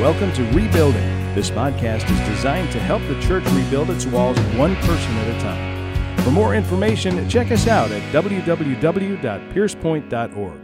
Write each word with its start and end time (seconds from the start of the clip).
Welcome 0.00 0.32
to 0.34 0.44
Rebuilding. 0.52 1.34
This 1.34 1.50
podcast 1.50 2.10
is 2.10 2.20
designed 2.28 2.70
to 2.72 2.78
help 2.78 3.00
the 3.08 3.18
church 3.18 3.44
rebuild 3.52 3.88
its 3.88 4.04
walls 4.04 4.38
one 4.58 4.76
person 4.76 5.16
at 5.16 5.34
a 5.34 5.40
time. 5.40 6.18
For 6.18 6.30
more 6.30 6.54
information, 6.54 7.26
check 7.30 7.50
us 7.50 7.66
out 7.66 7.90
at 7.90 8.02
www.piercepoint.org. 8.12 10.60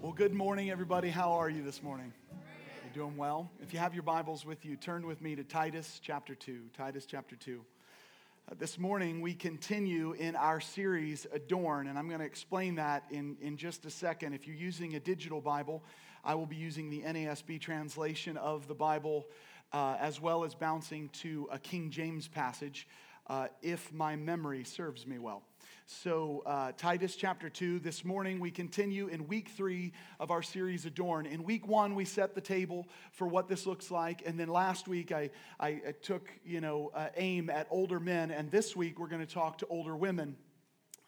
Well, 0.00 0.12
good 0.12 0.34
morning, 0.34 0.72
everybody. 0.72 1.10
How 1.10 1.34
are 1.34 1.48
you 1.48 1.62
this 1.62 1.80
morning? 1.80 2.12
You're 2.84 3.04
doing 3.04 3.16
well? 3.16 3.52
If 3.62 3.72
you 3.72 3.78
have 3.78 3.94
your 3.94 4.02
Bibles 4.02 4.44
with 4.44 4.64
you, 4.64 4.74
turn 4.74 5.06
with 5.06 5.22
me 5.22 5.36
to 5.36 5.44
Titus 5.44 6.00
chapter 6.02 6.34
2. 6.34 6.62
Titus 6.76 7.06
chapter 7.06 7.36
2. 7.36 7.64
Uh, 8.50 8.54
this 8.58 8.76
morning, 8.76 9.20
we 9.20 9.34
continue 9.34 10.12
in 10.14 10.34
our 10.34 10.60
series, 10.60 11.28
Adorn, 11.32 11.86
and 11.86 11.96
I'm 11.96 12.08
going 12.08 12.18
to 12.18 12.26
explain 12.26 12.74
that 12.74 13.04
in, 13.08 13.36
in 13.40 13.56
just 13.56 13.86
a 13.86 13.90
second. 13.90 14.32
If 14.32 14.48
you're 14.48 14.56
using 14.56 14.96
a 14.96 15.00
digital 15.00 15.40
Bible, 15.40 15.84
I 16.24 16.34
will 16.34 16.46
be 16.46 16.56
using 16.56 16.90
the 16.90 17.02
NASB 17.02 17.60
translation 17.60 18.36
of 18.36 18.66
the 18.66 18.74
Bible 18.74 19.28
uh, 19.72 19.96
as 20.00 20.20
well 20.20 20.42
as 20.42 20.56
bouncing 20.56 21.08
to 21.20 21.48
a 21.52 21.58
King 21.58 21.90
James 21.90 22.26
passage 22.26 22.88
uh, 23.28 23.46
if 23.62 23.92
my 23.92 24.16
memory 24.16 24.64
serves 24.64 25.06
me 25.06 25.20
well. 25.20 25.44
So, 26.00 26.42
uh, 26.46 26.72
Titus 26.76 27.16
chapter 27.16 27.50
2, 27.50 27.78
this 27.78 28.04
morning 28.04 28.40
we 28.40 28.50
continue 28.50 29.08
in 29.08 29.28
week 29.28 29.50
three 29.50 29.92
of 30.18 30.30
our 30.30 30.42
series 30.42 30.86
Adorn. 30.86 31.26
In 31.26 31.44
week 31.44 31.68
one, 31.68 31.94
we 31.94 32.04
set 32.04 32.34
the 32.34 32.40
table 32.40 32.88
for 33.12 33.28
what 33.28 33.46
this 33.46 33.66
looks 33.66 33.90
like. 33.90 34.22
And 34.26 34.40
then 34.40 34.48
last 34.48 34.88
week, 34.88 35.12
I, 35.12 35.30
I, 35.60 35.68
I 35.68 35.94
took, 36.00 36.30
you 36.44 36.60
know, 36.60 36.90
uh, 36.94 37.08
aim 37.16 37.50
at 37.50 37.66
older 37.70 38.00
men. 38.00 38.30
And 38.30 38.50
this 38.50 38.74
week, 38.74 38.98
we're 38.98 39.06
going 39.06 39.24
to 39.24 39.32
talk 39.32 39.58
to 39.58 39.66
older 39.66 39.94
women. 39.94 40.36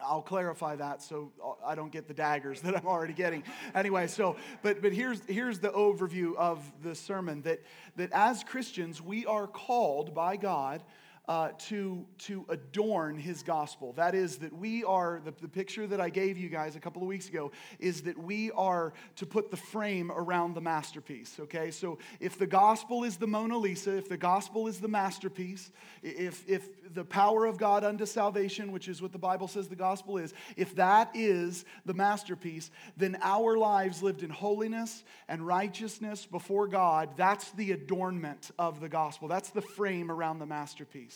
I'll 0.00 0.22
clarify 0.22 0.76
that 0.76 1.02
so 1.02 1.32
I 1.64 1.74
don't 1.74 1.90
get 1.90 2.06
the 2.06 2.14
daggers 2.14 2.60
that 2.60 2.76
I'm 2.76 2.86
already 2.86 3.14
getting. 3.14 3.42
Anyway, 3.74 4.06
so 4.06 4.36
but 4.62 4.82
but 4.82 4.92
here's 4.92 5.24
here's 5.26 5.60
the 5.60 5.70
overview 5.70 6.36
of 6.36 6.60
the 6.82 6.94
sermon 6.94 7.42
that 7.42 7.62
that 7.96 8.12
as 8.12 8.44
Christians 8.44 9.00
we 9.00 9.24
are 9.24 9.46
called 9.46 10.14
by 10.14 10.36
God 10.36 10.82
uh, 11.26 11.48
to, 11.56 12.04
to 12.18 12.44
adorn 12.50 13.18
his 13.18 13.42
gospel. 13.42 13.94
That 13.94 14.14
is, 14.14 14.36
that 14.38 14.52
we 14.52 14.84
are, 14.84 15.22
the, 15.24 15.32
the 15.40 15.48
picture 15.48 15.86
that 15.86 16.00
I 16.00 16.10
gave 16.10 16.36
you 16.36 16.50
guys 16.50 16.76
a 16.76 16.80
couple 16.80 17.00
of 17.00 17.08
weeks 17.08 17.28
ago 17.28 17.50
is 17.78 18.02
that 18.02 18.18
we 18.18 18.50
are 18.52 18.92
to 19.16 19.26
put 19.26 19.50
the 19.50 19.56
frame 19.56 20.12
around 20.12 20.54
the 20.54 20.60
masterpiece, 20.60 21.38
okay? 21.40 21.70
So 21.70 21.98
if 22.20 22.38
the 22.38 22.46
gospel 22.46 23.04
is 23.04 23.16
the 23.16 23.26
Mona 23.26 23.56
Lisa, 23.56 23.96
if 23.96 24.08
the 24.08 24.18
gospel 24.18 24.66
is 24.66 24.80
the 24.80 24.88
masterpiece, 24.88 25.72
if, 26.02 26.46
if 26.46 26.68
the 26.92 27.04
power 27.04 27.46
of 27.46 27.56
God 27.56 27.84
unto 27.84 28.04
salvation, 28.04 28.70
which 28.70 28.88
is 28.88 29.00
what 29.00 29.12
the 29.12 29.18
Bible 29.18 29.48
says 29.48 29.68
the 29.68 29.76
gospel 29.76 30.18
is, 30.18 30.34
if 30.58 30.74
that 30.76 31.10
is 31.14 31.64
the 31.86 31.94
masterpiece, 31.94 32.70
then 32.98 33.16
our 33.22 33.56
lives 33.56 34.02
lived 34.02 34.22
in 34.22 34.28
holiness 34.28 35.04
and 35.26 35.46
righteousness 35.46 36.26
before 36.26 36.68
God, 36.68 37.10
that's 37.16 37.50
the 37.52 37.72
adornment 37.72 38.50
of 38.58 38.80
the 38.80 38.90
gospel. 38.90 39.26
That's 39.26 39.50
the 39.50 39.62
frame 39.62 40.10
around 40.10 40.38
the 40.38 40.46
masterpiece 40.46 41.13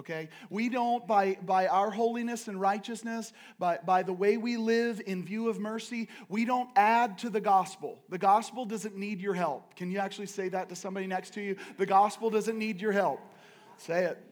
okay? 0.00 0.28
We 0.50 0.68
don't 0.68 1.06
by 1.06 1.38
by 1.42 1.66
our 1.68 1.90
holiness 1.90 2.48
and 2.48 2.60
righteousness 2.60 3.32
by 3.58 3.78
by 3.84 4.02
the 4.02 4.12
way 4.12 4.36
we 4.36 4.56
live 4.56 5.00
in 5.06 5.24
view 5.24 5.48
of 5.48 5.58
mercy 5.58 6.08
we 6.28 6.44
don't 6.44 6.70
add 6.76 7.18
to 7.18 7.30
the 7.30 7.40
gospel. 7.40 7.98
The 8.08 8.18
gospel 8.18 8.64
doesn't 8.64 8.96
need 8.96 9.20
your 9.20 9.34
help. 9.34 9.76
Can 9.76 9.90
you 9.90 9.98
actually 9.98 10.26
say 10.26 10.48
that 10.50 10.68
to 10.68 10.76
somebody 10.76 11.06
next 11.06 11.34
to 11.34 11.40
you? 11.40 11.56
The 11.78 11.86
gospel 11.86 12.30
doesn't 12.30 12.58
need 12.58 12.80
your 12.80 12.92
help. 12.92 13.20
Say 13.76 14.04
it 14.04 14.29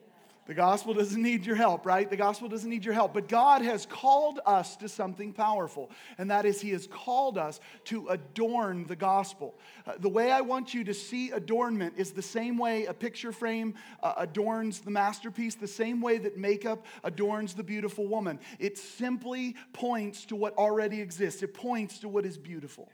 the 0.48 0.54
gospel 0.54 0.94
doesn't 0.94 1.20
need 1.20 1.44
your 1.44 1.56
help, 1.56 1.84
right? 1.84 2.08
The 2.08 2.16
gospel 2.16 2.48
doesn't 2.48 2.70
need 2.70 2.82
your 2.82 2.94
help. 2.94 3.12
But 3.12 3.28
God 3.28 3.60
has 3.60 3.84
called 3.84 4.40
us 4.46 4.76
to 4.76 4.88
something 4.88 5.34
powerful, 5.34 5.90
and 6.16 6.30
that 6.30 6.46
is 6.46 6.58
He 6.62 6.70
has 6.70 6.86
called 6.86 7.36
us 7.36 7.60
to 7.84 8.08
adorn 8.08 8.86
the 8.86 8.96
gospel. 8.96 9.58
Uh, 9.86 9.92
the 9.98 10.08
way 10.08 10.32
I 10.32 10.40
want 10.40 10.72
you 10.72 10.84
to 10.84 10.94
see 10.94 11.32
adornment 11.32 11.94
is 11.98 12.12
the 12.12 12.22
same 12.22 12.56
way 12.56 12.86
a 12.86 12.94
picture 12.94 13.30
frame 13.30 13.74
uh, 14.02 14.14
adorns 14.16 14.80
the 14.80 14.90
masterpiece, 14.90 15.54
the 15.54 15.68
same 15.68 16.00
way 16.00 16.16
that 16.16 16.38
makeup 16.38 16.86
adorns 17.04 17.52
the 17.52 17.62
beautiful 17.62 18.06
woman. 18.06 18.40
It 18.58 18.78
simply 18.78 19.54
points 19.74 20.24
to 20.26 20.36
what 20.36 20.56
already 20.56 21.02
exists, 21.02 21.42
it 21.42 21.52
points 21.52 21.98
to 21.98 22.08
what 22.08 22.24
is 22.24 22.38
beautiful. 22.38 22.88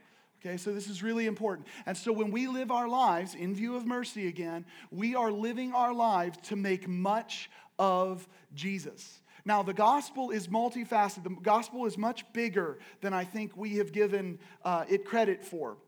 Okay, 0.44 0.58
so 0.58 0.74
this 0.74 0.88
is 0.88 1.02
really 1.02 1.26
important. 1.26 1.66
And 1.86 1.96
so 1.96 2.12
when 2.12 2.30
we 2.30 2.48
live 2.48 2.70
our 2.70 2.86
lives 2.86 3.34
in 3.34 3.54
view 3.54 3.76
of 3.76 3.86
mercy 3.86 4.28
again, 4.28 4.66
we 4.90 5.14
are 5.14 5.30
living 5.30 5.72
our 5.72 5.94
lives 5.94 6.36
to 6.48 6.56
make 6.56 6.86
much 6.86 7.48
of 7.78 8.28
Jesus. 8.54 9.22
Now, 9.46 9.62
the 9.62 9.72
gospel 9.72 10.30
is 10.30 10.48
multifaceted. 10.48 11.24
The 11.24 11.30
gospel 11.30 11.86
is 11.86 11.96
much 11.96 12.30
bigger 12.34 12.78
than 13.00 13.14
I 13.14 13.24
think 13.24 13.56
we 13.56 13.76
have 13.76 13.92
given 13.92 14.38
uh, 14.64 14.84
it 14.88 15.06
credit 15.06 15.42
for. 15.42 15.78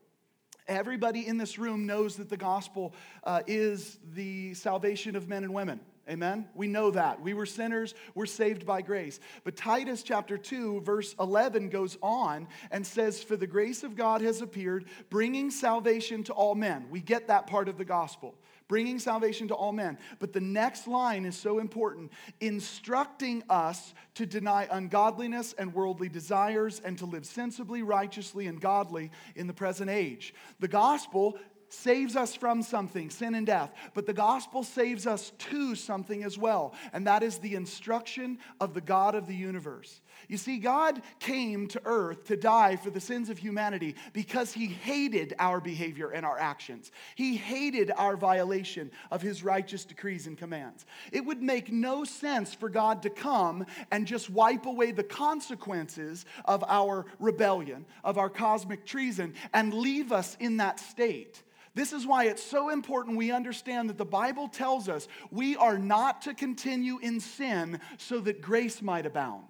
Everybody 0.69 1.27
in 1.27 1.39
this 1.39 1.59
room 1.59 1.87
knows 1.87 2.17
that 2.17 2.29
the 2.29 2.37
gospel 2.37 2.95
uh, 3.25 3.43
is 3.47 3.99
the 4.15 4.55
salvation 4.55 5.15
of 5.15 5.29
men 5.29 5.45
and 5.45 5.55
women. 5.55 5.81
Amen? 6.09 6.49
We 6.55 6.69
know 6.69 6.93
that. 6.93 7.21
We 7.21 7.35
were 7.35 7.47
sinners, 7.47 7.95
we're 8.15 8.27
saved 8.27 8.65
by 8.65 8.81
grace. 8.81 9.19
But 9.43 9.57
Titus 9.57 10.05
chapter 10.05 10.39
2, 10.39 10.83
verse 10.83 11.17
11 11.19 11.69
goes 11.69 11.99
on 12.01 12.47
and 12.71 12.87
says, 12.87 13.23
For 13.23 13.37
the 13.37 13.47
grace 13.47 13.83
of 13.83 13.97
God 13.97 14.21
has 14.23 14.41
appeared, 14.41 14.85
bringing 15.11 15.51
salvation 15.51 16.23
to 16.25 16.33
all 16.33 16.55
men. 16.55 16.87
We 16.91 17.01
get 17.01 17.27
that 17.27 17.49
part 17.49 17.69
of 17.69 17.77
the 17.77 17.85
gospel, 17.85 18.37
bringing 18.69 18.99
salvation 18.99 19.49
to 19.49 19.55
all 19.55 19.73
men. 19.73 19.99
But 20.19 20.33
the 20.33 20.41
next 20.41 20.87
line 20.87 21.25
is 21.25 21.37
so 21.37 21.59
important 21.59 22.13
instructing 22.41 23.43
us 23.49 23.95
to 24.15 24.27
deny 24.27 24.69
ungodliness 24.71 25.55
and 25.59 25.75
worldly 25.75 26.09
desires 26.09 26.81
and 26.85 26.99
to 26.99 27.07
live 27.07 27.27
sensibly, 27.27 27.83
righteously, 27.83 28.47
and 28.47 28.61
godly 28.61 29.11
in 29.35 29.47
the 29.47 29.55
present 29.55 29.91
age. 29.91 30.35
The 30.61 30.69
gospel 30.69 31.39
saves 31.69 32.17
us 32.17 32.35
from 32.35 32.63
something, 32.63 33.11
sin 33.11 33.35
and 33.35 33.47
death, 33.47 33.73
but 33.95 34.07
the 34.07 34.13
gospel 34.13 34.63
saves 34.63 35.07
us 35.07 35.33
to 35.39 35.75
something 35.75 36.23
as 36.23 36.39
well, 36.39 36.75
and 36.93 37.07
that 37.07 37.23
is 37.23 37.39
the 37.39 37.55
instruction 37.55 38.39
of 38.61 38.75
the 38.75 38.81
God 38.81 39.15
of 39.15 39.27
the 39.27 39.35
universe. 39.35 40.01
You 40.29 40.37
see, 40.37 40.59
God 40.59 41.03
came 41.21 41.69
to 41.69 41.81
earth 41.85 42.25
to 42.27 42.37
die 42.37 42.77
for 42.77 42.91
the 42.91 43.01
sins 43.01 43.31
of 43.31 43.39
humanity 43.39 43.95
because 44.13 44.53
he 44.53 44.67
hated 44.67 45.35
our 45.39 45.61
behavior 45.61 46.11
and 46.11 46.27
our 46.27 46.39
actions. 46.39 46.91
He 47.15 47.37
hated 47.37 47.93
our 47.97 48.17
violation 48.17 48.91
of 49.11 49.23
his 49.23 49.45
righteous 49.45 49.85
decrees 49.85 50.27
and 50.27 50.37
commands. 50.37 50.85
It 51.13 51.25
would 51.25 51.43
make 51.43 51.71
no 51.71 52.05
sense 52.05 52.55
for 52.55 52.69
God 52.69 53.03
to 53.03 53.11
come 53.11 53.67
and 53.91 54.07
just 54.07 54.29
wipe 54.29 54.67
away 54.67 54.91
the 54.91 55.05
consequences 55.05 56.25
of 56.45 56.65
our 56.67 57.07
rebellion, 57.19 57.87
of 58.03 58.19
our 58.19 58.31
cosmic 58.31 58.85
treason, 58.85 59.35
and 59.53 59.73
leave 59.73 60.13
us 60.13 60.37
in 60.41 60.57
that 60.57 60.81
state. 60.81 61.43
This 61.77 61.93
is 61.93 62.07
why 62.07 62.25
it's 62.25 62.43
so 62.43 62.71
important 62.71 63.19
we 63.19 63.31
understand 63.31 63.91
that 63.91 63.99
the 63.99 64.07
Bible 64.07 64.49
tells 64.49 64.89
us 64.89 65.09
we 65.31 65.57
are 65.57 65.77
not 65.77 66.23
to 66.23 66.33
continue 66.33 66.99
in 66.99 67.21
sin 67.21 67.81
so 67.99 68.19
that 68.21 68.41
grace 68.41 68.81
might 68.81 69.05
abound. 69.05 69.45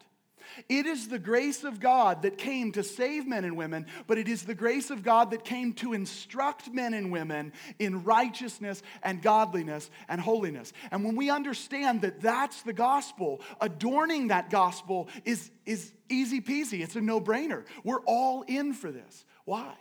It 0.69 0.87
is 0.87 1.09
the 1.09 1.19
grace 1.19 1.65
of 1.65 1.81
God 1.81 2.23
that 2.23 2.39
came 2.39 2.73
to 2.73 2.83
save 2.83 3.27
men 3.27 3.45
and 3.45 3.57
women, 3.57 3.87
but 4.07 4.19
it 4.19 4.29
is 4.29 4.45
the 4.45 4.55
grace 4.55 4.91
of 4.91 5.03
God 5.03 5.31
that 5.31 5.45
came 5.45 5.73
to 5.75 5.93
instruct 5.93 6.73
men 6.73 6.95
and 6.95 7.11
women 7.11 7.53
in 7.79 8.05
righteousness 8.05 8.83
and 9.03 9.23
godliness 9.23 9.91
and 10.09 10.21
holiness. 10.21 10.73
And 10.91 11.05
when 11.05 11.17
we 11.17 11.31
understand 11.31 12.03
that 12.03 12.21
that's 12.21 12.63
the 12.63 12.73
gospel, 12.73 13.41
adorning 13.61 14.29
that 14.29 14.51
gospel 14.51 15.09
is, 15.25 15.51
is 15.65 15.93
easy 16.09 16.41
peasy. 16.41 16.83
It's 16.83 16.97
a 16.97 17.01
no 17.01 17.21
brainer. 17.21 17.65
We're 17.85 18.03
all 18.03 18.43
in 18.43 18.73
for 18.73 18.91
this. 18.91 19.25
Why? 19.45 19.75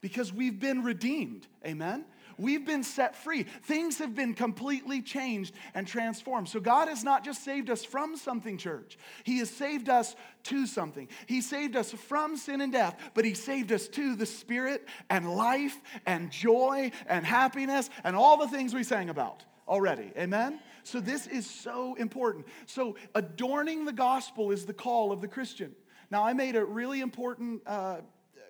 because 0.00 0.32
we've 0.32 0.58
been 0.58 0.82
redeemed. 0.82 1.46
Amen? 1.64 2.04
We've 2.40 2.64
been 2.64 2.82
set 2.82 3.14
free. 3.14 3.42
Things 3.42 3.98
have 3.98 4.14
been 4.14 4.32
completely 4.32 5.02
changed 5.02 5.54
and 5.74 5.86
transformed. 5.86 6.48
So, 6.48 6.58
God 6.58 6.88
has 6.88 7.04
not 7.04 7.22
just 7.22 7.44
saved 7.44 7.68
us 7.68 7.84
from 7.84 8.16
something, 8.16 8.56
church. 8.56 8.96
He 9.24 9.38
has 9.38 9.50
saved 9.50 9.90
us 9.90 10.16
to 10.44 10.66
something. 10.66 11.08
He 11.26 11.42
saved 11.42 11.76
us 11.76 11.92
from 11.92 12.38
sin 12.38 12.62
and 12.62 12.72
death, 12.72 12.98
but 13.12 13.26
He 13.26 13.34
saved 13.34 13.72
us 13.72 13.88
to 13.88 14.16
the 14.16 14.24
Spirit 14.24 14.88
and 15.10 15.30
life 15.34 15.78
and 16.06 16.30
joy 16.30 16.92
and 17.06 17.26
happiness 17.26 17.90
and 18.04 18.16
all 18.16 18.38
the 18.38 18.48
things 18.48 18.72
we 18.72 18.84
sang 18.84 19.10
about 19.10 19.44
already. 19.68 20.10
Amen? 20.16 20.60
So, 20.82 20.98
this 20.98 21.26
is 21.26 21.48
so 21.48 21.94
important. 21.96 22.46
So, 22.64 22.96
adorning 23.14 23.84
the 23.84 23.92
gospel 23.92 24.50
is 24.50 24.64
the 24.64 24.72
call 24.72 25.12
of 25.12 25.20
the 25.20 25.28
Christian. 25.28 25.74
Now, 26.10 26.24
I 26.24 26.32
made 26.32 26.56
a 26.56 26.64
really 26.64 27.02
important 27.02 27.60
uh, 27.66 27.98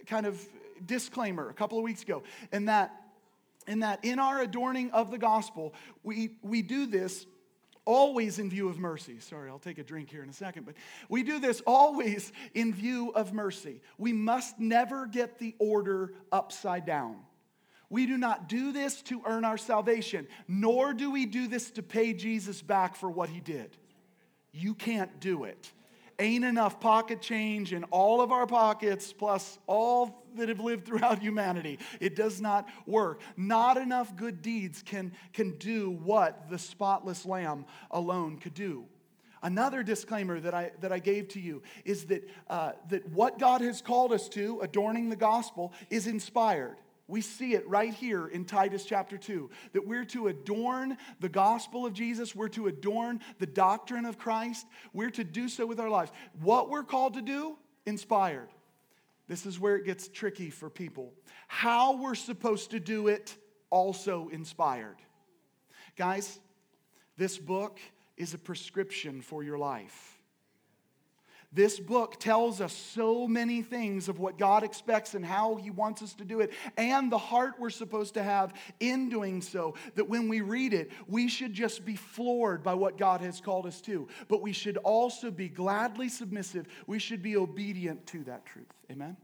kind 0.06 0.26
of 0.26 0.40
disclaimer 0.87 1.48
a 1.48 1.54
couple 1.54 1.76
of 1.76 1.84
weeks 1.84 2.02
ago, 2.02 2.22
and 2.52 2.69
that 2.69 3.00
in 3.70 3.81
that 3.81 4.05
in 4.05 4.19
our 4.19 4.40
adorning 4.40 4.90
of 4.90 5.11
the 5.11 5.19
gospel, 5.19 5.72
we, 6.02 6.37
we 6.43 6.61
do 6.61 6.87
this 6.87 7.26
always 7.84 8.38
in 8.38 8.50
view 8.50 8.69
of 8.69 8.78
mercy. 8.78 9.19
Sorry, 9.20 9.49
I'll 9.49 9.58
take 9.58 9.78
a 9.78 9.84
drink 9.84 10.11
here 10.11 10.22
in 10.22 10.28
a 10.28 10.34
second, 10.34 10.67
but 10.67 10.75
we 11.08 11.22
do 11.22 11.38
this 11.38 11.62
always 11.67 12.32
in 12.55 12.75
view 12.75 13.12
of 13.14 13.32
mercy. 13.32 13.81
We 13.96 14.12
must 14.12 14.58
never 14.58 15.06
get 15.06 15.38
the 15.38 15.55
order 15.58 16.12
upside 16.31 16.84
down. 16.84 17.17
We 17.88 18.06
do 18.06 18.19
not 18.19 18.49
do 18.49 18.72
this 18.72 19.02
to 19.02 19.22
earn 19.26 19.44
our 19.44 19.58
salvation, 19.58 20.28
nor 20.46 20.93
do 20.94 21.11
we 21.11 21.26
do 21.26 21.49
this 21.49 21.70
to 21.73 21.82
pay 21.82 22.12
Jesus 22.12 22.62
back 22.62 22.94
for 22.94 23.11
what 23.11 23.28
he 23.28 23.40
did. 23.40 23.76
You 24.52 24.75
can't 24.75 25.20
do 25.20 25.44
it. 25.44 25.73
Ain't 26.20 26.44
enough 26.44 26.78
pocket 26.78 27.20
change 27.20 27.72
in 27.72 27.84
all 27.84 28.20
of 28.20 28.31
our 28.31 28.46
pockets, 28.46 29.12
plus 29.12 29.58
all 29.67 30.25
that 30.37 30.49
have 30.49 30.61
lived 30.61 30.87
throughout 30.87 31.19
humanity. 31.22 31.78
It 31.99 32.14
does 32.14 32.40
not 32.40 32.69
work. 32.87 33.20
Not 33.37 33.76
enough 33.76 34.14
good 34.14 34.43
deeds 34.43 34.82
can, 34.82 35.12
can 35.32 35.56
do 35.56 35.90
what 35.90 36.49
the 36.50 36.58
spotless 36.58 37.26
lamb 37.26 37.64
alone 37.90 38.38
could 38.38 38.55
do. 38.55 38.84
Another 39.43 39.82
disclaimer 39.82 40.38
that 40.40 40.52
I, 40.52 40.70
that 40.81 40.93
I 40.93 40.99
gave 40.99 41.28
to 41.28 41.40
you 41.40 41.62
is 41.87 42.05
that, 42.06 42.28
uh, 42.49 42.73
that 42.90 43.08
what 43.08 43.38
God 43.38 43.62
has 43.62 43.81
called 43.81 44.12
us 44.12 44.28
to, 44.31 44.61
adorning 44.61 45.08
the 45.08 45.16
gospel, 45.16 45.73
is 45.88 46.06
inspired. 46.06 46.76
We 47.10 47.22
see 47.22 47.54
it 47.54 47.68
right 47.68 47.92
here 47.92 48.28
in 48.28 48.44
Titus 48.44 48.84
chapter 48.84 49.18
2 49.18 49.50
that 49.72 49.86
we're 49.86 50.04
to 50.06 50.28
adorn 50.28 50.96
the 51.18 51.28
gospel 51.28 51.84
of 51.84 51.92
Jesus, 51.92 52.36
we're 52.36 52.48
to 52.50 52.68
adorn 52.68 53.20
the 53.38 53.46
doctrine 53.46 54.06
of 54.06 54.16
Christ, 54.16 54.64
we're 54.92 55.10
to 55.10 55.24
do 55.24 55.48
so 55.48 55.66
with 55.66 55.80
our 55.80 55.90
lives. 55.90 56.12
What 56.40 56.70
we're 56.70 56.84
called 56.84 57.14
to 57.14 57.22
do, 57.22 57.58
inspired. 57.84 58.48
This 59.26 59.44
is 59.44 59.58
where 59.58 59.76
it 59.76 59.84
gets 59.84 60.08
tricky 60.08 60.50
for 60.50 60.70
people. 60.70 61.12
How 61.48 61.96
we're 61.96 62.14
supposed 62.14 62.70
to 62.70 62.80
do 62.80 63.08
it, 63.08 63.36
also 63.70 64.28
inspired. 64.28 64.96
Guys, 65.96 66.38
this 67.16 67.38
book 67.38 67.80
is 68.16 68.34
a 68.34 68.38
prescription 68.38 69.20
for 69.20 69.42
your 69.42 69.58
life. 69.58 70.09
This 71.52 71.81
book 71.81 72.20
tells 72.20 72.61
us 72.61 72.73
so 72.73 73.26
many 73.26 73.62
things 73.62 74.08
of 74.08 74.20
what 74.20 74.38
God 74.38 74.62
expects 74.62 75.14
and 75.14 75.25
how 75.25 75.56
He 75.56 75.70
wants 75.70 76.00
us 76.00 76.14
to 76.14 76.25
do 76.25 76.41
it, 76.41 76.52
and 76.76 77.11
the 77.11 77.19
heart 77.19 77.55
we're 77.58 77.70
supposed 77.70 78.14
to 78.14 78.23
have 78.23 78.55
in 78.79 79.08
doing 79.08 79.43
so. 79.43 79.75
That 79.97 80.08
when 80.08 80.29
we 80.29 80.43
read 80.43 80.73
it, 80.73 80.93
we 81.08 81.29
should 81.29 81.52
just 81.52 81.85
be 81.85 81.97
floored 81.97 82.62
by 82.62 82.75
what 82.75 82.97
God 82.97 83.20
has 83.20 83.41
called 83.41 83.67
us 83.67 83.81
to, 83.82 84.06
but 84.29 84.43
we 84.43 84.52
should 84.52 84.76
also 84.79 85.31
be 85.31 85.49
gladly 85.49 86.08
submissive. 86.08 86.69
We 86.87 87.00
should 87.00 87.23
be 87.23 87.37
obedient 87.37 88.06
to 88.08 88.23
that 88.25 88.47
truth. 88.47 88.67
Amen? 88.91 89.17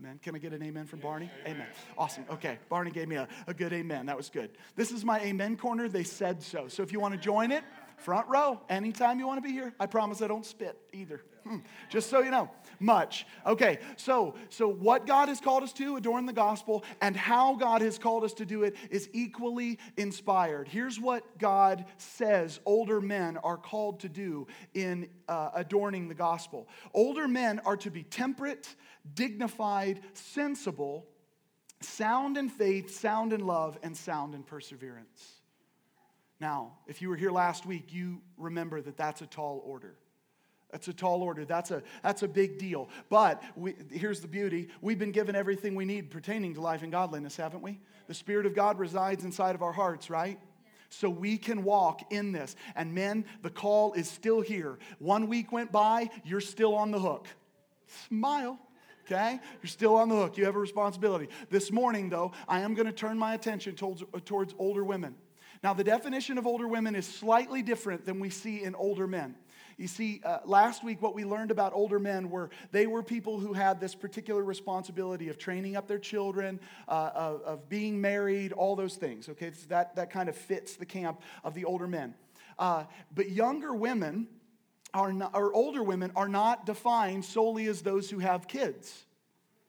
Amen. 0.00 0.20
Can 0.22 0.34
I 0.34 0.38
get 0.38 0.52
an 0.52 0.62
amen 0.62 0.86
from 0.86 1.00
Barney? 1.00 1.30
Amen. 1.44 1.56
amen. 1.56 1.66
Awesome. 1.96 2.24
Okay. 2.30 2.58
Barney 2.68 2.90
gave 2.90 3.08
me 3.08 3.16
a, 3.16 3.26
a 3.48 3.54
good 3.54 3.72
amen. 3.72 4.06
That 4.06 4.16
was 4.16 4.30
good. 4.30 4.50
This 4.76 4.92
is 4.92 5.04
my 5.04 5.18
amen 5.20 5.56
corner. 5.56 5.88
They 5.88 6.04
said 6.04 6.42
so. 6.42 6.68
So 6.68 6.82
if 6.82 6.92
you 6.92 7.00
want 7.00 7.14
to 7.14 7.20
join 7.20 7.50
it, 7.50 7.64
front 7.98 8.28
row, 8.28 8.60
anytime 8.68 9.18
you 9.18 9.26
want 9.26 9.42
to 9.42 9.46
be 9.46 9.52
here. 9.52 9.74
I 9.78 9.86
promise 9.86 10.22
I 10.22 10.28
don't 10.28 10.46
spit 10.46 10.78
either. 10.92 11.22
Hmm. 11.48 11.60
Just 11.88 12.10
so 12.10 12.20
you 12.20 12.30
know, 12.30 12.50
much. 12.78 13.26
Okay, 13.46 13.78
so 13.96 14.34
so 14.50 14.68
what 14.68 15.06
God 15.06 15.28
has 15.28 15.40
called 15.40 15.62
us 15.62 15.72
to, 15.74 15.96
adorn 15.96 16.26
the 16.26 16.32
gospel, 16.34 16.84
and 17.00 17.16
how 17.16 17.54
God 17.54 17.80
has 17.80 17.98
called 17.98 18.22
us 18.22 18.34
to 18.34 18.44
do 18.44 18.64
it 18.64 18.76
is 18.90 19.08
equally 19.14 19.78
inspired. 19.96 20.68
Here's 20.68 21.00
what 21.00 21.38
God 21.38 21.86
says 21.96 22.60
older 22.66 23.00
men 23.00 23.38
are 23.38 23.56
called 23.56 24.00
to 24.00 24.10
do 24.10 24.46
in 24.74 25.08
uh, 25.26 25.50
adorning 25.54 26.08
the 26.08 26.14
gospel. 26.14 26.68
Older 26.92 27.26
men 27.26 27.60
are 27.64 27.78
to 27.78 27.90
be 27.90 28.02
temperate, 28.02 28.74
dignified, 29.14 30.00
sensible, 30.12 31.06
sound 31.80 32.36
in 32.36 32.50
faith, 32.50 32.94
sound 32.94 33.32
in 33.32 33.40
love, 33.40 33.78
and 33.82 33.96
sound 33.96 34.34
in 34.34 34.42
perseverance. 34.42 35.37
Now, 36.40 36.72
if 36.86 37.02
you 37.02 37.08
were 37.08 37.16
here 37.16 37.32
last 37.32 37.66
week, 37.66 37.92
you 37.92 38.20
remember 38.36 38.80
that 38.80 38.96
that's 38.96 39.22
a 39.22 39.26
tall 39.26 39.62
order. 39.64 39.96
That's 40.70 40.86
a 40.86 40.92
tall 40.92 41.22
order. 41.22 41.44
That's 41.44 41.70
a, 41.70 41.82
that's 42.02 42.22
a 42.22 42.28
big 42.28 42.58
deal. 42.58 42.90
But 43.08 43.42
we, 43.56 43.74
here's 43.90 44.20
the 44.20 44.28
beauty 44.28 44.68
we've 44.80 44.98
been 44.98 45.12
given 45.12 45.34
everything 45.34 45.74
we 45.74 45.84
need 45.84 46.10
pertaining 46.10 46.54
to 46.54 46.60
life 46.60 46.82
and 46.82 46.92
godliness, 46.92 47.36
haven't 47.36 47.62
we? 47.62 47.80
The 48.06 48.14
Spirit 48.14 48.46
of 48.46 48.54
God 48.54 48.78
resides 48.78 49.24
inside 49.24 49.54
of 49.54 49.62
our 49.62 49.72
hearts, 49.72 50.10
right? 50.10 50.38
So 50.90 51.10
we 51.10 51.38
can 51.38 51.64
walk 51.64 52.12
in 52.12 52.32
this. 52.32 52.54
And 52.76 52.94
men, 52.94 53.24
the 53.42 53.50
call 53.50 53.94
is 53.94 54.08
still 54.08 54.40
here. 54.40 54.78
One 54.98 55.26
week 55.26 55.52
went 55.52 55.72
by, 55.72 56.10
you're 56.24 56.40
still 56.40 56.74
on 56.74 56.90
the 56.90 57.00
hook. 57.00 57.28
Smile 58.08 58.58
okay? 59.06 59.40
You're 59.62 59.70
still 59.70 59.96
on 59.96 60.10
the 60.10 60.16
hook. 60.16 60.36
You 60.36 60.44
have 60.44 60.54
a 60.54 60.58
responsibility. 60.58 61.30
This 61.48 61.72
morning, 61.72 62.10
though, 62.10 62.32
I 62.46 62.60
am 62.60 62.74
going 62.74 62.84
to 62.84 62.92
turn 62.92 63.18
my 63.18 63.32
attention 63.32 63.74
towards, 63.74 64.04
towards 64.26 64.54
older 64.58 64.84
women. 64.84 65.14
Now, 65.62 65.74
the 65.74 65.84
definition 65.84 66.38
of 66.38 66.46
older 66.46 66.68
women 66.68 66.94
is 66.94 67.06
slightly 67.06 67.62
different 67.62 68.04
than 68.04 68.20
we 68.20 68.30
see 68.30 68.62
in 68.62 68.74
older 68.74 69.06
men. 69.06 69.34
You 69.76 69.86
see, 69.86 70.20
uh, 70.24 70.38
last 70.44 70.82
week 70.82 71.00
what 71.00 71.14
we 71.14 71.24
learned 71.24 71.52
about 71.52 71.72
older 71.72 72.00
men 72.00 72.30
were 72.30 72.50
they 72.72 72.88
were 72.88 73.02
people 73.02 73.38
who 73.38 73.52
had 73.52 73.80
this 73.80 73.94
particular 73.94 74.42
responsibility 74.42 75.28
of 75.28 75.38
training 75.38 75.76
up 75.76 75.86
their 75.86 76.00
children, 76.00 76.58
uh, 76.88 77.10
of, 77.14 77.42
of, 77.42 77.68
being 77.68 78.00
married, 78.00 78.52
all 78.52 78.74
those 78.74 78.96
things. 78.96 79.28
Okay, 79.28 79.52
so 79.52 79.66
that, 79.68 79.94
that 79.94 80.10
kind 80.10 80.28
of 80.28 80.36
fits 80.36 80.74
the 80.74 80.86
camp 80.86 81.22
of 81.44 81.54
the 81.54 81.64
older 81.64 81.86
men. 81.86 82.14
Uh, 82.58 82.84
but 83.14 83.30
younger 83.30 83.72
women 83.72 84.26
are 84.92 85.12
not, 85.12 85.30
or 85.34 85.54
older 85.54 85.84
women 85.84 86.10
are 86.16 86.28
not 86.28 86.66
defined 86.66 87.24
solely 87.24 87.66
as 87.66 87.82
those 87.82 88.10
who 88.10 88.18
have 88.18 88.48
kids. 88.48 89.04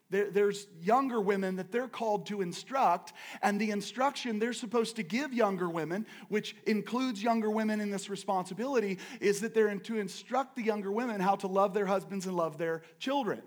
There, 0.09 0.29
there's 0.31 0.67
younger 0.81 1.21
women 1.21 1.55
that 1.57 1.71
they're 1.71 1.87
called 1.87 2.25
to 2.27 2.41
instruct, 2.41 3.13
and 3.41 3.59
the 3.59 3.71
instruction 3.71 4.39
they're 4.39 4.53
supposed 4.53 4.95
to 4.95 5.03
give 5.03 5.33
younger 5.33 5.69
women, 5.69 6.05
which 6.29 6.55
includes 6.65 7.21
younger 7.21 7.51
women 7.51 7.79
in 7.79 7.91
this 7.91 8.09
responsibility, 8.09 8.97
is 9.19 9.41
that 9.41 9.53
they're 9.53 9.73
to 9.75 9.97
instruct 9.99 10.55
the 10.55 10.63
younger 10.63 10.91
women 10.91 11.21
how 11.21 11.35
to 11.35 11.47
love 11.47 11.73
their 11.73 11.85
husbands 11.85 12.25
and 12.25 12.35
love 12.35 12.57
their 12.57 12.81
children. 12.97 13.41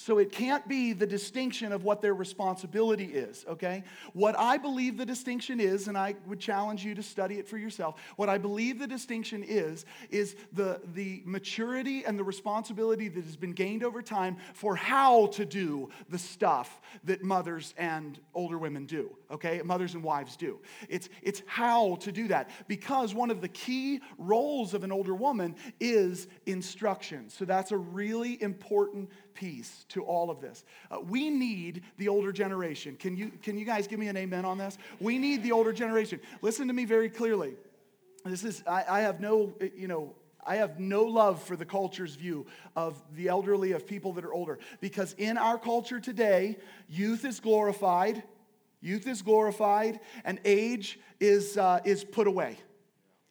So 0.00 0.18
it 0.18 0.30
can't 0.30 0.66
be 0.68 0.92
the 0.92 1.08
distinction 1.08 1.72
of 1.72 1.82
what 1.82 2.02
their 2.02 2.14
responsibility 2.14 3.06
is, 3.06 3.44
okay? 3.48 3.82
What 4.12 4.38
I 4.38 4.56
believe 4.56 4.96
the 4.96 5.04
distinction 5.04 5.58
is, 5.58 5.88
and 5.88 5.98
I 5.98 6.14
would 6.24 6.38
challenge 6.38 6.84
you 6.84 6.94
to 6.94 7.02
study 7.02 7.40
it 7.40 7.48
for 7.48 7.58
yourself, 7.58 8.00
what 8.14 8.28
I 8.28 8.38
believe 8.38 8.78
the 8.78 8.86
distinction 8.86 9.42
is, 9.42 9.86
is 10.08 10.36
the, 10.52 10.80
the 10.94 11.20
maturity 11.24 12.04
and 12.04 12.16
the 12.16 12.22
responsibility 12.22 13.08
that 13.08 13.24
has 13.24 13.34
been 13.34 13.50
gained 13.50 13.82
over 13.82 14.00
time 14.00 14.36
for 14.54 14.76
how 14.76 15.26
to 15.26 15.44
do 15.44 15.90
the 16.08 16.18
stuff 16.18 16.80
that 17.02 17.24
mothers 17.24 17.74
and 17.76 18.20
older 18.34 18.56
women 18.56 18.86
do, 18.86 19.10
okay? 19.32 19.60
Mothers 19.64 19.94
and 19.94 20.04
wives 20.04 20.36
do. 20.36 20.60
It's, 20.88 21.08
it's 21.22 21.42
how 21.46 21.96
to 21.96 22.12
do 22.12 22.28
that 22.28 22.50
because 22.68 23.14
one 23.14 23.32
of 23.32 23.40
the 23.40 23.48
key 23.48 24.00
roles 24.16 24.74
of 24.74 24.84
an 24.84 24.92
older 24.92 25.16
woman 25.16 25.56
is 25.80 26.28
instruction. 26.46 27.28
So 27.30 27.44
that's 27.44 27.72
a 27.72 27.76
really 27.76 28.40
important 28.40 29.10
piece 29.34 29.86
to 29.88 30.02
all 30.04 30.30
of 30.30 30.40
this. 30.40 30.64
Uh, 30.90 31.00
we 31.00 31.30
need 31.30 31.82
the 31.96 32.08
older 32.08 32.32
generation. 32.32 32.96
Can 32.96 33.16
you, 33.16 33.32
can 33.42 33.58
you 33.58 33.64
guys 33.64 33.86
give 33.86 33.98
me 33.98 34.08
an 34.08 34.16
amen 34.16 34.44
on 34.44 34.58
this? 34.58 34.78
We 35.00 35.18
need 35.18 35.42
the 35.42 35.52
older 35.52 35.72
generation. 35.72 36.20
Listen 36.42 36.68
to 36.68 36.74
me 36.74 36.84
very 36.84 37.08
clearly. 37.08 37.54
This 38.24 38.44
is, 38.44 38.62
I, 38.66 38.84
I 38.88 39.00
have 39.00 39.20
no, 39.20 39.54
you 39.76 39.88
know, 39.88 40.14
I 40.46 40.56
have 40.56 40.80
no 40.80 41.02
love 41.04 41.42
for 41.42 41.56
the 41.56 41.64
culture's 41.64 42.14
view 42.14 42.46
of 42.74 43.02
the 43.14 43.28
elderly, 43.28 43.72
of 43.72 43.86
people 43.86 44.12
that 44.14 44.24
are 44.24 44.32
older. 44.32 44.58
Because 44.80 45.14
in 45.18 45.36
our 45.36 45.58
culture 45.58 46.00
today, 46.00 46.56
youth 46.88 47.24
is 47.24 47.38
glorified, 47.40 48.22
youth 48.80 49.06
is 49.06 49.22
glorified, 49.22 50.00
and 50.24 50.40
age 50.44 50.98
is, 51.20 51.58
uh, 51.58 51.80
is 51.84 52.02
put 52.04 52.26
away. 52.26 52.58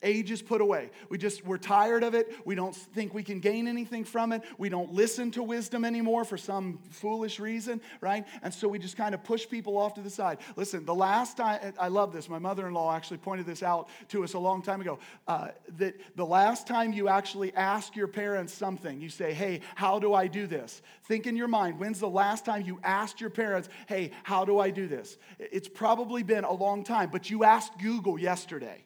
Age 0.03 0.29
is 0.29 0.43
put 0.43 0.61
away. 0.61 0.91
We 1.09 1.17
just, 1.17 1.43
we're 1.43 1.57
tired 1.57 2.03
of 2.03 2.13
it. 2.13 2.31
We 2.45 2.53
don't 2.53 2.75
think 2.75 3.15
we 3.15 3.23
can 3.23 3.39
gain 3.39 3.67
anything 3.67 4.03
from 4.03 4.31
it. 4.31 4.43
We 4.59 4.69
don't 4.69 4.93
listen 4.93 5.31
to 5.31 5.41
wisdom 5.41 5.83
anymore 5.83 6.23
for 6.23 6.37
some 6.37 6.79
foolish 6.91 7.39
reason, 7.39 7.81
right? 7.99 8.23
And 8.43 8.53
so 8.53 8.67
we 8.67 8.77
just 8.77 8.95
kind 8.95 9.15
of 9.15 9.23
push 9.23 9.49
people 9.49 9.75
off 9.75 9.95
to 9.95 10.01
the 10.01 10.09
side. 10.11 10.37
Listen, 10.55 10.85
the 10.85 10.93
last 10.93 11.37
time, 11.37 11.73
I 11.79 11.87
love 11.87 12.13
this. 12.13 12.29
My 12.29 12.37
mother 12.37 12.67
in 12.67 12.75
law 12.75 12.95
actually 12.95 13.17
pointed 13.17 13.47
this 13.47 13.63
out 13.63 13.89
to 14.09 14.23
us 14.23 14.35
a 14.35 14.39
long 14.39 14.61
time 14.61 14.81
ago. 14.81 14.99
Uh, 15.27 15.47
that 15.77 15.95
the 16.15 16.25
last 16.25 16.67
time 16.67 16.93
you 16.93 17.09
actually 17.09 17.51
ask 17.55 17.95
your 17.95 18.07
parents 18.07 18.53
something, 18.53 19.01
you 19.01 19.09
say, 19.09 19.33
hey, 19.33 19.61
how 19.73 19.97
do 19.97 20.13
I 20.13 20.27
do 20.27 20.45
this? 20.45 20.83
Think 21.05 21.25
in 21.25 21.35
your 21.35 21.47
mind, 21.47 21.79
when's 21.79 21.99
the 21.99 22.07
last 22.07 22.45
time 22.45 22.61
you 22.61 22.79
asked 22.83 23.19
your 23.19 23.31
parents, 23.31 23.67
hey, 23.87 24.11
how 24.21 24.45
do 24.45 24.59
I 24.59 24.69
do 24.69 24.87
this? 24.87 25.17
It's 25.39 25.67
probably 25.67 26.21
been 26.21 26.43
a 26.43 26.53
long 26.53 26.83
time, 26.83 27.09
but 27.11 27.31
you 27.31 27.43
asked 27.43 27.79
Google 27.79 28.19
yesterday 28.19 28.83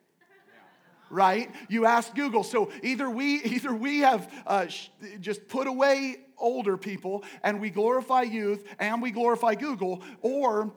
right? 1.12 1.52
You 1.70 1.86
ask 1.86 2.16
Google. 2.16 2.44
So 2.44 2.72
either 2.82 3.10
we 3.10 3.36
either 3.44 3.74
we 3.74 4.00
have 4.00 4.32
uh, 4.48 4.68
sh- 4.68 4.90
just 5.20 5.48
put 5.48 5.68
away 5.68 6.18
older 6.38 6.78
people 6.78 7.24
and 7.44 7.62
we 7.62 7.70
glorify 7.70 8.24
youth 8.24 8.66
and 8.80 9.02
we 9.02 9.12
glorify 9.12 9.56
Google, 9.56 10.02
or 10.22 10.72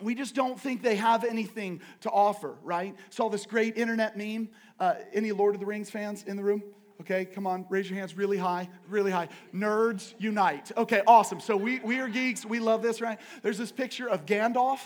we 0.00 0.14
just 0.14 0.34
don't 0.34 0.60
think 0.60 0.82
they 0.82 0.96
have 0.96 1.24
anything 1.24 1.80
to 2.00 2.10
offer, 2.10 2.56
right? 2.62 2.94
Saw 3.10 3.28
this 3.28 3.46
great 3.46 3.76
internet 3.76 4.16
meme. 4.16 4.48
Uh, 4.78 4.94
any 5.12 5.32
Lord 5.32 5.54
of 5.54 5.60
the 5.60 5.66
Rings 5.66 5.90
fans 5.90 6.22
in 6.24 6.36
the 6.36 6.42
room? 6.42 6.62
Okay, 7.00 7.24
come 7.24 7.46
on, 7.46 7.64
raise 7.68 7.88
your 7.88 7.96
hands 7.96 8.16
really 8.16 8.38
high, 8.38 8.68
really 8.88 9.12
high. 9.12 9.28
Nerds 9.54 10.14
unite. 10.18 10.72
Okay, 10.76 11.00
awesome. 11.06 11.38
So 11.38 11.56
we, 11.56 11.78
we 11.78 12.00
are 12.00 12.08
geeks. 12.08 12.44
We 12.44 12.58
love 12.58 12.82
this, 12.82 13.00
right? 13.00 13.20
There's 13.40 13.56
this 13.56 13.70
picture 13.70 14.08
of 14.08 14.26
Gandalf 14.26 14.80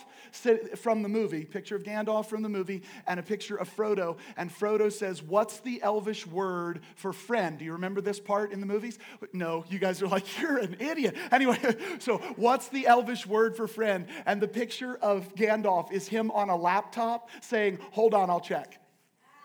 from 0.76 1.02
the 1.02 1.08
movie, 1.08 1.46
picture 1.46 1.74
of 1.74 1.84
Gandalf 1.84 2.26
from 2.26 2.42
the 2.42 2.50
movie, 2.50 2.82
and 3.06 3.18
a 3.18 3.22
picture 3.22 3.56
of 3.56 3.74
Frodo. 3.74 4.18
And 4.36 4.50
Frodo 4.50 4.92
says, 4.92 5.22
What's 5.22 5.60
the 5.60 5.82
elvish 5.82 6.26
word 6.26 6.80
for 6.96 7.14
friend? 7.14 7.58
Do 7.58 7.64
you 7.64 7.72
remember 7.72 8.02
this 8.02 8.20
part 8.20 8.52
in 8.52 8.60
the 8.60 8.66
movies? 8.66 8.98
No, 9.32 9.64
you 9.70 9.78
guys 9.78 10.02
are 10.02 10.08
like, 10.08 10.38
You're 10.40 10.58
an 10.58 10.76
idiot. 10.80 11.16
Anyway, 11.30 11.58
so 11.98 12.18
what's 12.36 12.68
the 12.68 12.86
elvish 12.86 13.26
word 13.26 13.56
for 13.56 13.66
friend? 13.66 14.04
And 14.26 14.38
the 14.38 14.48
picture 14.48 14.96
of 14.96 15.34
Gandalf 15.34 15.90
is 15.90 16.08
him 16.08 16.30
on 16.32 16.50
a 16.50 16.56
laptop 16.56 17.30
saying, 17.40 17.78
Hold 17.92 18.12
on, 18.12 18.28
I'll 18.28 18.40
check. 18.40 18.81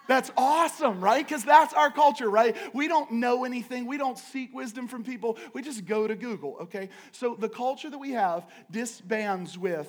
That's 0.07 0.31
awesome, 0.37 1.01
right? 1.01 1.25
Because 1.25 1.43
that's 1.43 1.73
our 1.73 1.91
culture, 1.91 2.29
right? 2.29 2.55
We 2.73 2.87
don't 2.87 3.11
know 3.11 3.43
anything. 3.45 3.85
We 3.85 3.97
don't 3.97 4.17
seek 4.17 4.53
wisdom 4.53 4.87
from 4.87 5.03
people. 5.03 5.37
We 5.53 5.61
just 5.61 5.85
go 5.85 6.07
to 6.07 6.15
Google, 6.15 6.57
okay? 6.61 6.89
So 7.11 7.35
the 7.37 7.49
culture 7.49 7.89
that 7.89 7.97
we 7.97 8.11
have 8.11 8.45
disbands 8.71 9.57
with 9.57 9.87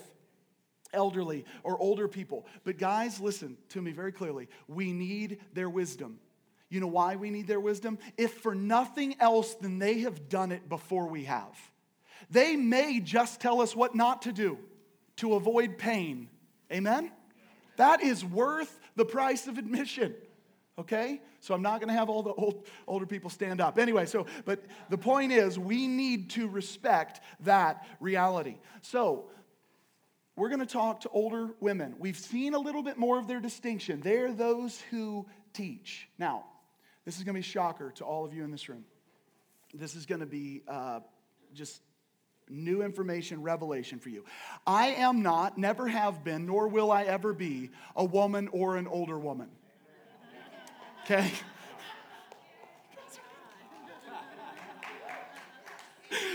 elderly 0.93 1.45
or 1.63 1.79
older 1.79 2.09
people. 2.09 2.47
But 2.65 2.79
guys, 2.79 3.21
listen 3.21 3.57
to 3.71 3.83
me 3.83 3.93
very 3.93 4.13
clearly. 4.13 4.49
We 4.67 4.93
need 4.93 5.39
their 5.53 5.71
wisdom. 5.71 6.19
You 6.71 6.81
know 6.81 6.87
why 6.87 7.17
we 7.17 7.31
need 7.31 7.47
their 7.47 7.61
wisdom? 7.61 7.99
If 8.17 8.35
for 8.35 8.55
nothing 8.55 9.17
else, 9.21 9.55
then 9.55 9.79
they 9.79 10.01
have 10.01 10.29
done 10.29 10.53
it 10.53 10.69
before 10.69 11.09
we 11.09 11.25
have. 11.25 11.57
They 12.31 12.57
may 12.57 13.01
just 13.01 13.41
tell 13.41 13.61
us 13.61 13.75
what 13.75 13.95
not 13.95 14.23
to 14.23 14.33
do 14.33 14.59
to 15.17 15.35
avoid 15.35 15.79
pain. 15.79 16.29
Amen? 16.73 17.11
That 17.77 18.03
is 18.03 18.25
worth 18.25 18.78
the 18.99 19.05
price 19.05 19.47
of 19.47 19.57
admission. 19.57 20.15
Okay? 20.79 21.23
So 21.41 21.55
I'm 21.55 21.63
not 21.63 21.81
going 21.81 21.89
to 21.89 21.95
have 21.95 22.11
all 22.11 22.23
the 22.23 22.33
old, 22.33 22.67
older 22.87 23.07
people 23.07 23.31
stand 23.31 23.61
up. 23.61 23.79
Anyway, 23.79 24.05
so, 24.07 24.27
but 24.45 24.65
the 24.91 24.99
point 24.99 25.33
is, 25.33 25.59
we 25.59 25.87
need 25.87 26.31
to 26.31 26.49
respect 26.49 27.21
that 27.41 27.87
reality. 28.01 28.59
So, 28.83 29.31
we're 30.37 30.49
going 30.49 30.61
to 30.61 30.67
talk 30.67 31.01
to 31.01 31.09
older 31.09 31.51
women. 31.59 31.97
We've 31.99 32.19
seen 32.19 32.55
a 32.55 32.61
little 32.61 32.83
bit 32.83 32.97
more 32.97 33.19
of 33.19 33.27
their 33.27 33.41
distinction. 33.41 34.01
They're 34.01 34.33
those 34.33 34.81
who 34.91 35.27
teach. 35.53 36.09
Now, 36.17 36.45
this 37.05 37.19
is 37.19 37.25
going 37.25 37.35
to 37.35 37.41
be 37.41 37.41
a 37.41 37.43
shocker 37.43 37.91
to 37.97 38.05
all 38.05 38.25
of 38.25 38.33
you 38.33 38.45
in 38.45 38.53
this 38.53 38.69
room. 38.69 38.85
This 39.75 39.97
is 39.97 40.07
going 40.07 40.21
to 40.21 40.27
be 40.27 40.63
uh, 40.69 41.01
just 41.55 41.83
new 42.51 42.83
information, 42.83 43.43
revelation 43.43 43.99
for 43.99 44.09
you. 44.09 44.25
I 44.67 44.89
am 44.89 45.23
not, 45.23 45.59
never 45.59 45.89
have 45.89 46.25
been, 46.25 46.47
nor 46.47 46.69
will 46.69 46.91
I 46.91 47.05
ever 47.05 47.33
be 47.33 47.71
a 47.97 48.05
woman 48.05 48.49
or 48.49 48.77
an 48.77 48.87
older 48.87 49.19
woman. 49.19 49.49
Okay? 51.05 51.31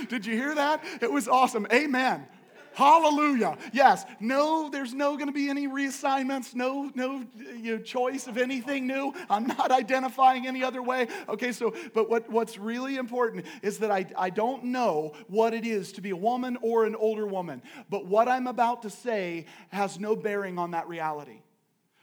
Did 0.10 0.25
you 0.25 0.36
hear 0.36 0.55
that? 0.55 0.84
It 1.01 1.12
was 1.12 1.27
awesome. 1.27 1.67
Amen. 1.72 2.25
Hallelujah. 2.74 3.58
Yes. 3.72 4.06
No, 4.20 4.70
there's 4.70 4.94
no 4.94 5.15
going 5.15 5.27
to 5.27 5.34
be 5.34 5.50
any 5.50 5.68
reassignments, 5.68 6.56
no, 6.56 6.92
no 6.96 7.24
you 7.56 7.77
know, 7.77 7.84
choice 7.84 8.27
of 8.27 8.38
anything 8.38 8.88
new. 8.88 9.13
I'm 9.30 9.48
not 9.48 9.72
identifying 9.72 10.48
any 10.48 10.63
other 10.63 10.82
way. 10.82 11.08
Okay, 11.30 11.51
so, 11.51 11.74
but 11.94 12.10
what, 12.10 12.30
what's 12.30 12.58
really 12.58 12.98
important 12.98 13.46
is 13.62 13.80
that 13.80 13.92
I, 13.92 14.06
I 14.18 14.30
don't 14.30 14.65
know 14.65 15.13
what 15.27 15.53
it 15.53 15.65
is 15.65 15.92
to 15.94 16.01
be 16.01 16.10
a 16.10 16.15
woman 16.15 16.58
or 16.62 16.86
an 16.86 16.96
older 16.96 17.27
woman. 17.27 17.62
But 17.89 18.06
what 18.06 18.27
I'm 18.27 18.48
about 18.48 18.82
to 18.84 18.89
say 18.89 19.46
has 19.70 20.00
no 20.00 20.15
bearing 20.15 20.58
on 20.58 20.72
that 20.72 20.88
reality. 20.88 21.42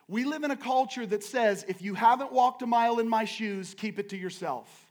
We 0.08 0.24
live 0.24 0.42
in 0.42 0.50
a 0.50 0.56
culture 0.56 1.06
that 1.06 1.22
says 1.22 1.64
if 1.68 1.82
you 1.82 1.94
haven't 1.94 2.32
walked 2.32 2.62
a 2.62 2.66
mile 2.66 2.98
in 2.98 3.08
my 3.08 3.24
shoes, 3.24 3.74
keep 3.74 3.98
it 3.98 4.08
to 4.10 4.16
yourself. 4.16 4.89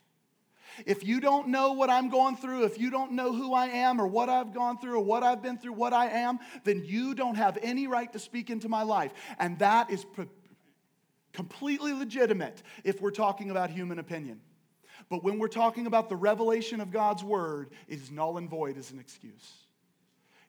If 0.85 1.05
you 1.05 1.19
don't 1.19 1.49
know 1.49 1.73
what 1.73 1.89
I'm 1.89 2.09
going 2.09 2.37
through, 2.37 2.65
if 2.65 2.79
you 2.79 2.89
don't 2.89 3.13
know 3.13 3.33
who 3.33 3.53
I 3.53 3.67
am 3.67 3.99
or 3.99 4.07
what 4.07 4.29
I've 4.29 4.53
gone 4.53 4.77
through 4.77 4.95
or 4.95 5.03
what 5.03 5.23
I've 5.23 5.41
been 5.41 5.57
through, 5.57 5.73
what 5.73 5.93
I 5.93 6.07
am, 6.07 6.39
then 6.63 6.83
you 6.85 7.15
don't 7.15 7.35
have 7.35 7.57
any 7.61 7.87
right 7.87 8.11
to 8.13 8.19
speak 8.19 8.49
into 8.49 8.69
my 8.69 8.83
life. 8.83 9.13
And 9.39 9.59
that 9.59 9.89
is 9.89 10.05
completely 11.33 11.93
legitimate 11.93 12.61
if 12.83 13.01
we're 13.01 13.11
talking 13.11 13.51
about 13.51 13.69
human 13.69 13.99
opinion. 13.99 14.41
But 15.09 15.23
when 15.23 15.39
we're 15.39 15.47
talking 15.47 15.87
about 15.87 16.09
the 16.09 16.15
revelation 16.15 16.81
of 16.81 16.91
God's 16.91 17.23
word, 17.23 17.69
it 17.87 17.99
is 17.99 18.11
null 18.11 18.37
and 18.37 18.49
void 18.49 18.77
as 18.77 18.91
an 18.91 18.99
excuse. 18.99 19.53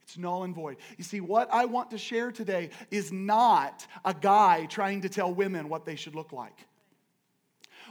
It's 0.02 0.18
null 0.18 0.42
and 0.42 0.54
void. 0.54 0.78
You 0.99 1.04
see, 1.04 1.20
what 1.20 1.49
I 1.52 1.66
want 1.66 1.92
to 1.92 1.99
share 1.99 2.32
today 2.32 2.70
is 2.90 3.12
not 3.12 3.87
a 4.04 4.12
guy 4.12 4.66
trying 4.66 5.02
to 5.02 5.08
tell 5.08 5.32
women 5.32 5.68
what 5.68 5.84
they 5.84 5.94
should 5.94 6.16
look 6.16 6.32
like. 6.32 6.66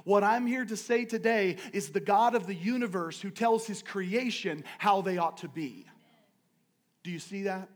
What 0.04 0.24
I'm 0.24 0.46
here 0.46 0.66
to 0.66 0.78
say 0.78 1.06
today 1.06 1.58
is 1.74 1.90
the 1.90 2.00
God 2.00 2.36
of 2.36 2.48
the 2.48 2.56
universe 2.56 3.22
who 3.22 3.30
tells 3.30 3.66
his 3.66 3.82
creation 3.82 4.64
how 4.78 5.02
they 5.02 5.18
ought 5.18 5.38
to 5.38 5.48
be. 5.48 5.86
Do 7.04 7.12
you 7.12 7.20
see 7.20 7.44
that? 7.44 7.70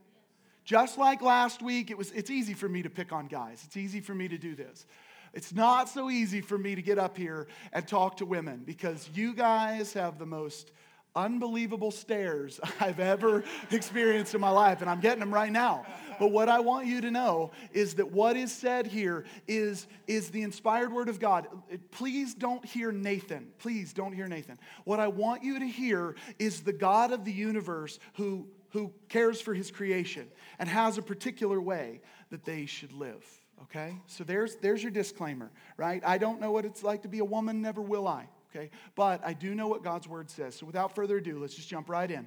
Just 0.64 0.96
like 0.96 1.20
last 1.20 1.62
week, 1.62 1.90
it 1.90 1.98
was, 1.98 2.10
it's 2.12 2.30
easy 2.30 2.54
for 2.54 2.68
me 2.68 2.82
to 2.82 2.90
pick 2.90 3.12
on 3.12 3.26
guys. 3.26 3.62
It's 3.66 3.76
easy 3.76 4.00
for 4.00 4.14
me 4.14 4.28
to 4.28 4.38
do 4.38 4.54
this. 4.54 4.86
It's 5.34 5.52
not 5.52 5.88
so 5.88 6.10
easy 6.10 6.40
for 6.40 6.56
me 6.56 6.74
to 6.74 6.82
get 6.82 6.98
up 6.98 7.16
here 7.16 7.48
and 7.72 7.86
talk 7.86 8.18
to 8.18 8.26
women 8.26 8.62
because 8.64 9.10
you 9.14 9.34
guys 9.34 9.92
have 9.92 10.18
the 10.18 10.26
most 10.26 10.70
unbelievable 11.16 11.90
stares 11.90 12.60
I've 12.80 13.00
ever 13.00 13.44
experienced 13.70 14.34
in 14.34 14.40
my 14.40 14.50
life, 14.50 14.80
and 14.80 14.90
I'm 14.90 15.00
getting 15.00 15.20
them 15.20 15.32
right 15.32 15.52
now. 15.52 15.86
But 16.18 16.28
what 16.28 16.48
I 16.48 16.60
want 16.60 16.86
you 16.86 17.00
to 17.00 17.10
know 17.10 17.50
is 17.72 17.94
that 17.94 18.12
what 18.12 18.36
is 18.36 18.52
said 18.52 18.86
here 18.86 19.24
is, 19.48 19.86
is 20.06 20.30
the 20.30 20.42
inspired 20.42 20.92
word 20.92 21.08
of 21.08 21.18
God. 21.18 21.48
Please 21.90 22.34
don't 22.34 22.64
hear 22.64 22.92
Nathan. 22.92 23.48
Please 23.58 23.92
don't 23.92 24.12
hear 24.12 24.28
Nathan. 24.28 24.58
What 24.84 25.00
I 25.00 25.08
want 25.08 25.42
you 25.42 25.58
to 25.58 25.66
hear 25.66 26.14
is 26.38 26.62
the 26.62 26.72
God 26.72 27.12
of 27.12 27.24
the 27.24 27.32
universe 27.32 27.98
who, 28.14 28.46
who 28.70 28.92
cares 29.08 29.40
for 29.40 29.54
his 29.54 29.70
creation 29.70 30.28
and 30.58 30.68
has 30.68 30.98
a 30.98 31.02
particular 31.02 31.60
way 31.60 32.00
that 32.30 32.44
they 32.44 32.66
should 32.66 32.92
live. 32.92 33.24
Okay? 33.62 33.96
So 34.06 34.24
there's, 34.24 34.56
there's 34.56 34.82
your 34.82 34.92
disclaimer, 34.92 35.50
right? 35.76 36.02
I 36.04 36.18
don't 36.18 36.40
know 36.40 36.52
what 36.52 36.64
it's 36.64 36.82
like 36.82 37.02
to 37.02 37.08
be 37.08 37.18
a 37.18 37.24
woman, 37.24 37.60
never 37.60 37.82
will 37.82 38.06
I 38.06 38.28
okay? 38.54 38.70
But 38.94 39.20
I 39.24 39.32
do 39.32 39.54
know 39.54 39.68
what 39.68 39.82
God's 39.82 40.08
word 40.08 40.30
says. 40.30 40.54
So 40.56 40.66
without 40.66 40.94
further 40.94 41.18
ado, 41.18 41.38
let's 41.38 41.54
just 41.54 41.68
jump 41.68 41.88
right 41.88 42.10
in. 42.10 42.26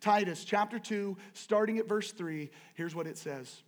Titus 0.00 0.44
chapter 0.44 0.78
2, 0.78 1.16
starting 1.32 1.78
at 1.78 1.88
verse 1.88 2.12
3, 2.12 2.50
here's 2.74 2.94
what 2.94 3.06
it 3.06 3.18
says 3.18 3.62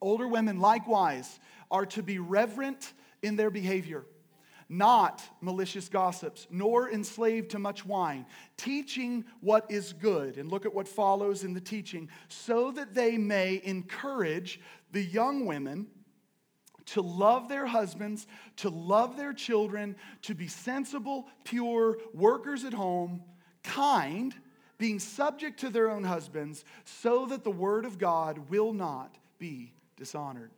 Older 0.00 0.26
women 0.26 0.58
likewise 0.58 1.38
are 1.70 1.86
to 1.86 2.02
be 2.02 2.18
reverent 2.18 2.92
in 3.22 3.36
their 3.36 3.50
behavior, 3.50 4.04
not 4.68 5.22
malicious 5.40 5.88
gossips, 5.88 6.46
nor 6.50 6.90
enslaved 6.90 7.50
to 7.50 7.58
much 7.58 7.86
wine, 7.86 8.26
teaching 8.56 9.24
what 9.40 9.70
is 9.70 9.92
good. 9.92 10.38
And 10.38 10.50
look 10.50 10.66
at 10.66 10.74
what 10.74 10.88
follows 10.88 11.44
in 11.44 11.54
the 11.54 11.60
teaching, 11.60 12.08
so 12.28 12.72
that 12.72 12.94
they 12.94 13.16
may 13.16 13.60
encourage 13.64 14.60
the 14.90 15.02
young 15.02 15.46
women 15.46 15.86
to 16.86 17.02
love 17.02 17.48
their 17.48 17.66
husbands, 17.66 18.26
to 18.56 18.68
love 18.68 19.16
their 19.16 19.32
children, 19.32 19.96
to 20.22 20.34
be 20.34 20.48
sensible, 20.48 21.28
pure, 21.44 21.98
workers 22.14 22.64
at 22.64 22.72
home, 22.72 23.22
kind, 23.62 24.34
being 24.78 24.98
subject 24.98 25.60
to 25.60 25.70
their 25.70 25.90
own 25.90 26.04
husbands, 26.04 26.64
so 26.84 27.26
that 27.26 27.44
the 27.44 27.50
word 27.50 27.84
of 27.84 27.98
God 27.98 28.50
will 28.50 28.72
not 28.72 29.16
be 29.38 29.72
dishonored. 29.96 30.50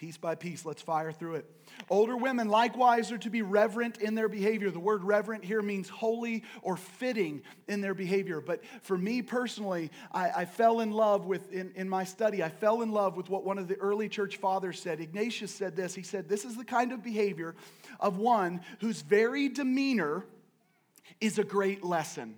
Piece 0.00 0.16
by 0.16 0.34
piece, 0.34 0.64
let's 0.64 0.80
fire 0.80 1.12
through 1.12 1.34
it. 1.34 1.44
Older 1.90 2.16
women 2.16 2.48
likewise 2.48 3.12
are 3.12 3.18
to 3.18 3.28
be 3.28 3.42
reverent 3.42 3.98
in 3.98 4.14
their 4.14 4.30
behavior. 4.30 4.70
The 4.70 4.80
word 4.80 5.04
reverent 5.04 5.44
here 5.44 5.60
means 5.60 5.90
holy 5.90 6.42
or 6.62 6.78
fitting 6.78 7.42
in 7.68 7.82
their 7.82 7.92
behavior. 7.92 8.40
But 8.40 8.64
for 8.80 8.96
me 8.96 9.20
personally, 9.20 9.90
I, 10.10 10.30
I, 10.30 10.44
fell 10.46 10.80
in 10.80 10.90
love 10.90 11.26
with, 11.26 11.52
in, 11.52 11.72
in 11.74 11.86
my 11.86 12.04
study, 12.04 12.42
I 12.42 12.48
fell 12.48 12.80
in 12.80 12.92
love 12.92 13.18
with 13.18 13.28
what 13.28 13.44
one 13.44 13.58
of 13.58 13.68
the 13.68 13.76
early 13.76 14.08
church 14.08 14.38
fathers 14.38 14.80
said. 14.80 15.00
Ignatius 15.00 15.54
said 15.54 15.76
this 15.76 15.94
He 15.94 16.02
said, 16.02 16.30
This 16.30 16.46
is 16.46 16.56
the 16.56 16.64
kind 16.64 16.92
of 16.92 17.04
behavior 17.04 17.54
of 18.00 18.16
one 18.16 18.62
whose 18.80 19.02
very 19.02 19.50
demeanor 19.50 20.24
is 21.20 21.38
a 21.38 21.44
great 21.44 21.84
lesson 21.84 22.36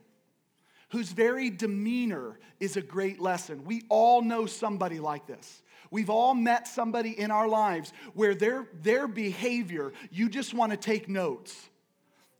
whose 0.88 1.10
very 1.10 1.48
demeanor 1.48 2.38
is 2.60 2.76
a 2.76 2.82
great 2.82 3.18
lesson. 3.18 3.64
We 3.64 3.82
all 3.88 4.20
know 4.20 4.44
somebody 4.44 5.00
like 5.00 5.26
this. 5.26 5.62
We've 5.92 6.08
all 6.08 6.34
met 6.34 6.66
somebody 6.66 7.10
in 7.10 7.30
our 7.30 7.46
lives 7.46 7.92
where 8.14 8.34
their, 8.34 8.66
their 8.80 9.06
behavior, 9.06 9.92
you 10.10 10.30
just 10.30 10.54
want 10.54 10.72
to 10.72 10.78
take 10.78 11.06
notes. 11.06 11.54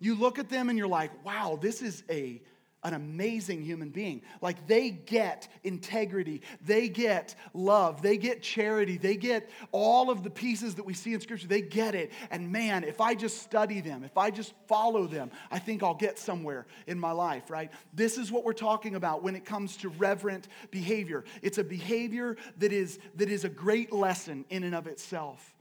You 0.01 0.15
look 0.15 0.39
at 0.39 0.49
them 0.49 0.71
and 0.71 0.79
you're 0.79 0.89
like, 0.89 1.25
wow, 1.25 1.59
this 1.61 1.83
is 1.83 2.03
a 2.09 2.41
an 2.85 2.95
amazing 2.95 3.63
human 3.63 3.91
being. 3.91 4.23
Like 4.41 4.67
they 4.67 4.91
get 4.91 5.49
integrity, 5.63 6.43
they 6.65 6.89
get 6.89 7.35
love, 7.55 8.03
they 8.03 8.17
get 8.17 8.43
charity, 8.43 8.99
they 8.99 9.17
get 9.17 9.49
all 9.71 10.11
of 10.11 10.25
the 10.25 10.31
pieces 10.31 10.75
that 10.77 10.85
we 10.85 10.95
see 10.95 11.15
in 11.15 11.21
Scripture. 11.21 11.47
They 11.47 11.63
get 11.63 11.95
it. 11.95 12.13
And 12.31 12.51
man, 12.51 12.83
if 12.85 13.01
I 13.01 13.15
just 13.15 13.43
study 13.43 13.81
them, 13.81 14.03
if 14.03 14.19
I 14.19 14.31
just 14.31 14.53
follow 14.67 15.07
them, 15.07 15.31
I 15.51 15.59
think 15.59 15.83
I'll 15.83 15.95
get 15.95 16.19
somewhere 16.19 16.67
in 16.87 16.99
my 16.99 17.13
life, 17.13 17.51
right? 17.51 17.71
This 17.93 18.19
is 18.19 18.33
what 18.33 18.45
we're 18.45 18.53
talking 18.53 18.97
about 18.97 19.23
when 19.23 19.37
it 19.37 19.45
comes 19.45 19.77
to 19.79 19.89
reverent 19.91 20.49
behavior. 20.71 21.25
It's 21.41 21.59
a 21.59 21.65
behavior 21.65 22.37
that 22.59 22.73
is, 22.73 22.99
that 23.17 23.31
is 23.31 23.45
a 23.45 23.49
great 23.49 23.93
lesson 23.93 24.45
in 24.51 24.65
and 24.65 24.75
of 24.75 24.87
itself. 24.87 25.55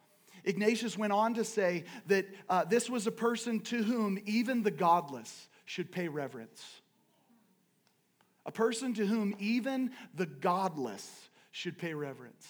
Ignatius 0.44 0.98
went 0.98 1.14
on 1.14 1.36
to 1.36 1.44
say 1.44 1.84
that 2.08 2.26
uh, 2.50 2.66
this 2.66 2.90
was 2.90 3.06
a 3.06 3.12
person 3.12 3.60
to 3.60 3.84
whom 3.84 4.18
even 4.26 4.64
the 4.64 4.72
godless 4.72 5.50
should 5.66 5.92
pay 5.92 6.08
reverence 6.08 6.81
a 8.46 8.52
person 8.52 8.94
to 8.96 9.06
whom 9.06 9.36
even 9.40 9.92
the 10.16 10.26
godless 10.26 11.30
should 11.52 11.78
pay 11.78 11.94
reverence. 11.94 12.48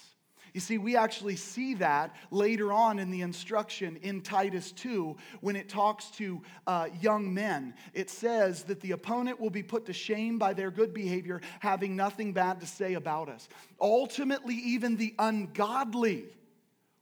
You 0.54 0.60
see, 0.60 0.76
we 0.76 0.96
actually 0.96 1.36
see 1.36 1.74
that 1.74 2.14
later 2.30 2.72
on 2.72 2.98
in 2.98 3.10
the 3.10 3.22
instruction 3.22 3.98
in 4.02 4.20
Titus 4.20 4.70
2 4.72 5.16
when 5.40 5.56
it 5.56 5.68
talks 5.68 6.10
to 6.12 6.42
uh, 6.66 6.88
young 7.00 7.32
men. 7.32 7.74
It 7.94 8.10
says 8.10 8.64
that 8.64 8.80
the 8.80 8.90
opponent 8.90 9.40
will 9.40 9.50
be 9.50 9.62
put 9.62 9.86
to 9.86 9.94
shame 9.94 10.38
by 10.38 10.52
their 10.52 10.70
good 10.70 10.92
behavior, 10.92 11.40
having 11.60 11.96
nothing 11.96 12.34
bad 12.34 12.60
to 12.60 12.66
say 12.66 12.94
about 12.94 13.30
us. 13.30 13.48
Ultimately, 13.80 14.56
even 14.56 14.96
the 14.96 15.14
ungodly 15.18 16.26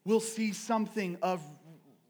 will 0.04 0.20
see 0.20 0.52
something 0.52 1.18
of 1.20 1.42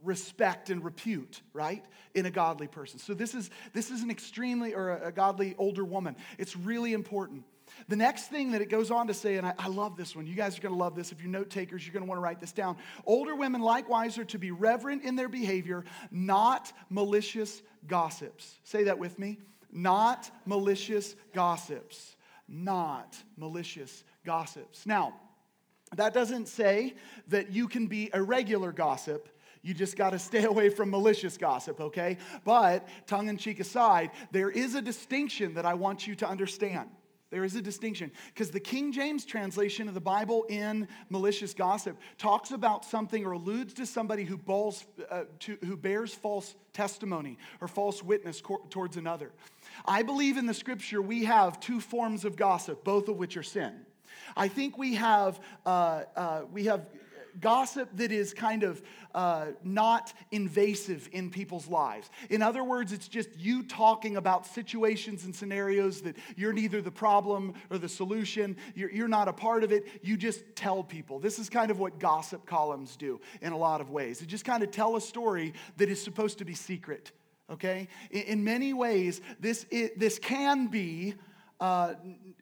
respect 0.02 0.70
and 0.70 0.84
repute, 0.84 1.42
right? 1.52 1.84
In 2.14 2.26
a 2.26 2.30
godly 2.30 2.66
person. 2.66 2.98
So 2.98 3.14
this 3.14 3.34
is 3.34 3.50
this 3.72 3.90
is 3.90 4.02
an 4.02 4.10
extremely 4.10 4.74
or 4.74 4.90
a, 4.90 5.08
a 5.08 5.12
godly 5.12 5.54
older 5.58 5.84
woman. 5.84 6.16
It's 6.38 6.56
really 6.56 6.92
important. 6.92 7.44
The 7.88 7.96
next 7.96 8.28
thing 8.28 8.52
that 8.52 8.60
it 8.60 8.68
goes 8.68 8.90
on 8.90 9.06
to 9.06 9.14
say, 9.14 9.36
and 9.36 9.46
I, 9.46 9.54
I 9.58 9.68
love 9.68 9.96
this 9.96 10.16
one, 10.16 10.26
you 10.26 10.34
guys 10.34 10.58
are 10.58 10.60
going 10.60 10.74
to 10.74 10.78
love 10.78 10.94
this. 10.94 11.12
If 11.12 11.20
you're 11.20 11.30
note 11.30 11.50
takers, 11.50 11.86
you're 11.86 11.92
going 11.92 12.04
to 12.04 12.08
want 12.08 12.18
to 12.18 12.22
write 12.22 12.40
this 12.40 12.52
down. 12.52 12.76
Older 13.06 13.34
women 13.34 13.60
likewise 13.60 14.18
are 14.18 14.24
to 14.26 14.38
be 14.38 14.50
reverent 14.50 15.04
in 15.04 15.16
their 15.16 15.28
behavior, 15.28 15.84
not 16.10 16.72
malicious 16.88 17.62
gossips. 17.86 18.58
Say 18.64 18.84
that 18.84 18.98
with 18.98 19.18
me. 19.18 19.38
Not 19.72 20.30
malicious 20.46 21.14
gossips. 21.32 22.16
Not 22.48 23.16
malicious 23.36 24.02
gossips. 24.24 24.84
Now, 24.84 25.14
that 25.96 26.14
doesn't 26.14 26.48
say 26.48 26.94
that 27.28 27.52
you 27.52 27.68
can 27.68 27.86
be 27.86 28.10
a 28.12 28.22
regular 28.22 28.72
gossip. 28.72 29.28
You 29.62 29.74
just 29.74 29.96
got 29.96 30.10
to 30.10 30.18
stay 30.18 30.44
away 30.52 30.68
from 30.68 30.90
malicious 30.90 31.36
gossip, 31.36 31.80
okay? 31.80 32.16
But, 32.44 32.88
tongue 33.06 33.28
in 33.28 33.36
cheek 33.36 33.60
aside, 33.60 34.10
there 34.30 34.50
is 34.50 34.74
a 34.74 34.82
distinction 34.82 35.54
that 35.54 35.66
I 35.66 35.74
want 35.74 36.06
you 36.06 36.14
to 36.16 36.28
understand. 36.28 36.90
There 37.30 37.44
is 37.44 37.54
a 37.54 37.62
distinction 37.62 38.10
because 38.34 38.50
the 38.50 38.58
King 38.58 38.90
James 38.90 39.24
translation 39.24 39.86
of 39.86 39.94
the 39.94 40.00
Bible 40.00 40.44
in 40.48 40.88
malicious 41.10 41.54
gossip 41.54 41.96
talks 42.18 42.50
about 42.50 42.84
something 42.84 43.24
or 43.24 43.32
alludes 43.32 43.72
to 43.74 43.86
somebody 43.86 44.24
who, 44.24 44.36
balls, 44.36 44.84
uh, 45.08 45.24
to, 45.40 45.56
who 45.64 45.76
bears 45.76 46.12
false 46.12 46.56
testimony 46.72 47.38
or 47.60 47.68
false 47.68 48.02
witness 48.02 48.40
co- 48.40 48.66
towards 48.68 48.96
another. 48.96 49.30
I 49.86 50.02
believe 50.02 50.38
in 50.38 50.46
the 50.46 50.54
scripture 50.54 51.00
we 51.00 51.24
have 51.24 51.60
two 51.60 51.80
forms 51.80 52.24
of 52.24 52.34
gossip, 52.34 52.82
both 52.82 53.08
of 53.08 53.16
which 53.16 53.36
are 53.36 53.44
sin. 53.44 53.74
I 54.36 54.48
think 54.48 54.76
we 54.76 54.94
have, 54.94 55.40
uh, 55.64 56.02
uh, 56.16 56.42
we 56.52 56.64
have 56.64 56.86
gossip 57.38 57.88
that 57.94 58.12
is 58.12 58.34
kind 58.34 58.62
of 58.62 58.82
uh, 59.14 59.46
not 59.62 60.12
invasive 60.30 61.08
in 61.12 61.30
people's 61.30 61.68
lives. 61.68 62.10
In 62.28 62.42
other 62.42 62.64
words, 62.64 62.92
it's 62.92 63.08
just 63.08 63.28
you 63.38 63.62
talking 63.62 64.16
about 64.16 64.46
situations 64.46 65.24
and 65.24 65.34
scenarios 65.34 66.00
that 66.02 66.16
you're 66.36 66.52
neither 66.52 66.80
the 66.80 66.90
problem 66.90 67.54
or 67.70 67.78
the 67.78 67.88
solution, 67.88 68.56
you're, 68.74 68.90
you're 68.90 69.08
not 69.08 69.28
a 69.28 69.32
part 69.32 69.64
of 69.64 69.72
it, 69.72 69.86
you 70.02 70.16
just 70.16 70.42
tell 70.54 70.82
people. 70.82 71.18
This 71.18 71.38
is 71.38 71.48
kind 71.48 71.70
of 71.70 71.78
what 71.78 71.98
gossip 71.98 72.46
columns 72.46 72.96
do 72.96 73.20
in 73.40 73.52
a 73.52 73.58
lot 73.58 73.80
of 73.80 73.90
ways. 73.90 74.20
They 74.20 74.26
just 74.26 74.44
kind 74.44 74.62
of 74.62 74.70
tell 74.70 74.96
a 74.96 75.00
story 75.00 75.54
that 75.76 75.88
is 75.88 76.02
supposed 76.02 76.38
to 76.38 76.44
be 76.44 76.54
secret. 76.54 77.12
Okay? 77.50 77.88
In, 78.10 78.22
in 78.22 78.44
many 78.44 78.72
ways, 78.72 79.20
this, 79.40 79.66
it, 79.70 79.98
this 79.98 80.18
can 80.18 80.68
be 80.68 81.14
uh, 81.60 81.94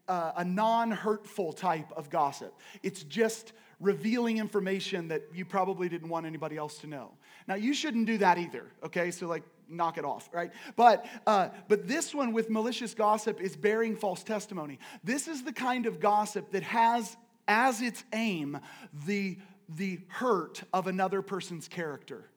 uh, 0.07 0.33
a 0.37 0.45
non 0.45 0.91
hurtful 0.91 1.53
type 1.53 1.91
of 1.97 2.11
gossip. 2.11 2.55
It's 2.83 3.03
just 3.03 3.53
revealing 3.81 4.39
information 4.39 5.09
that 5.09 5.23
you 5.33 5.45
probably 5.45 5.89
didn't 5.89 6.09
want 6.09 6.27
anybody 6.27 6.57
else 6.57 6.79
to 6.79 6.87
know. 6.87 7.13
Now, 7.47 7.55
you 7.55 7.73
shouldn't 7.75 8.07
do 8.07 8.19
that 8.19 8.39
either, 8.39 8.65
okay? 8.85 9.11
So, 9.11 9.27
like, 9.27 9.45
knock 9.69 9.99
it 9.99 10.05
off, 10.05 10.29
right? 10.33 10.51
But, 10.77 11.07
uh, 11.27 11.51
but 11.69 11.87
this 11.87 12.15
one 12.15 12.33
with 12.33 12.51
malicious 12.51 12.95
gossip 12.95 13.41
is 13.41 13.57
bearing 13.57 13.97
false 13.97 14.23
testimony. 14.23 14.79
This 15.05 15.29
is 15.29 15.45
the 15.45 15.53
kind 15.53 15.87
of 15.87 16.01
gossip 16.01 16.51
that 16.53 16.63
has 16.65 17.17
as 17.47 17.81
its 17.81 18.05
aim 18.13 18.59
the, 19.07 19.39
the 19.69 20.01
hurt 20.09 20.63
of 20.73 20.87
another 20.87 21.23
person's 21.23 21.69
character. 21.69 22.31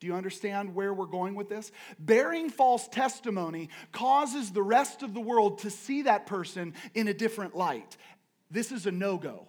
Do 0.00 0.06
you 0.06 0.14
understand 0.14 0.74
where 0.74 0.92
we're 0.92 1.06
going 1.06 1.36
with 1.36 1.48
this? 1.48 1.70
Bearing 1.98 2.50
false 2.50 2.88
testimony 2.88 3.68
causes 3.92 4.50
the 4.50 4.62
rest 4.62 5.02
of 5.02 5.14
the 5.14 5.20
world 5.20 5.58
to 5.58 5.70
see 5.70 6.02
that 6.02 6.26
person 6.26 6.74
in 6.94 7.06
a 7.06 7.14
different 7.14 7.56
light. 7.56 7.96
This 8.50 8.72
is 8.72 8.86
a 8.86 8.90
no 8.90 9.16
go. 9.16 9.46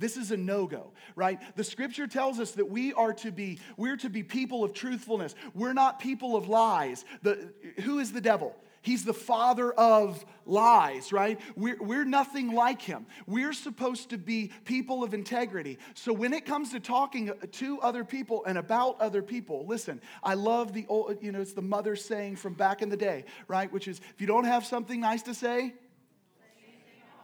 This 0.00 0.16
is 0.16 0.30
a 0.30 0.36
no-go, 0.36 0.92
right? 1.14 1.38
The 1.56 1.62
scripture 1.62 2.06
tells 2.06 2.40
us 2.40 2.52
that 2.52 2.68
we 2.68 2.94
are 2.94 3.12
to 3.12 3.30
be 3.30 3.60
we're 3.76 3.98
to 3.98 4.08
be 4.08 4.22
people 4.22 4.64
of 4.64 4.72
truthfulness. 4.72 5.34
We're 5.54 5.74
not 5.74 6.00
people 6.00 6.36
of 6.36 6.48
lies. 6.48 7.04
The, 7.22 7.52
who 7.82 7.98
is 7.98 8.10
the 8.10 8.20
devil? 8.22 8.56
He's 8.82 9.04
the 9.04 9.12
father 9.12 9.72
of 9.72 10.24
lies, 10.46 11.12
right? 11.12 11.38
We're, 11.54 11.76
we're 11.82 12.06
nothing 12.06 12.52
like 12.54 12.80
him. 12.80 13.04
We're 13.26 13.52
supposed 13.52 14.08
to 14.08 14.16
be 14.16 14.52
people 14.64 15.04
of 15.04 15.12
integrity. 15.12 15.78
So 15.92 16.14
when 16.14 16.32
it 16.32 16.46
comes 16.46 16.70
to 16.70 16.80
talking 16.80 17.30
to 17.52 17.80
other 17.80 18.04
people 18.04 18.42
and 18.46 18.56
about 18.56 18.98
other 19.02 19.20
people, 19.20 19.66
listen, 19.66 20.00
I 20.22 20.32
love 20.32 20.72
the 20.72 20.86
old, 20.88 21.18
you 21.20 21.30
know, 21.30 21.42
it's 21.42 21.52
the 21.52 21.60
mother 21.60 21.94
saying 21.94 22.36
from 22.36 22.54
back 22.54 22.80
in 22.80 22.88
the 22.88 22.96
day, 22.96 23.26
right? 23.48 23.70
Which 23.70 23.86
is, 23.86 24.00
if 24.14 24.20
you 24.20 24.26
don't 24.26 24.44
have 24.44 24.64
something 24.64 24.98
nice 24.98 25.22
to 25.24 25.34
say, 25.34 25.74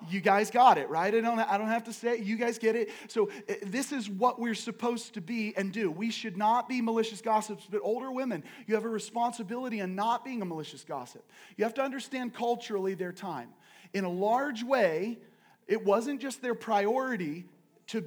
you 0.09 0.21
guys 0.21 0.51
got 0.51 0.79
it, 0.79 0.89
right? 0.89 1.15
I 1.15 1.21
don't, 1.21 1.39
I 1.39 1.59
don't 1.59 1.69
have 1.69 1.85
to 1.85 1.93
say 1.93 2.15
it. 2.15 2.21
You 2.21 2.37
guys 2.37 2.59
get 2.59 2.77
it. 2.77 2.91
So, 3.09 3.31
uh, 3.49 3.55
this 3.63 3.93
is 3.93 4.09
what 4.09 4.41
we're 4.41 4.55
supposed 4.55 5.15
to 5.15 5.21
be 5.21 5.55
and 5.57 5.73
do. 5.73 5.91
We 5.91 6.11
should 6.11 6.37
not 6.37 6.69
be 6.69 6.81
malicious 6.81 7.21
gossips, 7.21 7.67
but 7.71 7.81
older 7.83 8.11
women, 8.11 8.45
you 8.67 8.75
have 8.75 8.85
a 8.85 8.89
responsibility 8.89 9.81
in 9.81 9.95
not 9.95 10.25
being 10.25 10.43
a 10.43 10.45
malicious 10.45 10.85
gossip. 10.85 11.25
You 11.57 11.65
have 11.65 11.75
to 11.75 11.83
understand 11.83 12.35
culturally 12.35 12.95
their 12.95 13.13
time. 13.13 13.51
In 13.93 14.05
a 14.05 14.11
large 14.11 14.63
way, 14.63 15.19
it 15.67 15.85
wasn't 15.85 16.21
just 16.21 16.43
their 16.43 16.55
priority 16.55 17.45
to 17.89 18.05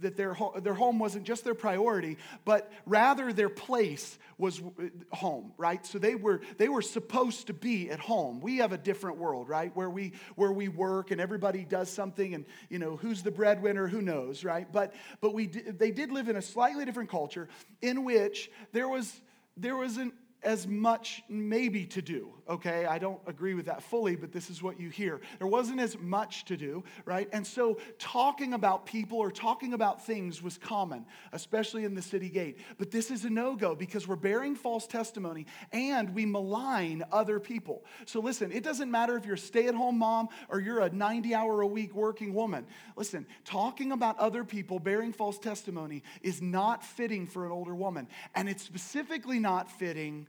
that 0.00 0.16
their, 0.16 0.36
their 0.62 0.74
home 0.74 0.98
wasn't 0.98 1.24
just 1.24 1.44
their 1.44 1.54
priority, 1.54 2.16
but 2.44 2.72
rather 2.86 3.32
their 3.32 3.48
place 3.48 4.18
was 4.38 4.60
uh, 4.60 4.84
home, 5.12 5.52
right? 5.58 5.84
So 5.84 5.98
they 5.98 6.14
were, 6.14 6.40
they 6.56 6.68
were 6.68 6.82
supposed 6.82 7.48
to 7.48 7.52
be 7.52 7.90
at 7.90 8.00
home. 8.00 8.40
We 8.40 8.58
have 8.58 8.72
a 8.72 8.78
different 8.78 9.18
world, 9.18 9.48
right? 9.48 9.74
Where 9.76 9.90
we, 9.90 10.12
where 10.36 10.52
we 10.52 10.68
work 10.68 11.10
and 11.10 11.20
everybody 11.20 11.64
does 11.64 11.90
something 11.90 12.34
and, 12.34 12.44
you 12.68 12.78
know, 12.78 12.96
who's 12.96 13.22
the 13.22 13.30
breadwinner, 13.30 13.86
who 13.86 14.00
knows, 14.00 14.44
right? 14.44 14.70
But, 14.70 14.94
but 15.20 15.34
we, 15.34 15.46
they 15.46 15.90
did 15.90 16.10
live 16.10 16.28
in 16.28 16.36
a 16.36 16.42
slightly 16.42 16.84
different 16.84 17.10
culture 17.10 17.48
in 17.82 18.04
which 18.04 18.50
there 18.72 18.88
was, 18.88 19.20
there 19.56 19.76
wasn't 19.76 20.14
as 20.42 20.66
much 20.66 21.22
maybe 21.28 21.84
to 21.84 22.00
do, 22.00 22.32
okay? 22.50 22.84
I 22.84 22.98
don't 22.98 23.20
agree 23.26 23.54
with 23.54 23.66
that 23.66 23.82
fully, 23.82 24.16
but 24.16 24.32
this 24.32 24.50
is 24.50 24.62
what 24.62 24.78
you 24.78 24.90
hear. 24.90 25.20
There 25.38 25.46
wasn't 25.46 25.80
as 25.80 25.96
much 25.98 26.44
to 26.46 26.56
do, 26.56 26.84
right? 27.04 27.28
And 27.32 27.46
so 27.46 27.78
talking 27.98 28.52
about 28.52 28.84
people 28.84 29.18
or 29.18 29.30
talking 29.30 29.72
about 29.72 30.04
things 30.04 30.42
was 30.42 30.58
common, 30.58 31.06
especially 31.32 31.84
in 31.84 31.94
the 31.94 32.02
city 32.02 32.28
gate. 32.28 32.58
But 32.76 32.90
this 32.90 33.10
is 33.10 33.24
a 33.24 33.30
no 33.30 33.54
go 33.54 33.74
because 33.74 34.08
we're 34.08 34.16
bearing 34.16 34.56
false 34.56 34.86
testimony 34.86 35.46
and 35.72 36.14
we 36.14 36.26
malign 36.26 37.04
other 37.12 37.38
people. 37.38 37.84
So 38.04 38.20
listen, 38.20 38.50
it 38.50 38.64
doesn't 38.64 38.90
matter 38.90 39.16
if 39.16 39.24
you're 39.24 39.36
a 39.36 39.38
stay 39.38 39.68
at 39.68 39.74
home 39.74 39.98
mom 39.98 40.28
or 40.48 40.60
you're 40.60 40.80
a 40.80 40.90
90 40.90 41.34
hour 41.34 41.60
a 41.62 41.66
week 41.66 41.94
working 41.94 42.34
woman. 42.34 42.66
Listen, 42.96 43.26
talking 43.44 43.92
about 43.92 44.18
other 44.18 44.44
people 44.44 44.80
bearing 44.80 45.12
false 45.12 45.38
testimony 45.38 46.02
is 46.22 46.42
not 46.42 46.84
fitting 46.84 47.26
for 47.26 47.46
an 47.46 47.52
older 47.52 47.74
woman. 47.74 48.08
And 48.34 48.48
it's 48.48 48.64
specifically 48.64 49.38
not 49.38 49.70
fitting 49.70 50.26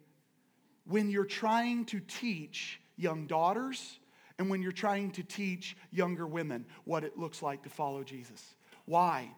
when 0.85 1.09
you're 1.09 1.25
trying 1.25 1.85
to 1.85 1.99
teach 1.99 2.79
young 2.97 3.27
daughters 3.27 3.99
and 4.37 4.49
when 4.49 4.61
you're 4.61 4.71
trying 4.71 5.11
to 5.11 5.23
teach 5.23 5.77
younger 5.91 6.25
women 6.25 6.65
what 6.83 7.03
it 7.03 7.17
looks 7.17 7.41
like 7.41 7.63
to 7.63 7.69
follow 7.69 8.03
Jesus. 8.03 8.55
Why? 8.85 9.31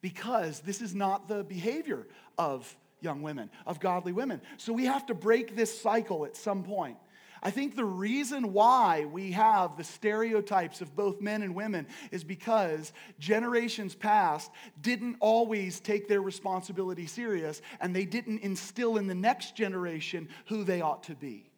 Because 0.00 0.60
this 0.60 0.80
is 0.80 0.94
not 0.94 1.28
the 1.28 1.42
behavior 1.44 2.06
of 2.38 2.76
young 3.00 3.22
women, 3.22 3.50
of 3.66 3.80
godly 3.80 4.12
women. 4.12 4.40
So 4.56 4.72
we 4.72 4.84
have 4.84 5.06
to 5.06 5.14
break 5.14 5.56
this 5.56 5.80
cycle 5.80 6.24
at 6.24 6.36
some 6.36 6.62
point. 6.62 6.96
I 7.42 7.50
think 7.50 7.76
the 7.76 7.84
reason 7.84 8.52
why 8.52 9.04
we 9.04 9.32
have 9.32 9.76
the 9.76 9.84
stereotypes 9.84 10.80
of 10.80 10.96
both 10.96 11.20
men 11.20 11.42
and 11.42 11.54
women 11.54 11.86
is 12.10 12.24
because 12.24 12.92
generations 13.18 13.94
past 13.94 14.50
didn't 14.80 15.16
always 15.20 15.80
take 15.80 16.08
their 16.08 16.22
responsibility 16.22 17.06
serious 17.06 17.62
and 17.80 17.94
they 17.94 18.04
didn't 18.04 18.40
instill 18.40 18.96
in 18.96 19.06
the 19.06 19.14
next 19.14 19.56
generation 19.56 20.28
who 20.46 20.64
they 20.64 20.80
ought 20.80 21.04
to 21.04 21.14
be. 21.14 21.50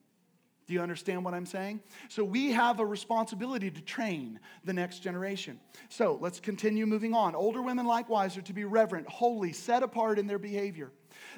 Do 0.69 0.75
you 0.75 0.83
understand 0.83 1.25
what 1.25 1.33
I'm 1.33 1.47
saying? 1.47 1.81
So 2.11 2.23
we 2.23 2.53
have 2.53 2.79
a 2.79 2.85
responsibility 2.85 3.71
to 3.71 3.81
train 3.81 4.39
the 4.65 4.75
next 4.75 4.99
generation. 4.99 5.59
So 5.89 6.19
let's 6.21 6.41
continue 6.41 6.85
moving 6.85 7.15
on. 7.15 7.35
Older 7.35 7.63
women 7.63 7.87
likewise 7.87 8.37
are 8.37 8.43
to 8.43 8.53
be 8.53 8.67
reverent, 8.67 9.09
holy, 9.09 9.55
set 9.55 9.83
apart 9.83 10.19
in 10.19 10.27
their 10.27 10.39
behavior. 10.39 10.93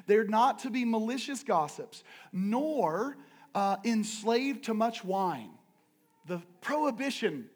They're 0.05 0.25
not 0.25 0.59
to 0.59 0.69
be 0.69 0.83
malicious 0.83 1.43
gossips, 1.43 2.03
nor 2.33 3.15
uh, 3.55 3.77
enslaved 3.83 4.65
to 4.65 4.73
much 4.73 5.03
wine. 5.03 5.51
The 6.27 6.41
prohibition 6.61 7.49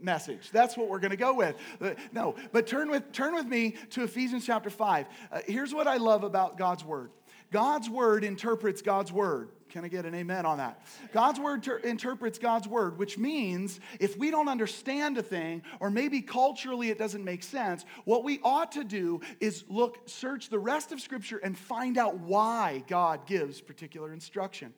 message. 0.00 0.50
That's 0.50 0.76
what 0.76 0.88
we're 0.88 0.98
going 0.98 1.10
to 1.10 1.16
go 1.16 1.34
with. 1.34 1.56
Uh, 1.80 1.94
no, 2.12 2.34
but 2.52 2.66
turn 2.66 2.90
with, 2.90 3.12
turn 3.12 3.34
with 3.34 3.46
me 3.46 3.76
to 3.90 4.02
Ephesians 4.02 4.44
chapter 4.44 4.70
5. 4.70 5.06
Uh, 5.30 5.40
here's 5.46 5.74
what 5.74 5.86
I 5.86 5.96
love 5.96 6.24
about 6.24 6.58
God's 6.58 6.84
word 6.84 7.10
God's 7.52 7.88
word 7.88 8.24
interprets 8.24 8.82
God's 8.82 9.12
word. 9.12 9.50
Can 9.68 9.84
I 9.84 9.88
get 9.88 10.06
an 10.06 10.14
amen 10.14 10.46
on 10.46 10.58
that? 10.58 10.80
God's 11.12 11.40
word 11.40 11.62
ter- 11.62 11.78
interprets 11.78 12.38
God's 12.38 12.68
word, 12.68 12.98
which 12.98 13.18
means 13.18 13.80
if 14.00 14.16
we 14.16 14.30
don't 14.30 14.48
understand 14.48 15.18
a 15.18 15.22
thing, 15.22 15.62
or 15.80 15.90
maybe 15.90 16.22
culturally 16.22 16.90
it 16.90 16.98
doesn't 16.98 17.24
make 17.24 17.42
sense, 17.42 17.84
what 18.04 18.24
we 18.24 18.40
ought 18.42 18.72
to 18.72 18.84
do 18.84 19.20
is 19.40 19.64
look, 19.68 20.08
search 20.08 20.48
the 20.48 20.58
rest 20.58 20.92
of 20.92 21.00
Scripture 21.00 21.38
and 21.38 21.58
find 21.58 21.98
out 21.98 22.18
why 22.18 22.84
God 22.86 23.26
gives 23.26 23.60
particular 23.60 24.12
instruction. 24.12 24.72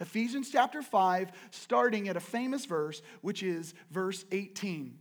Ephesians 0.00 0.50
chapter 0.50 0.82
5, 0.82 1.30
starting 1.50 2.08
at 2.08 2.16
a 2.16 2.20
famous 2.20 2.64
verse, 2.64 3.02
which 3.20 3.42
is 3.42 3.74
verse 3.90 4.24
18. 4.32 4.98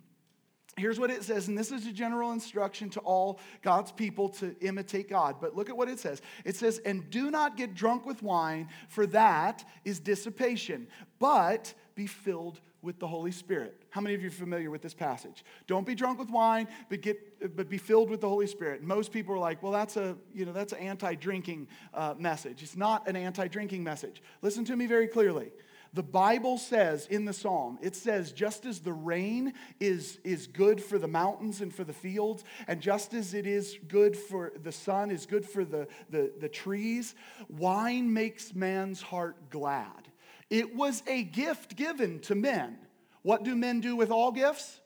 Here's 0.76 1.00
what 1.00 1.12
it 1.12 1.24
says, 1.24 1.48
and 1.48 1.58
this 1.58 1.72
is 1.72 1.86
a 1.86 1.92
general 1.92 2.32
instruction 2.32 2.90
to 2.92 3.00
all 3.02 3.40
God's 3.62 3.92
people 3.92 4.30
to 4.30 4.56
imitate 4.60 5.08
God. 5.08 5.36
But 5.40 5.56
look 5.56 5.70
at 5.70 5.78
what 5.78 5.88
it 5.88 6.00
says. 6.00 6.22
It 6.46 6.56
says, 6.56 6.80
And 6.80 7.10
do 7.12 7.30
not 7.30 7.58
get 7.58 7.76
drunk 7.76 8.08
with 8.08 8.24
wine, 8.24 8.70
for 8.90 9.06
that 9.08 9.64
is 9.86 10.00
dissipation, 10.00 10.88
but 11.20 11.74
be 11.94 12.08
filled 12.08 12.60
with 12.82 12.98
the 12.98 13.08
Holy 13.08 13.32
Spirit. 13.32 13.83
How 13.94 14.02
many 14.02 14.16
of 14.16 14.24
you 14.24 14.30
are 14.30 14.32
familiar 14.32 14.72
with 14.72 14.82
this 14.82 14.96
passage? 14.96 15.46
Don't 15.68 15.86
be 15.86 15.94
drunk 15.94 16.18
with 16.18 16.32
wine, 16.32 16.68
but 16.90 17.02
get 17.02 17.56
but 17.56 17.70
be 17.70 17.78
filled 17.78 18.10
with 18.10 18.22
the 18.22 18.28
Holy 18.28 18.48
Spirit. 18.48 18.82
Most 18.82 19.12
people 19.12 19.36
are 19.36 19.38
like, 19.38 19.62
well, 19.62 19.72
that's 19.72 19.98
a 19.98 20.18
you 20.34 20.48
know 20.48 20.52
that's 20.52 20.74
an 20.74 20.80
anti-drinking 20.80 21.68
uh, 21.94 22.16
message. 22.18 22.64
It's 22.64 22.76
not 22.76 23.08
an 23.08 23.16
anti-drinking 23.16 23.84
message. 23.84 24.24
Listen 24.42 24.66
to 24.66 24.76
me 24.76 24.88
very 24.88 25.08
clearly. 25.08 25.52
The 25.94 26.02
Bible 26.02 26.58
says 26.58 27.06
in 27.06 27.26
the 27.26 27.34
psalm, 27.34 27.78
it 27.84 27.96
says, 27.96 28.32
just 28.32 28.66
as 28.66 28.80
the 28.80 28.92
rain 28.92 29.54
is, 29.80 30.18
is 30.24 30.48
good 30.48 30.82
for 30.82 30.98
the 30.98 31.08
mountains 31.08 31.62
and 31.62 31.72
for 31.72 31.84
the 31.84 31.94
fields, 31.94 32.44
and 32.68 32.82
just 32.82 33.14
as 33.14 33.36
it 33.36 33.46
is 33.46 33.78
good 33.88 34.18
for 34.18 34.54
the 34.64 34.72
sun, 34.72 35.12
is 35.12 35.28
good 35.28 35.46
for 35.46 35.64
the, 35.64 35.88
the, 36.10 36.32
the 36.40 36.50
trees, 36.50 37.14
wine 37.48 38.12
makes 38.12 38.56
man's 38.56 39.04
heart 39.04 39.52
glad. 39.52 40.10
It 40.50 40.76
was 40.76 41.04
a 41.06 41.22
gift 41.22 41.76
given 41.76 42.22
to 42.22 42.34
men. 42.34 42.80
What 43.24 43.44
do 43.44 43.56
men 43.56 43.80
do 43.80 43.96
with 43.96 44.12
all 44.12 44.32
gifts? 44.32 44.80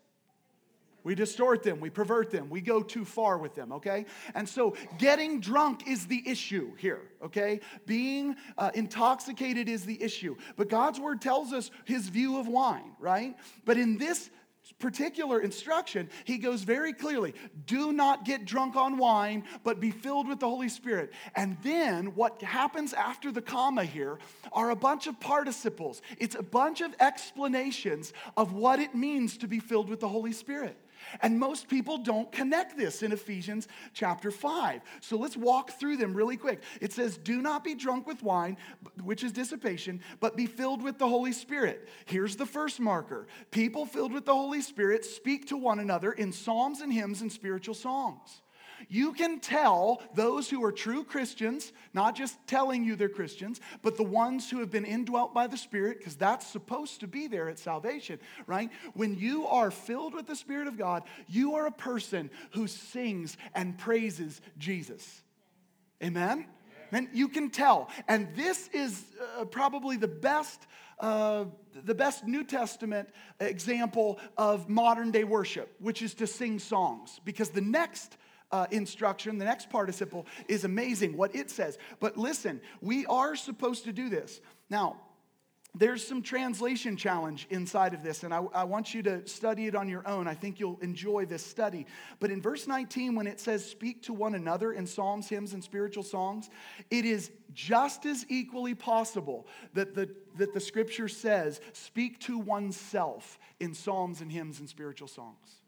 We 1.08 1.16
distort 1.16 1.64
them, 1.64 1.80
we 1.80 1.90
pervert 1.90 2.32
them, 2.32 2.50
we 2.50 2.60
go 2.60 2.82
too 2.84 3.06
far 3.06 3.38
with 3.38 3.56
them, 3.56 3.72
okay? 3.72 4.06
And 4.36 4.48
so 4.48 4.76
getting 4.98 5.40
drunk 5.40 5.88
is 5.88 6.06
the 6.06 6.22
issue 6.26 6.76
here, 6.76 7.00
okay? 7.24 7.62
Being 7.86 8.36
uh, 8.58 8.72
intoxicated 8.74 9.70
is 9.70 9.86
the 9.86 10.04
issue. 10.04 10.36
But 10.58 10.68
God's 10.68 11.00
word 11.00 11.22
tells 11.22 11.54
us 11.54 11.72
his 11.86 12.10
view 12.10 12.40
of 12.40 12.50
wine, 12.50 12.92
right? 13.00 13.38
But 13.64 13.78
in 13.78 13.98
this 13.98 14.30
particular 14.80 15.40
instruction, 15.40 16.10
he 16.26 16.38
goes 16.38 16.64
very 16.64 16.94
clearly 16.94 17.34
do 17.66 17.92
not 17.92 18.26
get 18.26 18.46
drunk 18.46 18.76
on 18.76 18.98
wine, 18.98 19.44
but 19.64 19.80
be 19.80 19.92
filled 19.92 20.28
with 20.28 20.40
the 20.40 20.48
Holy 20.48 20.70
Spirit. 20.70 21.14
And 21.36 21.58
then 21.64 22.08
what 22.16 22.42
happens 22.42 22.94
after 22.94 23.32
the 23.32 23.42
comma 23.42 23.84
here 23.84 24.20
are 24.52 24.70
a 24.70 24.76
bunch 24.76 25.08
of 25.08 25.20
participles, 25.20 26.02
it's 26.20 26.36
a 26.36 26.44
bunch 26.44 26.82
of 26.82 26.96
explanations 27.00 28.14
of 28.36 28.54
what 28.54 28.80
it 28.80 28.96
means 28.96 29.38
to 29.38 29.48
be 29.48 29.60
filled 29.60 29.90
with 29.90 30.00
the 30.00 30.08
Holy 30.08 30.32
Spirit. 30.32 30.78
And 31.22 31.40
most 31.40 31.68
people 31.68 31.98
don't 31.98 32.32
connect 32.32 32.78
this 32.78 33.04
in 33.04 33.12
Ephesians 33.12 33.68
chapter 33.94 34.32
5. 34.32 34.82
So 35.02 35.18
let's 35.18 35.38
walk 35.38 35.72
through 35.72 35.98
them 35.98 36.14
really 36.14 36.38
quick. 36.38 36.62
It 36.82 36.94
says, 36.94 37.18
Do 37.18 37.42
not 37.42 37.64
be 37.64 37.76
drunk 37.76 38.08
with 38.08 38.24
wine, 38.24 38.58
which 39.04 39.24
is 39.24 39.32
dissipation, 39.32 40.02
but 40.20 40.36
be 40.36 40.46
filled 40.46 40.82
with 40.82 40.98
the 40.98 41.08
Holy 41.08 41.32
Spirit. 41.32 41.88
Here's 42.06 42.36
the 42.36 42.46
first 42.46 42.80
marker 42.80 43.28
people 43.52 43.86
filled 43.86 44.14
with 44.14 44.26
the 44.26 44.36
Holy 44.36 44.62
Spirit 44.62 45.06
speak 45.06 45.48
to 45.48 45.58
one 45.58 45.80
another 45.80 46.12
in 46.12 46.32
psalms 46.32 46.82
and 46.82 46.92
hymns 46.92 47.22
and 47.22 47.32
spiritual 47.32 47.76
songs. 47.76 48.42
You 48.90 49.14
can 49.14 49.40
tell 49.40 50.02
those 50.14 50.50
who 50.50 50.64
are 50.64 50.72
true 50.72 51.04
Christians, 51.04 51.74
not 51.94 52.16
just 52.16 52.38
telling 52.48 52.84
you 52.84 52.96
they're 52.96 53.10
Christians, 53.10 53.60
but 53.82 53.98
the 53.98 54.04
ones 54.04 54.50
who 54.50 54.60
have 54.60 54.72
been 54.72 54.86
indwelt 54.86 55.34
by 55.34 55.48
the 55.48 55.58
Spirit, 55.58 55.98
because 55.98 56.16
that's 56.16 56.48
supposed 56.48 57.02
to 57.02 57.08
be 57.08 57.28
there 57.28 57.50
at 57.50 57.60
salvation, 57.60 58.20
right? 58.46 58.70
When 58.94 59.16
you 59.16 59.46
are 59.48 59.72
filled 59.72 60.14
with 60.14 60.28
the 60.28 60.36
Spirit 60.36 60.68
of 60.68 60.78
God, 60.78 61.04
you 61.28 61.56
are 61.56 61.66
a 61.66 61.72
person 61.72 62.30
who 62.52 62.68
sings 62.68 63.38
and 63.54 63.78
praises 63.78 64.42
Jesus. 64.58 65.22
Amen? 66.04 66.46
And 66.92 67.10
you 67.12 67.28
can 67.28 67.50
tell. 67.50 67.90
And 68.08 68.30
this 68.36 68.70
is 68.74 69.04
uh, 69.40 69.46
probably 69.46 69.98
the 69.98 70.08
best. 70.08 70.68
Uh, 71.00 71.46
the 71.86 71.94
best 71.94 72.26
New 72.26 72.44
Testament 72.44 73.10
example 73.40 74.20
of 74.36 74.68
modern 74.68 75.12
day 75.12 75.24
worship, 75.24 75.76
which 75.80 76.02
is 76.02 76.16
to 76.16 76.26
sing 76.26 76.58
songs. 76.58 77.20
Because 77.24 77.52
the 77.52 77.62
next 77.62 78.18
uh, 78.52 78.68
instruction, 78.72 79.38
the 79.38 79.46
next 79.46 79.70
participle, 79.70 80.26
is 80.48 80.64
amazing 80.64 81.18
what 81.18 81.36
it 81.36 81.50
says. 81.50 81.78
But 82.00 82.18
listen, 82.18 82.62
we 82.82 83.06
are 83.08 83.36
supposed 83.36 83.84
to 83.86 83.94
do 83.94 84.10
this. 84.10 84.42
Now, 84.70 84.98
there's 85.76 86.06
some 86.06 86.22
translation 86.22 86.98
challenge 86.98 87.46
inside 87.50 87.94
of 87.94 88.04
this, 88.04 88.24
and 88.24 88.34
I, 88.34 88.40
I, 88.54 88.64
want 88.64 88.94
you 88.94 89.04
to 89.04 89.28
study 89.28 89.68
it 89.68 89.76
on 89.76 89.88
your 89.88 90.08
own. 90.08 90.28
I 90.28 90.34
think 90.34 90.60
you'll 90.60 90.80
enjoy 90.82 91.26
this 91.26 91.46
study. 91.46 91.86
But 92.20 92.32
in 92.32 92.42
verse 92.42 92.68
19, 92.68 93.14
when 93.14 93.28
it 93.28 93.40
says, 93.40 93.64
Speak 93.64 94.02
to 94.04 94.14
one 94.14 94.34
another 94.34 94.74
in 94.74 94.88
psalms, 94.88 95.30
hymns, 95.30 95.54
and 95.54 95.64
spiritual 95.64 96.04
songs, 96.04 96.50
it 96.90 97.06
is 97.06 97.32
just 97.54 98.06
as 98.06 98.26
equally 98.30 98.74
possible 98.74 99.46
that 99.74 99.94
the, 99.94 100.10
that 100.38 100.54
the 100.54 100.60
scripture 100.60 101.08
says, 101.08 101.62
Speak 101.74 102.20
to 102.22 102.40
oneself 102.40 103.38
in 103.60 103.74
psalms 103.74 104.22
and 104.22 104.32
hymns 104.32 104.60
and 104.60 104.68
spiritual 104.68 105.08
songs. 105.08 105.62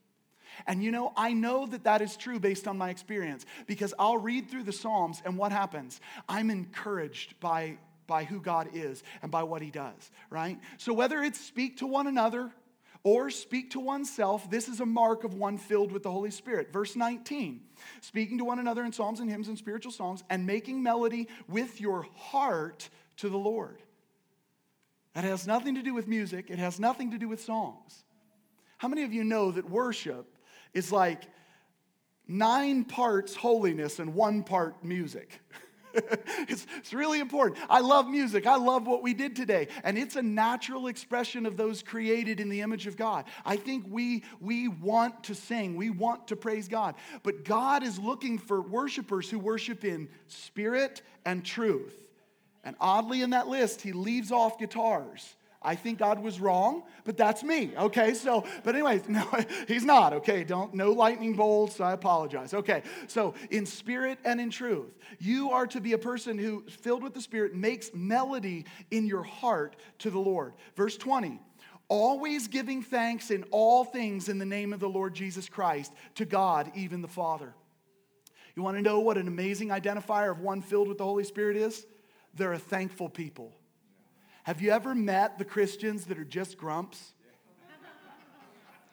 And 0.68 0.84
you 0.84 0.92
know, 0.92 1.14
I 1.16 1.34
know 1.34 1.66
that 1.68 1.84
that 1.84 2.02
is 2.02 2.18
true 2.18 2.40
based 2.40 2.68
on 2.68 2.78
my 2.78 2.90
experience 2.90 3.46
because 3.68 3.94
I'll 4.00 4.18
read 4.18 4.50
through 4.50 4.64
the 4.64 4.74
Psalms 4.74 5.22
and 5.26 5.38
what 5.38 5.52
happens? 5.52 6.00
I'm 6.28 6.50
encouraged 6.50 7.40
by, 7.40 7.78
by 8.08 8.24
who 8.24 8.42
God 8.42 8.70
is 8.74 9.04
and 9.22 9.32
by 9.32 9.44
what 9.44 9.62
He 9.62 9.72
does, 9.72 10.12
right? 10.30 10.60
So 10.78 10.94
whether 10.94 11.22
it's 11.22 11.40
speak 11.40 11.78
to 11.78 11.88
one 11.88 12.08
another, 12.08 12.52
or 13.04 13.30
speak 13.30 13.72
to 13.72 13.80
oneself. 13.80 14.50
This 14.50 14.68
is 14.68 14.80
a 14.82 14.86
mark 14.86 15.24
of 15.24 15.34
one 15.34 15.58
filled 15.58 15.92
with 15.92 16.04
the 16.04 16.12
Holy 16.12 16.32
Spirit. 16.32 16.74
Verse 16.74 16.96
19 16.96 17.62
speaking 18.02 18.38
to 18.38 18.44
one 18.44 18.60
another 18.60 18.84
in 18.84 18.92
psalms 18.92 19.22
and 19.22 19.30
hymns 19.30 19.48
and 19.48 19.58
spiritual 19.58 19.92
songs, 19.92 20.24
and 20.30 20.46
making 20.46 20.84
melody 20.84 21.28
with 21.48 21.80
your 21.80 22.06
heart 22.16 22.90
to 23.18 23.30
the 23.30 23.38
Lord. 23.38 23.82
That 25.14 25.24
has 25.24 25.48
nothing 25.48 25.76
to 25.76 25.82
do 25.82 25.94
with 25.94 26.08
music, 26.08 26.50
it 26.50 26.60
has 26.60 26.80
nothing 26.80 27.12
to 27.12 27.18
do 27.18 27.30
with 27.30 27.42
songs. 27.42 28.04
How 28.78 28.88
many 28.88 29.04
of 29.04 29.14
you 29.14 29.24
know 29.24 29.52
that 29.52 29.70
worship 29.70 30.28
is 30.74 30.92
like 30.92 31.24
nine 32.28 32.86
parts 32.86 33.36
holiness 33.36 34.00
and 34.00 34.14
one 34.14 34.44
part 34.44 34.84
music. 34.84 35.42
it's, 35.94 36.68
it's 36.78 36.94
really 36.94 37.20
important. 37.20 37.60
I 37.70 37.80
love 37.80 38.08
music. 38.08 38.46
I 38.46 38.56
love 38.58 38.86
what 38.88 39.02
we 39.02 39.14
did 39.14 39.36
today. 39.36 39.68
And 39.84 39.98
it's 39.98 40.16
a 40.16 40.22
natural 40.22 40.88
expression 40.88 41.46
of 41.46 41.58
those 41.58 41.82
created 41.82 42.40
in 42.40 42.50
the 42.50 42.62
image 42.62 42.88
of 42.88 42.96
God. 42.96 43.26
I 43.46 43.56
think 43.56 43.86
we, 43.90 44.24
we 44.40 44.68
want 44.68 45.24
to 45.26 45.36
sing, 45.36 45.76
we 45.76 45.90
want 45.90 46.28
to 46.28 46.36
praise 46.36 46.68
God. 46.68 46.96
But 47.24 47.44
God 47.44 47.84
is 47.84 47.98
looking 47.98 48.38
for 48.38 48.62
worshipers 48.62 49.30
who 49.30 49.40
worship 49.40 49.84
in 49.84 50.10
spirit 50.28 51.02
and 51.26 51.44
truth. 51.44 51.96
And 52.64 52.76
oddly, 52.80 53.22
in 53.22 53.32
that 53.32 53.48
list, 53.48 53.82
he 53.82 53.94
leaves 53.94 54.32
off 54.32 54.60
guitars. 54.60 55.36
I 55.62 55.76
think 55.76 56.00
God 56.00 56.24
was 56.24 56.40
wrong, 56.40 56.84
but 57.04 57.18
that's 57.18 57.44
me. 57.44 57.72
Okay, 57.78 58.14
so, 58.14 58.46
but 58.64 58.76
anyways, 58.76 59.02
no, 59.10 59.28
he's 59.68 59.84
not. 59.84 60.14
Okay, 60.14 60.44
don't, 60.44 60.74
no 60.74 60.92
lightning 60.92 61.34
bolts. 61.34 61.82
I 61.82 61.92
apologize. 61.92 62.54
Okay, 62.54 62.84
so 63.08 63.34
in 63.50 63.66
spirit 63.66 64.20
and 64.24 64.40
in 64.40 64.50
truth, 64.50 64.98
you 65.20 65.52
are 65.52 65.68
to 65.68 65.82
be 65.82 65.94
a 65.94 65.98
person 65.98 66.38
who, 66.38 66.64
filled 66.70 67.04
with 67.04 67.14
the 67.14 67.22
Spirit, 67.22 67.54
makes 67.54 67.92
melody 67.94 68.66
in 68.90 69.06
your 69.06 69.24
heart 69.24 69.76
to 70.00 70.10
the 70.10 70.20
Lord. 70.20 70.54
Verse 70.76 70.98
20 70.98 71.40
always 71.90 72.48
giving 72.48 72.84
thanks 72.84 73.32
in 73.32 73.44
all 73.50 73.84
things 73.84 74.30
in 74.30 74.38
the 74.38 74.46
name 74.46 74.74
of 74.74 74.80
the 74.80 74.88
Lord 74.88 75.16
Jesus 75.16 75.50
Christ 75.50 75.92
to 76.16 76.24
God, 76.24 76.72
even 76.76 77.02
the 77.02 77.08
Father. 77.08 77.56
You 78.56 78.64
want 78.64 78.78
to 78.78 78.84
know 78.84 79.00
what 79.00 79.18
an 79.18 79.28
amazing 79.28 79.70
identifier 79.70 80.32
of 80.32 80.40
one 80.40 80.62
filled 80.62 80.88
with 80.88 81.00
the 81.00 81.04
Holy 81.04 81.24
Spirit 81.24 81.58
is? 81.58 81.86
They're 82.36 82.54
a 82.54 82.60
thankful 82.60 83.10
people. 83.10 83.59
Have 84.50 84.62
you 84.62 84.72
ever 84.72 84.96
met 84.96 85.38
the 85.38 85.46
Christians 85.46 86.06
that 86.06 86.18
are 86.18 86.26
just 86.26 86.58
grumps? 86.58 87.14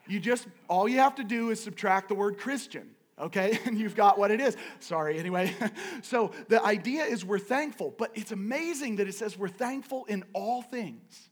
You 0.07 0.21
just, 0.21 0.47
all 0.69 0.87
you 0.87 0.99
have 0.99 1.15
to 1.15 1.25
do 1.25 1.49
is 1.49 1.65
subtract 1.65 2.11
the 2.11 2.15
word 2.15 2.37
Christian, 2.37 2.91
okay? 3.19 3.59
And 3.65 3.79
you've 3.79 3.97
got 3.97 4.19
what 4.19 4.31
it 4.31 4.39
is. 4.39 4.55
Sorry, 4.81 5.19
anyway. 5.19 5.55
so 6.03 6.33
the 6.49 6.63
idea 6.63 7.05
is 7.05 7.25
we're 7.25 7.39
thankful, 7.39 7.95
but 7.97 8.11
it's 8.15 8.33
amazing 8.33 8.97
that 8.97 9.09
it 9.09 9.15
says 9.15 9.39
we're 9.39 9.49
thankful 9.49 10.05
in 10.05 10.25
all 10.35 10.61
things. 10.61 11.31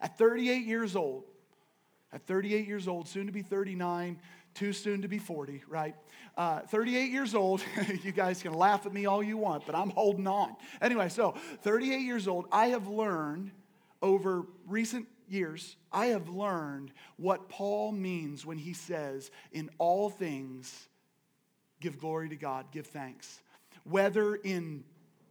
At 0.00 0.16
38 0.16 0.64
years 0.64 0.94
old, 0.94 1.24
at 2.12 2.22
38 2.28 2.64
years 2.64 2.86
old, 2.86 3.08
soon 3.08 3.26
to 3.26 3.32
be 3.32 3.42
39, 3.42 4.20
too 4.54 4.72
soon 4.72 5.02
to 5.02 5.08
be 5.08 5.18
40, 5.18 5.64
right? 5.66 5.96
Uh, 6.38 6.60
38 6.60 7.10
years 7.10 7.34
old. 7.34 7.60
you 8.04 8.12
guys 8.12 8.40
can 8.40 8.54
laugh 8.54 8.86
at 8.86 8.92
me 8.92 9.06
all 9.06 9.20
you 9.20 9.36
want, 9.36 9.66
but 9.66 9.74
I'm 9.74 9.90
holding 9.90 10.28
on. 10.28 10.54
Anyway, 10.80 11.08
so 11.08 11.34
38 11.62 11.98
years 11.98 12.28
old, 12.28 12.46
I 12.52 12.68
have 12.68 12.86
learned 12.86 13.50
over 14.00 14.46
recent 14.64 15.08
years, 15.28 15.76
I 15.92 16.06
have 16.06 16.28
learned 16.28 16.92
what 17.16 17.48
Paul 17.48 17.90
means 17.90 18.46
when 18.46 18.56
he 18.56 18.72
says, 18.72 19.32
in 19.50 19.68
all 19.78 20.10
things, 20.10 20.88
give 21.80 21.98
glory 21.98 22.28
to 22.28 22.36
God, 22.36 22.66
give 22.70 22.86
thanks. 22.86 23.42
Whether 23.82 24.36
in 24.36 24.84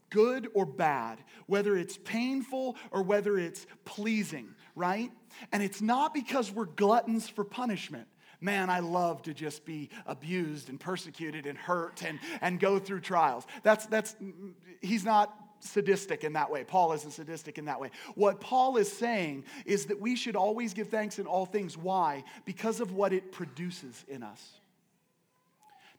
good 0.10 0.50
or 0.54 0.66
bad, 0.66 1.20
whether 1.46 1.78
it's 1.78 1.98
painful 1.98 2.76
or 2.92 3.02
whether 3.02 3.38
it's 3.38 3.66
pleasing, 3.86 4.50
right? 4.76 5.10
And 5.54 5.64
it's 5.64 5.82
not 5.82 6.14
because 6.14 6.52
we're 6.52 6.66
gluttons 6.66 7.30
for 7.30 7.46
punishment. 7.46 8.08
Man, 8.40 8.70
I 8.70 8.80
love 8.80 9.24
to 9.24 9.34
just 9.34 9.66
be 9.66 9.90
abused 10.06 10.70
and 10.70 10.80
persecuted 10.80 11.48
and 11.48 11.58
hurt 11.58 12.04
and, 12.04 12.20
and 12.42 12.60
go 12.60 12.78
through 12.78 13.02
trials. 13.02 13.46
That's, 13.64 13.86
that's, 13.88 14.16
he's 14.82 15.04
not 15.04 15.34
sadistic 15.60 16.24
in 16.24 16.34
that 16.34 16.52
way. 16.52 16.64
Paul 16.64 16.94
isn't 16.94 17.12
sadistic 17.12 17.58
in 17.58 17.66
that 17.66 17.80
way. 17.80 17.90
What 18.16 18.40
Paul 18.40 18.78
is 18.78 18.92
saying 18.92 19.46
is 19.66 19.88
that 19.88 20.00
we 20.00 20.16
should 20.16 20.36
always 20.36 20.74
give 20.74 20.90
thanks 20.90 21.20
in 21.20 21.26
all 21.26 21.46
things. 21.46 21.78
Why? 21.78 22.24
Because 22.46 22.80
of 22.80 22.92
what 22.92 23.14
it 23.14 23.32
produces 23.32 24.06
in 24.08 24.24
us. 24.24 24.60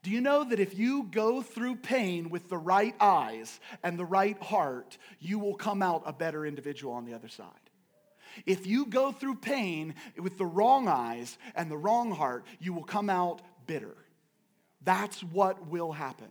Do 0.05 0.11
you 0.11 0.21
know 0.21 0.45
that 0.45 0.61
if 0.61 0.79
you 0.79 1.09
go 1.11 1.43
through 1.43 1.77
pain 1.77 2.31
with 2.31 2.49
the 2.49 2.57
right 2.57 2.95
eyes 3.01 3.59
and 3.83 3.99
the 3.99 4.05
right 4.05 4.41
heart, 4.41 4.97
you 5.19 5.41
will 5.41 5.55
come 5.55 5.83
out 5.83 6.05
a 6.07 6.13
better 6.13 6.47
individual 6.47 6.95
on 6.95 7.05
the 7.05 7.15
other 7.15 7.29
side? 7.29 7.49
If 8.47 8.67
you 8.67 8.87
go 8.87 9.13
through 9.13 9.37
pain 9.37 9.95
with 10.17 10.39
the 10.39 10.47
wrong 10.47 10.89
eyes 10.89 11.39
and 11.55 11.71
the 11.71 11.77
wrong 11.77 12.11
heart, 12.11 12.45
you 12.61 12.73
will 12.73 12.85
come 12.85 13.11
out 13.11 13.41
bitter. 13.67 13.97
That's 14.85 15.23
what 15.23 15.69
will 15.69 15.93
happen 15.93 16.31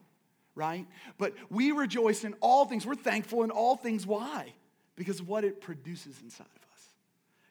right? 0.58 0.88
But 1.20 1.36
we 1.50 1.72
rejoice 1.72 2.24
in 2.24 2.34
all 2.42 2.66
things. 2.66 2.86
We're 2.86 2.96
thankful 2.96 3.44
in 3.44 3.52
all 3.52 3.78
things. 3.78 4.06
Why? 4.06 4.54
Because 4.96 5.22
what 5.22 5.46
it 5.46 5.62
produces 5.62 6.20
inside 6.22 6.48
of 6.56 6.64
us. 6.74 6.90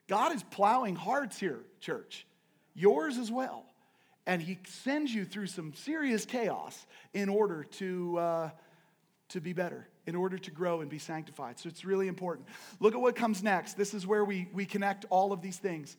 God 0.09 0.35
is 0.35 0.43
plowing 0.43 0.97
hearts 0.97 1.39
here, 1.39 1.61
church, 1.81 2.27
yours 2.75 3.17
as 3.17 3.31
well. 3.31 3.65
And 4.27 4.43
He 4.43 4.59
sends 4.67 5.15
you 5.15 5.25
through 5.25 5.47
some 5.47 5.73
serious 5.73 6.27
chaos 6.27 6.85
in 7.15 7.29
order 7.29 7.63
to, 7.63 8.19
uh, 8.19 8.51
to 9.29 9.41
be 9.41 9.53
better, 9.53 9.87
in 10.07 10.15
order 10.15 10.39
to 10.39 10.51
grow 10.51 10.81
and 10.81 10.91
be 10.91 10.99
sanctified. 10.99 11.59
So 11.59 11.69
it's 11.69 11.85
really 11.85 12.09
important. 12.09 12.49
Look 12.81 12.95
at 12.95 13.01
what 13.01 13.17
comes 13.17 13.43
next. 13.43 13.75
This 13.75 13.95
is 13.95 14.07
where 14.07 14.25
we, 14.25 14.49
we 14.53 14.65
connect 14.65 15.05
all 15.11 15.33
of 15.33 15.43
these 15.43 15.59
things. 15.59 15.97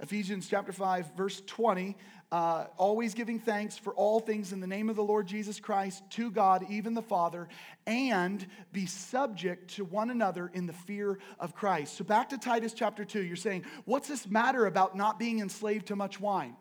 Ephesians 0.00 0.48
chapter 0.48 0.72
5, 0.72 1.14
verse 1.16 1.42
20. 1.46 1.96
Uh, 2.32 2.66
always 2.76 3.12
giving 3.14 3.40
thanks 3.40 3.76
for 3.76 3.92
all 3.94 4.20
things 4.20 4.52
in 4.52 4.60
the 4.60 4.66
name 4.66 4.88
of 4.88 4.94
the 4.94 5.02
Lord 5.02 5.26
Jesus 5.26 5.58
Christ 5.58 6.04
to 6.10 6.30
God, 6.30 6.64
even 6.70 6.94
the 6.94 7.02
Father, 7.02 7.48
and 7.88 8.46
be 8.72 8.86
subject 8.86 9.74
to 9.74 9.84
one 9.84 10.10
another 10.10 10.48
in 10.54 10.66
the 10.66 10.72
fear 10.72 11.18
of 11.40 11.56
Christ. 11.56 11.96
So, 11.96 12.04
back 12.04 12.28
to 12.28 12.38
Titus 12.38 12.72
chapter 12.72 13.04
2, 13.04 13.24
you're 13.24 13.34
saying, 13.34 13.64
what's 13.84 14.06
this 14.06 14.28
matter 14.28 14.66
about 14.66 14.96
not 14.96 15.18
being 15.18 15.40
enslaved 15.40 15.86
to 15.86 15.96
much 15.96 16.20
wine? 16.20 16.54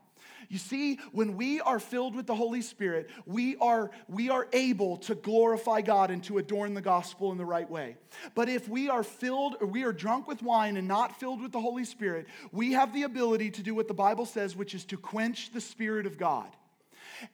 You 0.50 0.58
see, 0.58 0.98
when 1.12 1.38
we 1.38 1.62
are 1.62 1.80
filled 1.80 2.16
with 2.16 2.26
the 2.26 2.34
Holy 2.34 2.62
Spirit, 2.62 3.10
we 3.28 3.56
are, 3.58 3.92
we 4.08 4.32
are 4.32 4.48
able 4.52 4.98
to 4.98 5.14
glorify 5.14 5.82
God 5.82 6.10
and 6.10 6.24
to 6.24 6.40
adorn 6.40 6.74
the 6.74 6.82
gospel 6.82 7.32
in 7.32 7.38
the 7.38 7.46
right 7.46 7.70
way. 7.70 7.98
But 8.34 8.50
if 8.50 8.68
we 8.68 8.90
are 8.90 9.04
filled 9.04 9.58
or 9.62 9.68
we 9.68 9.84
are 9.84 9.94
drunk 9.94 10.28
with 10.28 10.42
wine 10.42 10.76
and 10.76 10.88
not 10.88 11.20
filled 11.20 11.40
with 11.40 11.52
the 11.52 11.62
Holy 11.62 11.86
Spirit, 11.86 12.26
we 12.52 12.74
have 12.74 12.94
the 12.94 13.04
ability 13.04 13.52
to 13.52 13.64
do 13.64 13.76
what 13.76 13.88
the 13.88 13.94
Bible 13.94 14.26
says, 14.26 14.56
which 14.56 14.74
is 14.74 14.86
to 14.86 14.98
quench 14.98 15.52
the 15.54 15.62
Spirit 15.62 16.08
of 16.08 16.18
God. 16.18 16.48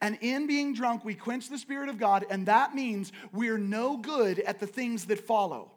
And 0.02 0.18
in 0.20 0.46
being 0.46 0.74
drunk, 0.74 1.02
we 1.02 1.14
quench 1.14 1.48
the 1.48 1.58
Spirit 1.58 1.88
of 1.88 1.98
God, 1.98 2.26
and 2.28 2.44
that 2.46 2.74
means 2.74 3.12
we're 3.32 3.58
no 3.58 3.96
good 3.96 4.40
at 4.40 4.60
the 4.60 4.66
things 4.66 5.06
that 5.06 5.20
follow. 5.20 5.70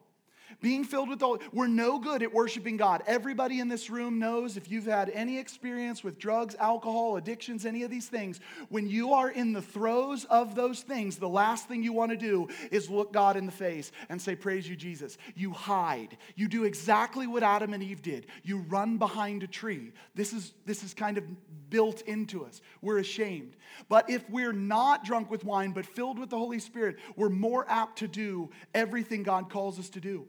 Being 0.62 0.84
filled 0.84 1.10
with 1.10 1.20
the 1.20 1.26
Holy, 1.26 1.40
we're 1.54 1.68
no 1.68 2.00
good 2.00 2.24
at 2.24 2.34
worshiping 2.34 2.78
God. 2.78 3.04
Everybody 3.08 3.60
in 3.60 3.68
this 3.68 3.90
room 3.90 4.20
knows 4.20 4.58
if 4.58 4.70
you've 4.70 4.86
had 4.86 5.10
any 5.10 5.38
experience 5.38 6.04
with 6.04 6.18
drugs, 6.18 6.56
alcohol, 6.60 7.18
addictions, 7.18 7.66
any 7.66 7.84
of 7.84 7.92
these 7.92 8.08
things, 8.08 8.40
when 8.70 8.88
you 8.88 9.14
are 9.14 9.30
in 9.30 9.54
the 9.54 9.62
throes 9.62 10.26
of 10.26 10.56
those 10.56 10.82
things, 10.82 11.18
the 11.18 11.30
last 11.30 11.68
thing 11.68 11.84
you 11.84 11.94
want 11.94 12.12
to 12.12 12.18
do 12.18 12.48
is 12.72 12.90
look 12.90 13.14
God 13.14 13.38
in 13.38 13.46
the 13.46 13.52
face 13.52 13.92
and 14.10 14.22
say, 14.22 14.36
Praise 14.36 14.68
you, 14.68 14.76
Jesus. 14.76 15.18
You 15.36 15.52
hide. 15.52 16.18
You 16.36 16.48
do 16.48 16.64
exactly 16.64 17.28
what 17.28 17.44
Adam 17.44 17.74
and 17.74 17.84
Eve 17.84 18.02
did. 18.02 18.28
You 18.44 18.60
run 18.70 18.98
behind 18.98 19.44
a 19.44 19.48
tree. 19.48 19.92
This 20.16 20.34
is, 20.34 20.54
this 20.66 20.84
is 20.84 20.94
kind 20.94 21.18
of 21.18 21.24
built 21.70 22.02
into 22.02 22.46
us. 22.46 22.62
We're 22.82 23.00
ashamed. 23.00 23.56
But 23.88 24.10
if 24.10 24.28
we're 24.30 24.54
not 24.54 25.04
drunk 25.04 25.30
with 25.30 25.44
wine, 25.44 25.72
but 25.72 25.86
filled 25.86 26.20
with 26.20 26.30
the 26.30 26.38
Holy 26.38 26.60
Spirit, 26.60 26.98
we're 27.16 27.30
more 27.30 27.66
apt 27.70 28.00
to 28.00 28.08
do 28.08 28.50
everything 28.74 29.24
God 29.24 29.50
calls 29.50 29.80
us 29.80 29.90
to 29.90 30.00
do. 30.00 30.28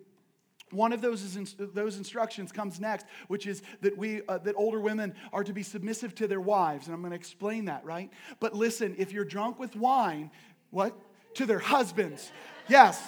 One 0.70 0.92
of 0.92 1.00
those, 1.00 1.22
is, 1.22 1.56
those 1.58 1.96
instructions 1.96 2.52
comes 2.52 2.80
next, 2.80 3.06
which 3.28 3.46
is 3.46 3.62
that, 3.80 3.96
we, 3.96 4.22
uh, 4.28 4.38
that 4.38 4.54
older 4.56 4.80
women 4.80 5.14
are 5.32 5.42
to 5.44 5.52
be 5.52 5.62
submissive 5.62 6.14
to 6.16 6.28
their 6.28 6.40
wives. 6.40 6.86
And 6.86 6.94
I'm 6.94 7.00
going 7.00 7.10
to 7.10 7.16
explain 7.16 7.64
that, 7.66 7.84
right? 7.84 8.10
But 8.38 8.54
listen, 8.54 8.94
if 8.98 9.12
you're 9.12 9.24
drunk 9.24 9.58
with 9.58 9.74
wine, 9.76 10.30
what? 10.70 10.96
To 11.34 11.46
their 11.46 11.58
husbands. 11.58 12.30
Yes, 12.68 13.02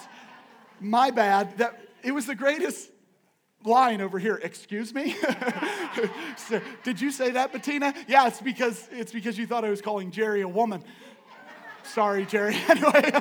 my 0.79 1.11
bad. 1.11 1.57
That, 1.57 1.79
it 2.03 2.11
was 2.11 2.25
the 2.25 2.35
greatest 2.35 2.91
line 3.63 4.01
over 4.01 4.19
here. 4.19 4.39
Excuse 4.43 4.93
me? 4.93 5.15
so, 6.37 6.61
did 6.83 6.99
you 6.99 7.11
say 7.11 7.31
that, 7.31 7.53
Bettina? 7.53 7.93
Yeah, 8.07 8.29
because, 8.43 8.87
it's 8.91 9.11
because 9.11 9.37
you 9.37 9.47
thought 9.47 9.63
I 9.63 9.69
was 9.69 9.81
calling 9.81 10.11
Jerry 10.11 10.41
a 10.41 10.47
woman. 10.47 10.83
Sorry, 11.83 12.25
Jerry. 12.25 12.55
Anyway, 12.69 13.11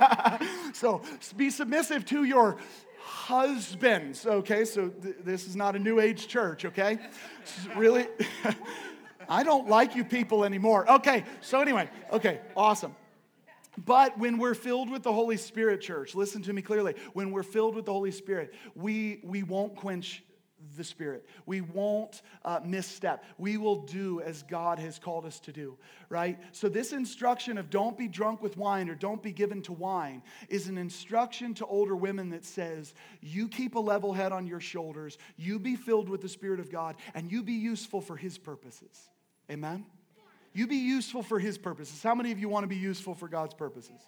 so 0.73 1.03
be 1.37 1.51
submissive 1.51 2.05
to 2.07 2.25
your 2.25 2.57
husbands, 3.05 4.27
okay? 4.27 4.65
So 4.65 4.89
th- 4.89 5.17
this 5.25 5.47
is 5.47 5.57
not 5.57 5.77
a 5.77 5.79
new 5.79 6.01
age 6.01 6.29
church, 6.29 6.65
okay? 6.65 6.99
really, 7.77 8.07
I 9.29 9.43
don't 9.43 9.69
like 9.69 9.95
you 9.95 10.05
people 10.05 10.45
anymore. 10.45 10.91
Okay, 10.91 11.25
so 11.41 11.61
anyway, 11.61 11.89
okay, 12.13 12.41
awesome. 12.57 12.95
But 13.79 14.19
when 14.19 14.37
we're 14.39 14.55
filled 14.55 14.91
with 14.91 15.03
the 15.03 15.13
Holy 15.13 15.37
Spirit, 15.37 15.81
church, 15.81 16.15
listen 16.15 16.43
to 16.43 16.53
me 16.53 16.61
clearly. 16.61 16.95
When 17.15 17.31
we're 17.31 17.43
filled 17.43 17.75
with 17.75 17.87
the 17.87 17.93
Holy 17.93 18.11
Spirit, 18.11 18.53
we, 18.75 19.21
we 19.25 19.43
won't 19.43 19.77
quench 19.77 20.23
the 20.77 20.85
Spirit. 20.85 21.27
We 21.47 21.61
won't 21.61 22.23
uh, 22.45 22.61
misstep. 22.65 23.25
We 23.39 23.57
will 23.57 23.83
do 23.83 24.21
as 24.21 24.43
God 24.43 24.79
has 24.79 24.99
called 24.99 25.25
us 25.25 25.41
to 25.41 25.53
do, 25.53 25.77
right? 26.09 26.39
So, 26.53 26.69
this 26.69 26.93
instruction 26.93 27.59
of 27.59 27.71
don't 27.71 27.97
be 27.97 28.09
drunk 28.09 28.43
with 28.43 28.57
wine 28.57 28.89
or 28.89 28.95
don't 28.95 29.23
be 29.23 29.33
given 29.33 29.63
to 29.63 29.73
wine 29.73 30.23
is 30.49 30.69
an 30.69 30.79
instruction 30.79 31.55
to 31.55 31.67
older 31.67 31.97
women 31.97 32.31
that 32.31 32.45
says, 32.45 32.95
you 33.21 33.49
keep 33.49 33.75
a 33.75 33.81
level 33.81 34.13
head 34.13 34.33
on 34.33 34.47
your 34.47 34.61
shoulders, 34.61 35.19
you 35.37 35.59
be 35.59 35.77
filled 35.77 36.09
with 36.09 36.21
the 36.21 36.29
Spirit 36.29 36.61
of 36.61 36.71
God, 36.71 36.97
and 37.15 37.31
you 37.31 37.43
be 37.43 37.53
useful 37.53 38.01
for 38.01 38.17
His 38.17 38.39
purposes. 38.39 39.11
Amen? 39.51 39.85
You 40.53 40.67
be 40.67 40.77
useful 40.77 41.23
for 41.23 41.39
His 41.39 41.59
purposes. 41.59 42.03
How 42.03 42.15
many 42.15 42.33
of 42.33 42.39
you 42.39 42.49
want 42.49 42.65
to 42.65 42.69
be 42.69 42.77
useful 42.77 43.15
for 43.15 43.29
God's 43.29 43.55
purposes? 43.55 44.01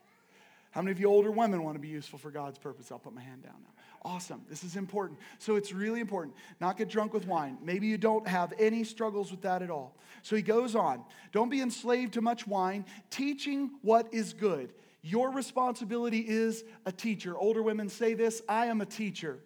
How 0.70 0.82
many 0.82 0.90
of 0.90 1.00
you 1.00 1.06
older 1.06 1.30
women 1.30 1.62
want 1.62 1.76
to 1.76 1.80
be 1.80 1.88
useful 1.88 2.18
for 2.18 2.30
God's 2.30 2.58
purpose? 2.58 2.90
I'll 2.90 2.98
put 2.98 3.14
my 3.14 3.22
hand 3.22 3.42
down 3.42 3.54
now. 3.62 3.73
Awesome. 4.04 4.42
This 4.50 4.64
is 4.64 4.76
important. 4.76 5.18
So 5.38 5.56
it's 5.56 5.72
really 5.72 6.00
important. 6.00 6.36
Not 6.60 6.76
get 6.76 6.90
drunk 6.90 7.14
with 7.14 7.26
wine. 7.26 7.56
Maybe 7.62 7.86
you 7.86 7.96
don't 7.96 8.28
have 8.28 8.52
any 8.58 8.84
struggles 8.84 9.30
with 9.30 9.40
that 9.42 9.62
at 9.62 9.70
all. 9.70 9.96
So 10.22 10.36
he 10.36 10.42
goes 10.42 10.76
on. 10.76 11.02
Don't 11.32 11.48
be 11.48 11.62
enslaved 11.62 12.12
to 12.14 12.20
much 12.20 12.46
wine, 12.46 12.84
teaching 13.08 13.70
what 13.80 14.12
is 14.12 14.34
good. 14.34 14.74
Your 15.02 15.30
responsibility 15.30 16.20
is 16.20 16.64
a 16.84 16.92
teacher. 16.92 17.36
Older 17.36 17.62
women 17.62 17.88
say 17.88 18.12
this 18.12 18.42
I 18.46 18.66
am 18.66 18.82
a 18.82 18.86
teacher. 18.86 19.38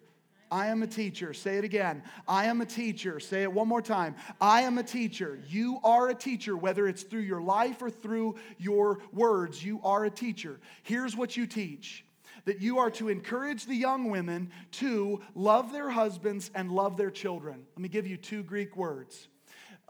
I 0.51 0.67
am 0.67 0.83
a 0.83 0.87
teacher. 0.87 1.33
Say 1.33 1.57
it 1.57 1.63
again. 1.63 2.01
I 2.27 2.45
am 2.45 2.59
a 2.59 2.65
teacher. 2.65 3.19
Say 3.19 3.43
it 3.43 3.53
one 3.53 3.67
more 3.67 3.81
time. 3.81 4.15
I 4.41 4.61
am 4.61 4.77
a 4.77 4.83
teacher. 4.83 5.39
You 5.47 5.79
are 5.83 6.09
a 6.09 6.15
teacher, 6.15 6.57
whether 6.57 6.87
it's 6.87 7.03
through 7.03 7.21
your 7.21 7.41
life 7.41 7.81
or 7.81 7.89
through 7.89 8.35
your 8.57 8.99
words. 9.13 9.63
You 9.63 9.79
are 9.83 10.05
a 10.05 10.09
teacher. 10.09 10.59
Here's 10.83 11.15
what 11.15 11.37
you 11.37 11.45
teach 11.45 12.03
that 12.45 12.61
you 12.61 12.79
are 12.79 12.91
to 12.91 13.09
encourage 13.09 13.65
the 13.65 13.75
young 13.75 14.09
women 14.09 14.51
to 14.71 15.21
love 15.35 15.71
their 15.71 15.89
husbands 15.89 16.51
and 16.55 16.71
love 16.71 16.97
their 16.97 17.11
children. 17.11 17.65
Let 17.75 17.81
me 17.81 17.89
give 17.89 18.07
you 18.07 18.17
two 18.17 18.43
Greek 18.43 18.75
words 18.75 19.27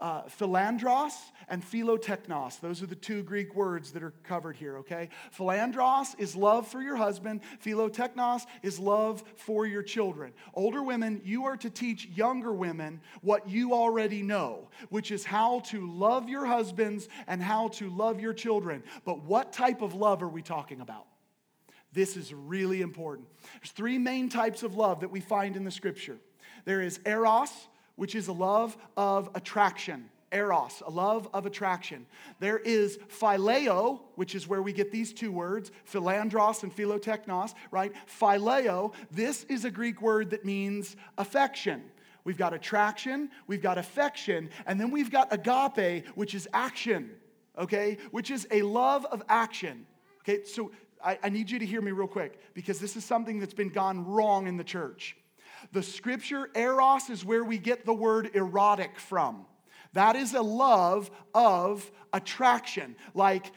uh, 0.00 0.22
philandros 0.24 1.12
and 1.48 1.62
philotechnos. 1.62 2.60
Those 2.60 2.82
are 2.82 2.86
the 2.86 2.94
two 2.94 3.22
Greek 3.22 3.54
words 3.54 3.92
that 3.92 4.02
are 4.02 4.14
covered 4.22 4.56
here, 4.56 4.78
okay? 4.78 5.10
Philandros 5.36 6.18
is 6.18 6.34
love 6.34 6.66
for 6.66 6.80
your 6.80 6.96
husband, 6.96 7.40
philotechnos 7.62 8.46
is 8.62 8.78
love 8.78 9.22
for 9.36 9.66
your 9.66 9.82
children. 9.82 10.32
Older 10.54 10.82
women, 10.82 11.20
you 11.24 11.44
are 11.44 11.56
to 11.58 11.70
teach 11.70 12.06
younger 12.06 12.52
women 12.52 13.00
what 13.20 13.48
you 13.48 13.74
already 13.74 14.22
know, 14.22 14.70
which 14.88 15.10
is 15.10 15.24
how 15.24 15.60
to 15.60 15.86
love 15.86 16.28
your 16.28 16.46
husbands 16.46 17.08
and 17.26 17.42
how 17.42 17.68
to 17.68 17.90
love 17.90 18.20
your 18.20 18.32
children. 18.32 18.82
But 19.04 19.24
what 19.24 19.52
type 19.52 19.82
of 19.82 19.94
love 19.94 20.22
are 20.22 20.28
we 20.28 20.42
talking 20.42 20.80
about? 20.80 21.06
This 21.92 22.16
is 22.16 22.32
really 22.32 22.82
important. 22.82 23.28
There's 23.60 23.72
three 23.72 23.98
main 23.98 24.28
types 24.28 24.62
of 24.62 24.76
love 24.76 25.00
that 25.00 25.10
we 25.10 25.20
find 25.20 25.56
in 25.56 25.64
the 25.64 25.70
scripture 25.70 26.18
there 26.64 26.82
is 26.82 27.00
eros, 27.06 27.50
which 27.96 28.14
is 28.14 28.28
a 28.28 28.32
love 28.32 28.76
of 28.96 29.30
attraction. 29.34 30.10
Eros, 30.32 30.82
a 30.86 30.90
love 30.90 31.28
of 31.34 31.44
attraction. 31.44 32.06
There 32.38 32.58
is 32.58 32.98
phileo, 33.08 34.00
which 34.14 34.36
is 34.36 34.46
where 34.46 34.62
we 34.62 34.72
get 34.72 34.92
these 34.92 35.12
two 35.12 35.32
words, 35.32 35.72
philandros 35.90 36.62
and 36.62 36.74
philotechnos, 36.74 37.54
right? 37.72 37.92
Phileo, 38.06 38.92
this 39.10 39.44
is 39.48 39.64
a 39.64 39.70
Greek 39.70 40.00
word 40.00 40.30
that 40.30 40.44
means 40.44 40.94
affection. 41.18 41.82
We've 42.22 42.38
got 42.38 42.54
attraction, 42.54 43.30
we've 43.48 43.62
got 43.62 43.76
affection, 43.78 44.50
and 44.66 44.80
then 44.80 44.90
we've 44.90 45.10
got 45.10 45.32
agape, 45.32 46.06
which 46.14 46.34
is 46.34 46.46
action, 46.52 47.10
okay? 47.58 47.98
Which 48.12 48.30
is 48.30 48.46
a 48.52 48.62
love 48.62 49.06
of 49.06 49.22
action. 49.28 49.86
Okay, 50.20 50.44
so 50.44 50.70
I, 51.04 51.18
I 51.22 51.28
need 51.28 51.50
you 51.50 51.58
to 51.58 51.66
hear 51.66 51.80
me 51.80 51.90
real 51.90 52.08
quick 52.08 52.38
because 52.54 52.78
this 52.78 52.96
is 52.96 53.04
something 53.04 53.40
that's 53.40 53.54
been 53.54 53.68
gone 53.68 54.06
wrong 54.06 54.46
in 54.46 54.56
the 54.56 54.64
church. 54.64 55.16
The 55.72 55.82
scripture, 55.82 56.48
eros, 56.54 57.10
is 57.10 57.24
where 57.24 57.44
we 57.44 57.58
get 57.58 57.84
the 57.84 57.94
word 57.94 58.30
erotic 58.34 58.98
from. 58.98 59.46
That 59.92 60.16
is 60.16 60.34
a 60.34 60.42
love 60.42 61.10
of 61.34 61.90
attraction. 62.12 62.96
Like, 63.14 63.50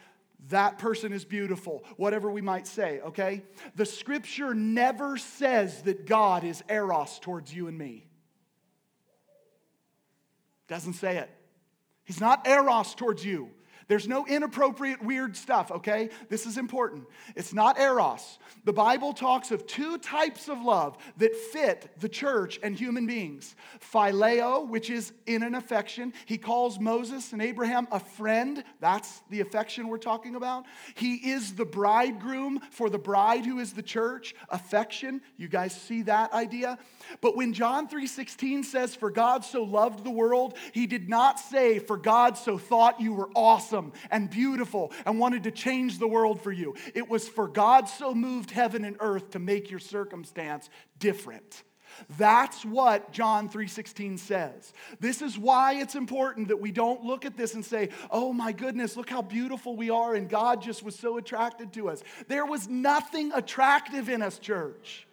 that 0.48 0.78
person 0.78 1.12
is 1.12 1.24
beautiful, 1.24 1.84
whatever 1.96 2.30
we 2.30 2.42
might 2.42 2.66
say, 2.66 3.00
okay? 3.00 3.42
The 3.76 3.86
scripture 3.86 4.54
never 4.54 5.16
says 5.16 5.82
that 5.82 6.06
God 6.06 6.44
is 6.44 6.62
eros 6.68 7.18
towards 7.18 7.54
you 7.54 7.66
and 7.66 7.78
me. 7.78 8.06
Doesn't 10.68 10.94
say 10.94 11.18
it. 11.18 11.30
He's 12.04 12.20
not 12.20 12.46
eros 12.46 12.94
towards 12.94 13.24
you. 13.24 13.50
There's 13.86 14.08
no 14.08 14.26
inappropriate, 14.26 15.02
weird 15.02 15.36
stuff, 15.36 15.70
okay? 15.70 16.10
This 16.28 16.46
is 16.46 16.56
important. 16.56 17.06
It's 17.36 17.52
not 17.52 17.78
eros. 17.78 18.38
The 18.64 18.72
Bible 18.72 19.12
talks 19.12 19.50
of 19.50 19.66
two 19.66 19.98
types 19.98 20.48
of 20.48 20.62
love 20.62 20.96
that 21.18 21.36
fit 21.36 21.90
the 22.00 22.08
church 22.08 22.58
and 22.62 22.76
human 22.76 23.06
beings 23.06 23.54
phileo, 23.92 24.66
which 24.66 24.88
is 24.88 25.12
in 25.26 25.42
an 25.42 25.54
affection. 25.54 26.12
He 26.24 26.38
calls 26.38 26.78
Moses 26.80 27.32
and 27.32 27.42
Abraham 27.42 27.86
a 27.92 28.00
friend. 28.00 28.64
That's 28.80 29.22
the 29.30 29.40
affection 29.40 29.88
we're 29.88 29.98
talking 29.98 30.34
about. 30.34 30.64
He 30.94 31.16
is 31.16 31.54
the 31.54 31.66
bridegroom 31.66 32.60
for 32.70 32.88
the 32.88 32.98
bride 32.98 33.44
who 33.44 33.58
is 33.58 33.72
the 33.72 33.82
church. 33.82 34.34
Affection. 34.48 35.20
You 35.36 35.48
guys 35.48 35.78
see 35.78 36.02
that 36.02 36.32
idea? 36.32 36.78
But 37.20 37.36
when 37.36 37.52
John 37.52 37.86
3:16 37.88 38.64
says 38.64 38.94
for 38.94 39.10
God 39.10 39.44
so 39.44 39.62
loved 39.62 40.04
the 40.04 40.10
world, 40.10 40.56
he 40.72 40.86
did 40.86 41.08
not 41.08 41.38
say 41.38 41.78
for 41.78 41.96
God 41.96 42.38
so 42.38 42.56
thought 42.56 43.00
you 43.00 43.12
were 43.12 43.30
awesome 43.34 43.73
and 44.10 44.30
beautiful 44.30 44.92
and 45.06 45.18
wanted 45.18 45.44
to 45.44 45.50
change 45.50 45.98
the 45.98 46.08
world 46.08 46.40
for 46.40 46.52
you. 46.52 46.74
It 46.94 47.08
was 47.08 47.28
for 47.28 47.48
God 47.48 47.88
so 47.88 48.14
moved 48.14 48.50
heaven 48.50 48.84
and 48.84 48.96
earth 49.00 49.30
to 49.30 49.38
make 49.38 49.70
your 49.70 49.80
circumstance 49.80 50.68
different. 50.98 51.62
That's 52.18 52.64
what 52.64 53.12
John 53.12 53.48
3:16 53.48 54.18
says. 54.18 54.72
This 55.00 55.22
is 55.22 55.38
why 55.38 55.74
it's 55.74 55.94
important 55.94 56.48
that 56.48 56.60
we 56.60 56.72
don't 56.72 57.04
look 57.04 57.24
at 57.24 57.36
this 57.36 57.54
and 57.54 57.64
say, 57.64 57.90
"Oh 58.10 58.32
my 58.32 58.52
goodness, 58.52 58.96
look 58.96 59.10
how 59.10 59.22
beautiful 59.22 59.76
we 59.76 59.90
are 59.90 60.14
and 60.14 60.28
God 60.28 60.60
just 60.60 60.82
was 60.82 60.98
so 60.98 61.18
attracted 61.18 61.72
to 61.74 61.88
us." 61.88 62.02
There 62.28 62.46
was 62.46 62.68
nothing 62.68 63.32
attractive 63.32 64.08
in 64.08 64.22
us, 64.22 64.38
church. 64.38 65.06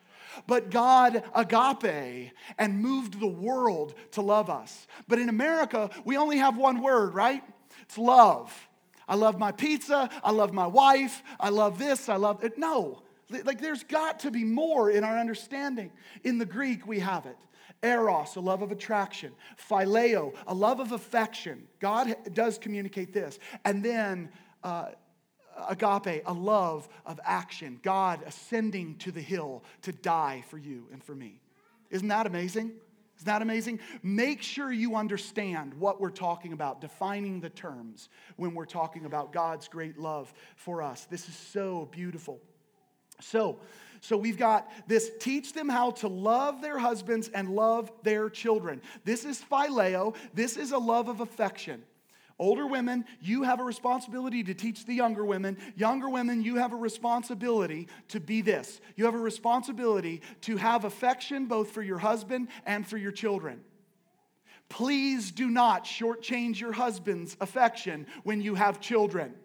But 0.47 0.71
God 0.71 1.24
agape 1.36 2.32
and 2.58 2.82
moved 2.82 3.19
the 3.19 3.28
world 3.28 3.93
to 4.12 4.21
love 4.21 4.50
us. 4.50 4.88
But 5.08 5.19
in 5.19 5.30
America, 5.30 5.89
we 6.06 6.17
only 6.17 6.38
have 6.38 6.58
one 6.58 6.82
word, 6.82 7.13
right? 7.13 7.43
It's 7.91 7.97
love. 7.97 8.69
I 9.06 9.15
love 9.15 9.38
my 9.38 9.51
pizza. 9.51 10.10
I 10.23 10.32
love 10.32 10.54
my 10.54 10.65
wife. 10.65 11.21
I 11.38 11.49
love 11.49 11.77
this. 11.77 12.08
I 12.08 12.15
love 12.15 12.41
it. 12.41 12.58
No, 12.58 13.01
like 13.43 13.60
there's 13.60 13.84
got 13.84 14.21
to 14.21 14.32
be 14.32 14.45
more 14.45 14.89
in 14.89 15.04
our 15.04 15.19
understanding. 15.19 15.91
In 16.23 16.38
the 16.38 16.45
Greek, 16.45 16.88
we 16.88 16.99
have 16.99 17.25
it. 17.25 17.36
Eros, 17.84 18.38
a 18.38 18.39
love 18.39 18.62
of 18.62 18.71
attraction. 18.71 19.34
Phileo, 19.69 20.34
a 20.47 20.54
love 20.54 20.80
of 20.80 20.93
affection. 20.93 21.67
God 21.82 22.15
does 22.32 22.58
communicate 22.58 23.12
this. 23.12 23.39
And 23.65 23.84
then 23.84 24.30
uh, 24.63 24.91
agape, 25.67 26.23
a 26.25 26.34
love 26.34 26.88
of 27.06 27.19
action. 27.25 27.77
God 27.84 28.21
ascending 28.25 28.99
to 28.99 29.12
the 29.12 29.19
hill 29.19 29.65
to 29.82 29.91
die 29.91 30.45
for 30.47 30.58
you 30.58 30.88
and 30.93 31.04
for 31.04 31.13
me. 31.13 31.41
Isn't 31.89 32.08
that 32.08 32.25
amazing? 32.25 32.71
Isn't 33.21 33.27
that 33.27 33.43
amazing? 33.43 33.79
Make 34.01 34.41
sure 34.41 34.71
you 34.71 34.95
understand 34.95 35.75
what 35.75 36.01
we're 36.01 36.10
talking 36.10 36.53
about, 36.53 36.81
defining 36.81 37.39
the 37.39 37.51
terms 37.51 38.10
when 38.36 38.55
we're 38.55 38.65
talking 38.65 39.05
about 39.05 39.31
God's 39.31 39.67
great 39.67 39.99
love 39.99 40.34
for 40.55 40.81
us. 40.81 41.05
This 41.05 41.29
is 41.29 41.36
so 41.36 41.88
beautiful. 41.91 42.39
So, 43.19 43.60
so 43.99 44.17
we've 44.17 44.39
got 44.39 44.71
this 44.88 45.12
teach 45.19 45.53
them 45.53 45.69
how 45.69 45.91
to 45.91 46.07
love 46.07 46.63
their 46.63 46.79
husbands 46.79 47.29
and 47.31 47.49
love 47.49 47.91
their 48.01 48.27
children. 48.27 48.81
This 49.05 49.23
is 49.23 49.39
phileo. 49.51 50.15
This 50.34 50.57
is 50.57 50.71
a 50.71 50.79
love 50.79 51.07
of 51.07 51.21
affection. 51.21 51.84
Older 52.41 52.65
women, 52.65 53.06
you 53.21 53.43
have 53.43 53.60
a 53.60 53.63
responsibility 53.63 54.43
to 54.43 54.56
teach 54.56 54.88
the 54.88 54.95
younger 54.95 55.23
women. 55.23 55.60
Younger 55.75 56.10
women, 56.10 56.41
you 56.41 56.56
have 56.56 56.73
a 56.73 56.75
responsibility 56.75 57.88
to 58.08 58.19
be 58.19 58.41
this. 58.41 58.82
You 58.95 59.06
have 59.06 59.13
a 59.13 59.19
responsibility 59.19 60.23
to 60.41 60.58
have 60.58 60.84
affection 60.84 61.45
both 61.45 61.69
for 61.69 61.84
your 61.84 61.99
husband 61.99 62.47
and 62.65 62.86
for 62.86 62.97
your 62.97 63.12
children. 63.12 63.62
Please 64.69 65.30
do 65.30 65.51
not 65.51 65.86
shortchange 65.86 66.60
your 66.60 66.71
husband's 66.71 67.38
affection 67.39 68.08
when 68.23 68.41
you 68.41 68.56
have 68.56 68.82
children. 68.82 69.36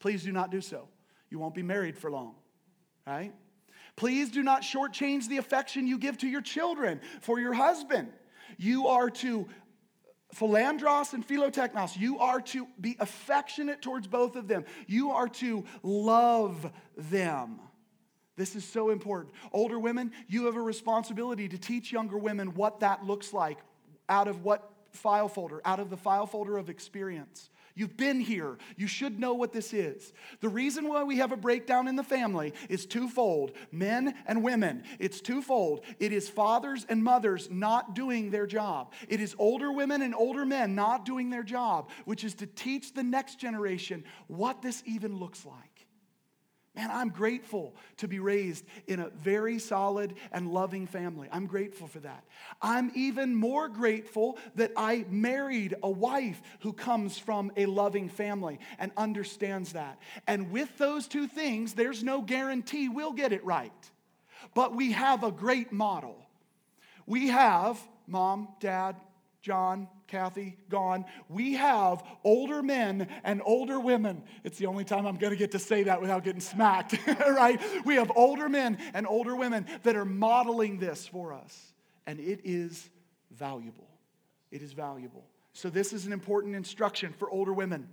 Please 0.00 0.24
do 0.24 0.32
not 0.32 0.50
do 0.50 0.60
so. 0.60 0.88
You 1.30 1.38
won't 1.38 1.54
be 1.54 1.62
married 1.62 1.96
for 1.96 2.10
long, 2.10 2.34
right? 3.06 3.32
Please 3.94 4.30
do 4.30 4.42
not 4.42 4.62
shortchange 4.62 5.28
the 5.28 5.36
affection 5.36 5.86
you 5.86 5.98
give 5.98 6.18
to 6.18 6.26
your 6.26 6.42
children 6.42 7.00
for 7.20 7.38
your 7.38 7.52
husband. 7.52 8.08
You 8.56 8.88
are 8.88 9.10
to 9.10 9.46
Philandros 10.34 11.14
and 11.14 11.26
Philotechnos, 11.26 11.96
you 11.96 12.18
are 12.18 12.40
to 12.40 12.66
be 12.80 12.96
affectionate 13.00 13.80
towards 13.80 14.06
both 14.06 14.36
of 14.36 14.46
them. 14.46 14.64
You 14.86 15.12
are 15.12 15.28
to 15.28 15.64
love 15.82 16.70
them. 16.96 17.60
This 18.36 18.54
is 18.54 18.64
so 18.64 18.90
important. 18.90 19.34
Older 19.52 19.78
women, 19.78 20.12
you 20.28 20.44
have 20.46 20.56
a 20.56 20.62
responsibility 20.62 21.48
to 21.48 21.58
teach 21.58 21.90
younger 21.90 22.18
women 22.18 22.54
what 22.54 22.80
that 22.80 23.04
looks 23.04 23.32
like 23.32 23.58
out 24.08 24.28
of 24.28 24.44
what 24.44 24.70
file 24.92 25.28
folder, 25.28 25.60
out 25.64 25.80
of 25.80 25.90
the 25.90 25.96
file 25.96 26.26
folder 26.26 26.56
of 26.56 26.70
experience. 26.70 27.50
You've 27.78 27.96
been 27.96 28.18
here. 28.18 28.58
You 28.76 28.88
should 28.88 29.20
know 29.20 29.34
what 29.34 29.52
this 29.52 29.72
is. 29.72 30.12
The 30.40 30.48
reason 30.48 30.88
why 30.88 31.04
we 31.04 31.18
have 31.18 31.30
a 31.30 31.36
breakdown 31.36 31.86
in 31.86 31.94
the 31.94 32.02
family 32.02 32.52
is 32.68 32.84
twofold 32.84 33.52
men 33.70 34.16
and 34.26 34.42
women. 34.42 34.82
It's 34.98 35.20
twofold. 35.20 35.82
It 36.00 36.12
is 36.12 36.28
fathers 36.28 36.84
and 36.88 37.04
mothers 37.04 37.48
not 37.52 37.94
doing 37.94 38.32
their 38.32 38.48
job, 38.48 38.92
it 39.08 39.20
is 39.20 39.36
older 39.38 39.70
women 39.70 40.02
and 40.02 40.12
older 40.12 40.44
men 40.44 40.74
not 40.74 41.04
doing 41.04 41.30
their 41.30 41.44
job, 41.44 41.90
which 42.04 42.24
is 42.24 42.34
to 42.34 42.46
teach 42.46 42.94
the 42.94 43.04
next 43.04 43.38
generation 43.38 44.02
what 44.26 44.60
this 44.60 44.82
even 44.84 45.16
looks 45.16 45.46
like. 45.46 45.77
Man, 46.78 46.92
I'm 46.92 47.08
grateful 47.08 47.74
to 47.96 48.06
be 48.06 48.20
raised 48.20 48.64
in 48.86 49.00
a 49.00 49.08
very 49.08 49.58
solid 49.58 50.14
and 50.30 50.52
loving 50.52 50.86
family. 50.86 51.28
I'm 51.32 51.46
grateful 51.46 51.88
for 51.88 51.98
that. 51.98 52.22
I'm 52.62 52.92
even 52.94 53.34
more 53.34 53.68
grateful 53.68 54.38
that 54.54 54.70
I 54.76 55.04
married 55.10 55.74
a 55.82 55.90
wife 55.90 56.40
who 56.60 56.72
comes 56.72 57.18
from 57.18 57.50
a 57.56 57.66
loving 57.66 58.08
family 58.08 58.60
and 58.78 58.92
understands 58.96 59.72
that. 59.72 59.98
And 60.28 60.52
with 60.52 60.78
those 60.78 61.08
two 61.08 61.26
things, 61.26 61.74
there's 61.74 62.04
no 62.04 62.22
guarantee 62.22 62.88
we'll 62.88 63.12
get 63.12 63.32
it 63.32 63.44
right. 63.44 63.72
But 64.54 64.72
we 64.72 64.92
have 64.92 65.24
a 65.24 65.32
great 65.32 65.72
model. 65.72 66.16
We 67.06 67.26
have 67.26 67.80
mom, 68.06 68.50
dad, 68.60 68.94
John, 69.40 69.88
Kathy, 70.08 70.56
gone. 70.68 71.04
We 71.28 71.54
have 71.54 72.02
older 72.24 72.62
men 72.62 73.08
and 73.24 73.40
older 73.44 73.78
women. 73.78 74.24
It's 74.42 74.58
the 74.58 74.66
only 74.66 74.84
time 74.84 75.06
I'm 75.06 75.16
going 75.16 75.32
to 75.32 75.38
get 75.38 75.52
to 75.52 75.58
say 75.58 75.84
that 75.84 76.00
without 76.00 76.24
getting 76.24 76.40
smacked, 76.40 76.98
right? 77.06 77.60
We 77.84 77.96
have 77.96 78.10
older 78.16 78.48
men 78.48 78.78
and 78.94 79.06
older 79.06 79.36
women 79.36 79.66
that 79.84 79.96
are 79.96 80.04
modeling 80.04 80.78
this 80.78 81.06
for 81.06 81.32
us. 81.32 81.72
And 82.06 82.18
it 82.20 82.40
is 82.44 82.90
valuable. 83.30 83.88
It 84.50 84.62
is 84.62 84.72
valuable. 84.72 85.24
So, 85.52 85.70
this 85.70 85.92
is 85.92 86.06
an 86.06 86.12
important 86.12 86.54
instruction 86.54 87.12
for 87.12 87.30
older 87.30 87.52
women. 87.52 87.88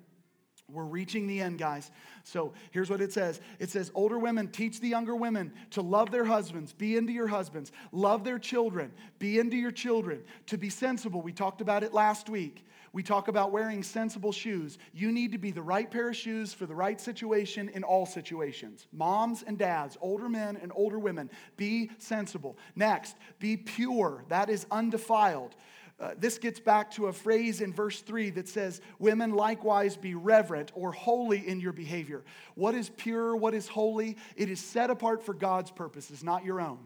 We're 0.72 0.84
reaching 0.84 1.28
the 1.28 1.42
end, 1.42 1.60
guys. 1.60 1.92
So 2.24 2.54
here's 2.72 2.90
what 2.90 3.00
it 3.00 3.14
says 3.14 3.40
it 3.60 3.70
says, 3.70 3.92
Older 3.94 4.18
women, 4.18 4.48
teach 4.48 4.80
the 4.80 4.88
younger 4.88 5.16
women 5.16 5.54
to 5.72 5.82
love 5.82 6.10
their 6.10 6.26
husbands, 6.26 6.74
be 6.74 6.98
into 6.98 7.14
your 7.14 7.28
husbands, 7.28 7.72
love 7.92 8.24
their 8.24 8.40
children, 8.40 8.92
be 9.20 9.38
into 9.38 9.58
your 9.58 9.72
children, 9.72 10.24
to 10.48 10.58
be 10.58 10.70
sensible. 10.70 11.22
We 11.22 11.34
talked 11.34 11.62
about 11.62 11.84
it 11.84 11.94
last 11.94 12.30
week. 12.30 12.66
We 12.94 13.04
talk 13.04 13.28
about 13.28 13.52
wearing 13.52 13.84
sensible 13.84 14.32
shoes. 14.32 14.78
You 14.94 15.12
need 15.12 15.34
to 15.34 15.38
be 15.38 15.52
the 15.52 15.62
right 15.62 15.92
pair 15.92 16.10
of 16.10 16.16
shoes 16.16 16.54
for 16.54 16.66
the 16.66 16.74
right 16.74 17.00
situation 17.00 17.70
in 17.70 17.84
all 17.84 18.06
situations. 18.06 18.88
Moms 18.94 19.44
and 19.44 19.58
dads, 19.58 19.98
older 20.00 20.30
men 20.30 20.58
and 20.62 20.72
older 20.74 20.98
women, 20.98 21.30
be 21.58 21.92
sensible. 21.98 22.58
Next, 22.74 23.18
be 23.38 23.58
pure. 23.58 24.24
That 24.30 24.50
is 24.50 24.66
undefiled. 24.72 25.56
Uh, 25.98 26.12
this 26.18 26.38
gets 26.38 26.60
back 26.60 26.92
to 26.92 27.08
a 27.08 27.14
phrase 27.14 27.62
in 27.62 27.72
verse 27.72 28.02
3 28.02 28.32
that 28.32 28.50
says, 28.50 28.82
Women 29.00 29.32
likewise 29.32 29.96
be 29.96 30.14
reverent 30.14 30.72
or 30.76 30.92
holy 30.92 31.48
in 31.48 31.62
your 31.62 31.72
behavior. 31.72 32.24
What 32.56 32.76
is 32.76 32.90
pure? 32.90 33.36
What 33.36 33.54
is 33.54 33.68
holy? 33.68 34.18
It 34.36 34.50
is 34.50 34.60
set 34.60 34.90
apart 34.90 35.24
for 35.24 35.34
God's 35.34 35.72
purposes, 35.72 36.22
not 36.22 36.44
your 36.44 36.60
own. 36.60 36.80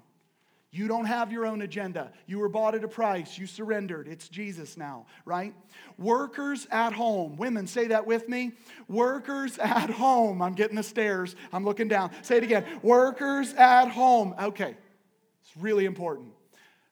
You 0.71 0.87
don't 0.87 1.05
have 1.05 1.31
your 1.31 1.47
own 1.47 1.63
agenda. 1.63 2.11
You 2.27 2.37
were 2.37 2.49
bought 2.49 2.75
at 2.75 2.83
a 2.83 2.87
price. 2.87 3.39
You 3.39 3.47
surrendered. 3.47 4.07
It's 4.07 4.29
Jesus 4.29 4.77
now, 4.77 5.07
right? 5.25 5.55
Workers 5.97 6.67
at 6.69 6.93
home. 6.93 7.37
Women, 7.37 7.65
say 7.65 7.87
that 7.87 8.05
with 8.05 8.29
me. 8.29 8.51
Workers 8.87 9.57
at 9.57 9.89
home. 9.89 10.43
I'm 10.43 10.53
getting 10.53 10.75
the 10.75 10.83
stares. 10.83 11.35
I'm 11.51 11.65
looking 11.65 11.87
down. 11.87 12.11
Say 12.21 12.37
it 12.37 12.43
again. 12.43 12.65
Workers 12.83 13.55
at 13.55 13.89
home. 13.89 14.35
Okay. 14.39 14.77
It's 15.41 15.57
really 15.57 15.85
important. 15.85 16.33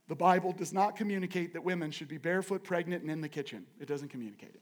The 0.08 0.16
Bible 0.16 0.53
does 0.53 0.72
not 0.72 0.95
communicate 0.95 1.53
that 1.53 1.64
women 1.64 1.91
should 1.91 2.08
be 2.08 2.18
barefoot, 2.18 2.64
pregnant, 2.64 3.01
and 3.01 3.12
in 3.12 3.22
the 3.22 3.30
kitchen. 3.30 3.66
It 3.80 3.88
doesn't 3.88 4.10
communicate 4.10 4.51
it. 4.55 4.62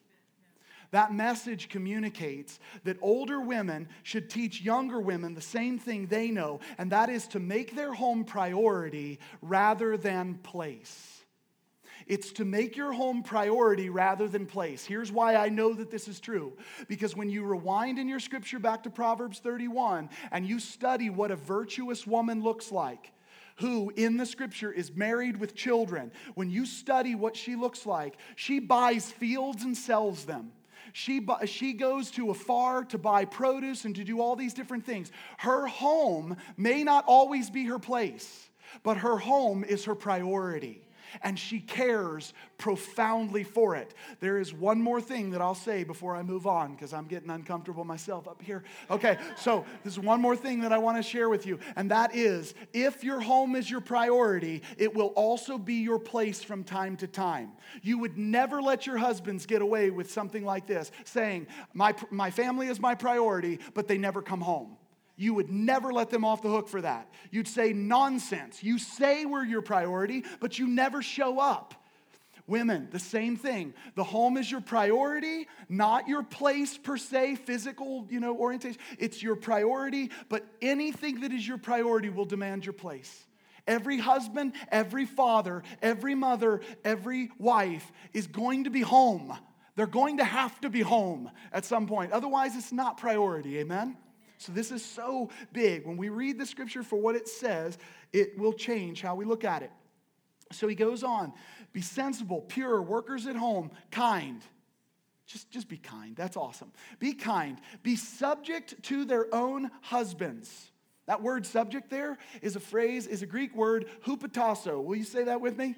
That 0.92 1.14
message 1.14 1.70
communicates 1.70 2.60
that 2.84 2.98
older 3.02 3.42
women 3.42 3.90
should 4.04 4.30
teach 4.30 4.62
younger 4.62 5.00
women 5.00 5.34
the 5.34 5.42
same 5.42 5.78
thing 5.78 6.08
they 6.08 6.30
know, 6.30 6.60
and 6.78 6.92
that 6.92 7.10
is 7.10 7.28
to 7.30 7.40
make 7.40 7.76
their 7.76 7.94
home 7.94 8.24
priority 8.24 9.20
rather 9.42 9.98
than 9.98 10.36
place. 10.36 11.16
It's 12.08 12.32
to 12.34 12.46
make 12.46 12.76
your 12.78 12.94
home 12.94 13.24
priority 13.24 13.90
rather 13.90 14.28
than 14.28 14.46
place. 14.46 14.86
Here's 14.86 15.12
why 15.12 15.36
I 15.36 15.50
know 15.50 15.74
that 15.74 15.90
this 15.90 16.08
is 16.08 16.20
true. 16.20 16.54
Because 16.88 17.16
when 17.16 17.30
you 17.30 17.44
rewind 17.44 17.98
in 17.98 18.08
your 18.08 18.20
scripture 18.20 18.60
back 18.60 18.84
to 18.84 18.92
Proverbs 18.92 19.40
31 19.40 20.10
and 20.32 20.46
you 20.46 20.60
study 20.60 21.10
what 21.10 21.32
a 21.32 21.36
virtuous 21.36 22.06
woman 22.06 22.44
looks 22.44 22.72
like, 22.72 23.12
who 23.56 23.92
in 23.96 24.18
the 24.18 24.26
scripture 24.26 24.72
is 24.72 24.96
married 24.96 25.38
with 25.38 25.56
children, 25.56 26.12
when 26.36 26.50
you 26.50 26.66
study 26.66 27.16
what 27.16 27.36
she 27.36 27.56
looks 27.56 27.86
like, 27.86 28.16
she 28.36 28.60
buys 28.60 29.12
fields 29.12 29.64
and 29.64 29.76
sells 29.76 30.26
them. 30.26 30.52
She, 30.94 31.26
she 31.46 31.74
goes 31.74 32.12
to 32.12 32.32
afar 32.32 32.86
to 32.86 32.98
buy 32.98 33.26
produce 33.26 33.86
and 33.86 33.96
to 33.96 34.04
do 34.04 34.22
all 34.22 34.36
these 34.36 34.54
different 34.54 34.86
things. 34.86 35.12
Her 35.38 35.68
home 35.68 36.38
may 36.58 36.84
not 36.84 37.04
always 37.08 37.50
be 37.50 37.66
her 37.66 37.80
place, 37.80 38.50
but 38.84 38.98
her 38.98 39.18
home 39.18 39.64
is 39.64 39.86
her 39.86 39.96
priority 39.96 40.85
and 41.22 41.38
she 41.38 41.60
cares 41.60 42.34
profoundly 42.58 43.44
for 43.44 43.76
it. 43.76 43.94
There 44.20 44.38
is 44.40 44.54
one 44.54 44.82
more 44.82 45.02
thing 45.02 45.32
that 45.32 45.42
I'll 45.42 45.56
say 45.56 45.84
before 45.84 46.16
I 46.16 46.24
move 46.24 46.48
on 46.48 46.74
because 46.74 46.94
I'm 46.94 47.06
getting 47.06 47.30
uncomfortable 47.30 47.84
myself 47.84 48.28
up 48.28 48.42
here. 48.42 48.64
Okay, 48.90 49.18
so 49.38 49.66
there's 49.84 50.00
one 50.00 50.22
more 50.22 50.36
thing 50.36 50.62
that 50.62 50.72
I 50.72 50.78
want 50.78 50.98
to 50.98 51.04
share 51.04 51.30
with 51.30 51.46
you, 51.46 51.60
and 51.76 51.92
that 51.92 52.16
is 52.16 52.54
if 52.74 53.04
your 53.04 53.20
home 53.20 53.56
is 53.56 53.70
your 53.70 53.82
priority, 53.82 54.62
it 54.78 54.94
will 54.94 55.14
also 55.16 55.58
be 55.58 55.76
your 55.76 56.00
place 56.00 56.44
from 56.44 56.64
time 56.64 56.98
to 56.98 57.08
time. 57.08 57.52
You 57.82 57.98
would 58.00 58.18
never 58.18 58.62
let 58.62 58.86
your 58.86 58.98
husbands 58.98 59.46
get 59.46 59.62
away 59.62 59.90
with 59.90 60.12
something 60.12 60.44
like 60.46 60.68
this, 60.68 60.92
saying, 61.04 61.48
My, 61.74 61.94
my 62.10 62.32
family 62.32 62.68
is 62.68 62.80
my 62.80 62.96
priority, 62.96 63.60
but 63.74 63.88
they 63.88 63.98
never 63.98 64.22
come 64.22 64.42
home. 64.42 64.78
You 65.18 65.34
would 65.34 65.50
never 65.50 65.94
let 65.94 66.10
them 66.10 66.26
off 66.26 66.42
the 66.42 66.50
hook 66.50 66.68
for 66.68 66.82
that. 66.82 67.10
You'd 67.32 67.48
say 67.48 67.74
nonsense. 67.74 68.64
You 68.64 68.78
say 68.78 69.26
we're 69.26 69.46
your 69.46 69.62
priority, 69.62 70.26
but 70.40 70.60
you 70.60 70.68
never 70.68 71.02
show 71.02 71.40
up. 71.40 71.74
Women, 72.48 72.90
the 72.92 73.00
same 73.00 73.38
thing. 73.38 73.74
The 73.96 74.04
home 74.04 74.38
is 74.38 74.52
your 74.52 74.62
priority, 74.62 75.48
not 75.68 76.08
your 76.08 76.22
place 76.22 76.78
per 76.78 76.96
se, 76.96 77.38
physical, 77.38 78.06
you 78.10 78.20
know, 78.20 78.38
orientation. 78.38 78.80
It's 79.00 79.24
your 79.24 79.36
priority, 79.36 80.12
but 80.30 80.46
anything 80.62 81.22
that 81.22 81.32
is 81.32 81.48
your 81.48 81.58
priority 81.58 82.10
will 82.10 82.26
demand 82.26 82.64
your 82.66 82.74
place. 82.74 83.26
Every 83.66 83.98
husband, 83.98 84.54
every 84.72 85.06
father, 85.06 85.64
every 85.82 86.14
mother, 86.14 86.62
every 86.84 87.32
wife 87.40 87.92
is 88.14 88.28
going 88.28 88.66
to 88.66 88.70
be 88.70 88.82
home. 88.82 89.36
They're 89.76 89.88
going 89.88 90.18
to 90.18 90.24
have 90.24 90.62
to 90.62 90.70
be 90.70 90.82
home 90.82 91.32
at 91.52 91.66
some 91.66 91.88
point. 91.88 92.12
Otherwise, 92.12 92.56
it's 92.56 92.72
not 92.72 92.98
priority. 92.98 93.58
Amen? 93.58 93.98
So, 94.38 94.52
this 94.52 94.72
is 94.72 94.84
so 94.84 95.30
big. 95.54 95.86
When 95.86 95.98
we 95.98 96.10
read 96.10 96.38
the 96.38 96.46
scripture 96.46 96.84
for 96.84 96.98
what 96.98 97.16
it 97.16 97.28
says, 97.28 97.78
it 98.14 98.38
will 98.38 98.54
change 98.54 99.02
how 99.02 99.16
we 99.16 99.26
look 99.26 99.44
at 99.44 99.64
it. 99.64 99.72
So, 100.52 100.68
he 100.68 100.76
goes 100.76 101.04
on 101.04 101.34
be 101.74 101.82
sensible, 101.82 102.42
pure, 102.42 102.82
workers 102.82 103.28
at 103.28 103.36
home, 103.36 103.72
kind. 103.92 104.42
Just, 105.26 105.50
just 105.50 105.68
be 105.68 105.78
kind. 105.78 106.16
That's 106.16 106.38
awesome. 106.38 106.72
Be 107.00 107.14
kind. 107.14 107.60
Be 107.84 107.96
subject 107.96 108.82
to 108.84 109.06
their 109.06 109.34
own 109.34 109.72
husbands. 109.82 110.72
That 111.08 111.22
word 111.22 111.46
subject 111.46 111.90
there 111.90 112.18
is 112.42 112.56
a 112.56 112.60
phrase, 112.60 113.08
is 113.08 113.22
a 113.22 113.26
Greek 113.26 113.56
word, 113.56 113.88
hupotasso. 114.06 114.84
Will 114.84 114.96
you 114.96 115.04
say 115.04 115.26
that 115.26 115.42
with 115.42 115.58
me? 115.58 115.76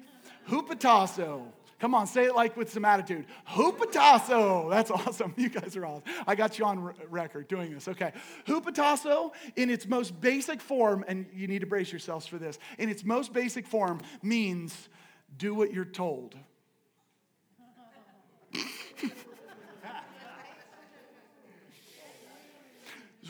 Hupotasso. 0.48 1.42
Come 1.78 1.94
on, 1.94 2.08
say 2.08 2.24
it 2.24 2.34
like 2.34 2.56
with 2.56 2.72
some 2.72 2.84
attitude. 2.84 3.26
Hupotasso. 3.48 4.68
That's 4.68 4.90
awesome. 4.90 5.32
You 5.36 5.48
guys 5.48 5.76
are 5.76 5.86
awesome. 5.86 6.02
I 6.26 6.34
got 6.34 6.58
you 6.58 6.64
on 6.64 6.92
record 7.08 7.46
doing 7.46 7.72
this. 7.72 7.86
Okay. 7.86 8.12
Hupotasso, 8.46 9.30
in 9.54 9.70
its 9.70 9.86
most 9.86 10.20
basic 10.20 10.60
form, 10.60 11.04
and 11.06 11.26
you 11.32 11.46
need 11.46 11.60
to 11.60 11.66
brace 11.66 11.92
yourselves 11.92 12.26
for 12.26 12.36
this, 12.36 12.58
in 12.78 12.88
its 12.88 13.04
most 13.04 13.32
basic 13.32 13.66
form 13.66 14.00
means 14.22 14.88
do 15.36 15.54
what 15.54 15.72
you're 15.72 15.84
told. 15.84 16.34
so 18.52 18.52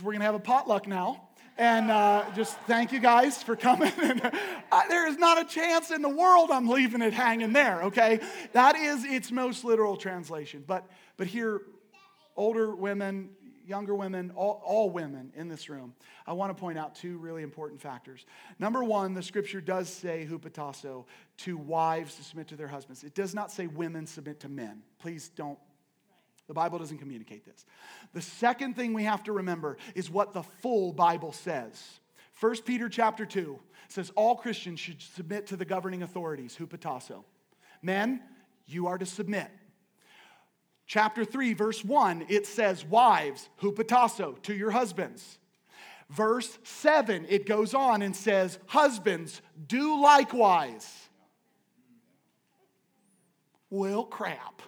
we're 0.03 0.13
going 0.13 0.21
to 0.21 0.27
have 0.27 0.35
a 0.35 0.39
potluck 0.39 0.87
now. 0.87 1.28
And 1.59 1.91
uh, 1.91 2.25
just 2.37 2.57
thank 2.69 2.93
you 2.93 3.01
guys 3.01 3.43
for 3.43 3.57
coming. 3.57 3.93
Uh, 4.71 4.83
there 4.91 5.09
is 5.09 5.17
not 5.17 5.41
a 5.41 5.47
chance 5.47 5.91
in 5.91 6.03
the 6.03 6.11
world 6.11 6.51
I'm 6.51 6.69
leaving 6.69 7.01
it 7.01 7.15
hanging 7.15 7.55
there, 7.55 7.85
okay? 7.85 8.21
That 8.53 8.77
is 8.77 9.03
its 9.03 9.33
most 9.33 9.65
literal 9.65 9.97
translation. 9.97 10.63
But, 10.67 10.87
but 11.17 11.27
here, 11.27 11.63
older 12.37 12.75
women, 12.75 13.31
younger 13.67 13.95
women, 13.95 14.31
all, 14.37 14.63
all 14.63 14.91
women 14.91 15.33
in 15.35 15.49
this 15.49 15.71
room, 15.71 15.95
I 16.27 16.35
want 16.35 16.55
to 16.55 16.61
point 16.61 16.79
out 16.79 16.95
two 16.95 17.17
really 17.17 17.43
important 17.43 17.81
factors. 17.81 18.27
Number 18.59 18.85
one, 18.85 19.15
the 19.15 19.23
scripture 19.23 19.63
does 19.63 19.89
say 19.89 20.29
hupotasso 20.31 21.07
to 21.39 21.57
wives 21.57 22.17
to 22.17 22.25
submit 22.25 22.49
to 22.49 22.57
their 22.57 22.69
husbands. 22.69 23.05
It 23.05 23.15
does 23.15 23.35
not 23.35 23.51
say 23.51 23.69
women 23.69 24.07
submit 24.07 24.41
to 24.41 24.51
men. 24.51 24.83
Please 24.99 25.31
don't 25.31 25.59
the 26.49 26.55
Bible 26.55 26.79
doesn't 26.79 26.99
communicate 26.99 27.45
this. 27.45 27.65
The 28.15 28.23
second 28.23 28.75
thing 28.75 28.95
we 28.95 29.05
have 29.05 29.23
to 29.25 29.33
remember 29.33 29.77
is 29.95 30.11
what 30.11 30.33
the 30.33 30.43
full 30.43 30.93
Bible 30.93 31.33
says. 31.33 32.01
1 32.41 32.63
Peter 32.63 32.89
chapter 32.89 33.27
2 33.27 33.59
says 33.89 34.11
all 34.17 34.35
Christians 34.35 34.81
should 34.81 35.01
submit 35.01 35.47
to 35.49 35.57
the 35.57 35.65
governing 35.65 36.03
authorities, 36.03 36.57
hupotasso. 36.59 37.25
Men, 37.83 38.21
you 38.67 38.87
are 38.87 38.99
to 38.99 39.07
submit. 39.07 39.51
Chapter 40.87 41.25
3, 41.25 41.53
verse 41.53 41.85
1, 41.85 42.27
it 42.31 42.47
says, 42.47 42.85
Wives, 42.85 43.51
hupotasso, 43.61 44.41
to 44.43 44.55
your 44.55 44.71
husbands. 44.71 45.39
Verse 46.09 46.59
7, 46.65 47.27
it 47.29 47.45
goes 47.45 47.75
on 47.75 48.01
and 48.01 48.17
says, 48.17 48.59
Husbands, 48.67 49.43
do 49.67 50.01
likewise. 50.01 51.09
Well, 53.69 54.05
crap, 54.05 54.63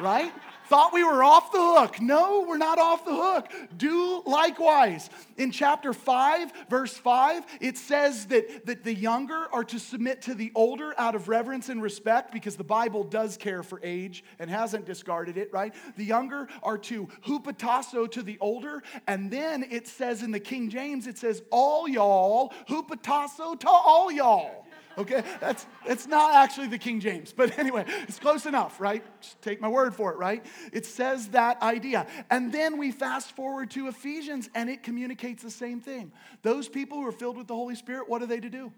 right? 0.00 0.32
Thought 0.66 0.92
we 0.92 1.04
were 1.04 1.22
off 1.22 1.52
the 1.52 1.58
hook. 1.58 2.00
No, 2.00 2.44
we're 2.48 2.58
not 2.58 2.78
off 2.78 3.04
the 3.04 3.14
hook. 3.14 3.52
Do 3.76 4.22
likewise. 4.24 5.10
In 5.36 5.50
chapter 5.50 5.92
5, 5.92 6.52
verse 6.70 6.96
5, 6.96 7.44
it 7.60 7.76
says 7.76 8.26
that, 8.26 8.66
that 8.66 8.84
the 8.84 8.94
younger 8.94 9.46
are 9.52 9.64
to 9.64 9.78
submit 9.78 10.22
to 10.22 10.34
the 10.34 10.50
older 10.54 10.94
out 10.98 11.14
of 11.14 11.28
reverence 11.28 11.68
and 11.68 11.82
respect 11.82 12.32
because 12.32 12.56
the 12.56 12.64
Bible 12.64 13.04
does 13.04 13.36
care 13.36 13.62
for 13.62 13.80
age 13.82 14.24
and 14.38 14.48
hasn't 14.50 14.86
discarded 14.86 15.36
it, 15.36 15.52
right? 15.52 15.74
The 15.96 16.04
younger 16.04 16.48
are 16.62 16.78
to 16.78 17.08
hupotasso 17.26 18.10
to 18.10 18.22
the 18.22 18.38
older. 18.40 18.82
And 19.06 19.30
then 19.30 19.66
it 19.70 19.86
says 19.86 20.22
in 20.22 20.30
the 20.30 20.40
King 20.40 20.70
James, 20.70 21.06
it 21.06 21.18
says, 21.18 21.42
all 21.50 21.88
y'all, 21.88 22.52
hupotasso 22.68 23.58
to 23.60 23.68
all 23.68 24.10
y'all 24.10 24.63
okay? 24.98 25.22
That's, 25.40 25.66
that's 25.86 26.06
not 26.06 26.34
actually 26.34 26.68
the 26.68 26.78
King 26.78 27.00
James, 27.00 27.32
but 27.32 27.58
anyway, 27.58 27.84
it's 28.08 28.18
close 28.18 28.46
enough, 28.46 28.80
right? 28.80 29.04
Just 29.20 29.40
take 29.42 29.60
my 29.60 29.68
word 29.68 29.94
for 29.94 30.12
it, 30.12 30.18
right? 30.18 30.44
It 30.72 30.86
says 30.86 31.28
that 31.28 31.62
idea. 31.62 32.06
And 32.30 32.52
then 32.52 32.78
we 32.78 32.90
fast 32.90 33.34
forward 33.36 33.70
to 33.72 33.88
Ephesians 33.88 34.48
and 34.54 34.68
it 34.70 34.82
communicates 34.82 35.42
the 35.42 35.50
same 35.50 35.80
thing. 35.80 36.12
Those 36.42 36.68
people 36.68 36.98
who 36.98 37.06
are 37.06 37.12
filled 37.12 37.36
with 37.36 37.46
the 37.46 37.54
Holy 37.54 37.74
Spirit, 37.74 38.08
what 38.08 38.22
are 38.22 38.26
they 38.26 38.40
to 38.40 38.50
do? 38.50 38.72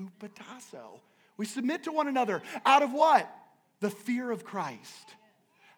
Hupotasso. 0.00 1.00
We 1.36 1.46
submit 1.46 1.84
to 1.84 1.92
one 1.92 2.08
another 2.08 2.42
out 2.64 2.82
of 2.82 2.92
what? 2.92 3.32
The 3.80 3.90
fear 3.90 4.30
of 4.30 4.44
Christ. 4.44 5.14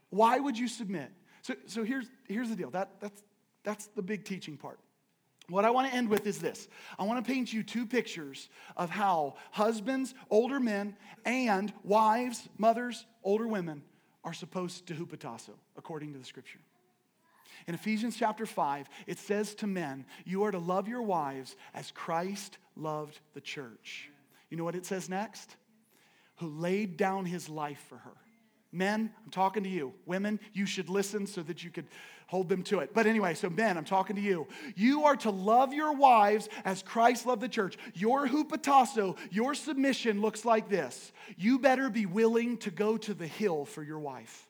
Why 0.09 0.39
would 0.39 0.59
you 0.59 0.69
submit? 0.69 1.11
So, 1.43 1.55
so 1.67 1.85
here's, 1.85 2.07
here's 2.29 2.49
the 2.49 2.57
deal. 2.57 2.71
That, 2.71 3.01
that's, 3.01 3.23
that's 3.63 3.87
the 3.89 4.03
big 4.03 4.25
teaching 4.25 4.57
part. 4.57 4.81
What 5.51 5.65
I 5.65 5.71
want 5.71 5.91
to 5.91 5.97
end 5.97 6.09
with 6.09 6.27
is 6.27 6.39
this 6.39 6.69
I 6.99 7.05
want 7.05 7.25
to 7.25 7.31
paint 7.31 7.53
you 7.53 7.63
two 7.63 7.87
pictures 7.87 8.49
of 8.77 8.91
how 8.91 9.35
husbands, 9.51 10.15
older 10.31 10.61
men, 10.61 10.97
and 11.25 11.73
wives, 11.83 12.49
mothers, 12.57 13.05
older 13.25 13.47
women 13.47 13.83
are 14.25 14.33
supposed 14.33 14.87
to 14.87 14.95
hupotasso 14.95 15.53
according 15.77 16.13
to 16.13 16.19
the 16.19 16.25
scripture. 16.25 16.61
In 17.67 17.75
Ephesians 17.75 18.17
chapter 18.17 18.47
5, 18.47 18.89
it 19.07 19.19
says 19.19 19.55
to 19.57 19.67
men, 19.67 20.07
You 20.25 20.45
are 20.45 20.51
to 20.51 20.59
love 20.59 20.89
your 20.89 21.03
wives 21.03 21.57
as 21.75 21.91
Christ 21.91 22.59
loved 22.77 23.21
the 23.35 23.41
church. 23.41 24.09
You 24.49 24.57
know 24.57 24.65
what 24.65 24.75
it 24.75 24.87
says 24.87 25.09
next? 25.09 25.57
Who 26.37 26.49
laid 26.49 26.97
down 26.97 27.27
his 27.27 27.49
life 27.49 27.85
for 27.89 27.99
her. 27.99 28.17
Men, 28.73 29.13
I'm 29.25 29.31
talking 29.31 29.65
to 29.65 29.69
you. 29.69 29.93
Women, 30.07 30.39
you 30.53 30.65
should 30.65 30.89
listen 30.89 31.27
so 31.27 31.43
that 31.43 31.65
you 31.65 31.71
could 31.71 31.87
hold 32.31 32.49
them 32.49 32.63
to 32.63 32.79
it. 32.79 32.95
But 32.95 33.09
anyway, 33.09 33.35
so 33.35 33.51
men, 33.51 33.77
I'm 33.77 33.85
talking 33.85 34.15
to 34.15 34.23
you. 34.23 34.47
You 34.77 35.03
are 35.03 35.17
to 35.17 35.31
love 35.31 35.75
your 35.75 35.93
wives 35.93 36.49
as 36.65 36.81
Christ 36.81 37.27
loved 37.27 37.43
the 37.43 37.49
church. 37.49 37.77
Your 37.93 38.29
hupotasso, 38.29 39.17
your 39.33 39.53
submission 39.57 40.21
looks 40.21 40.45
like 40.45 40.69
this. 40.69 41.11
You 41.37 41.59
better 41.59 41.91
be 41.91 42.07
willing 42.07 42.59
to 42.59 42.71
go 42.71 42.97
to 42.99 43.15
the 43.15 43.27
hill 43.27 43.65
for 43.65 43.83
your 43.83 43.99
wife. 43.99 44.47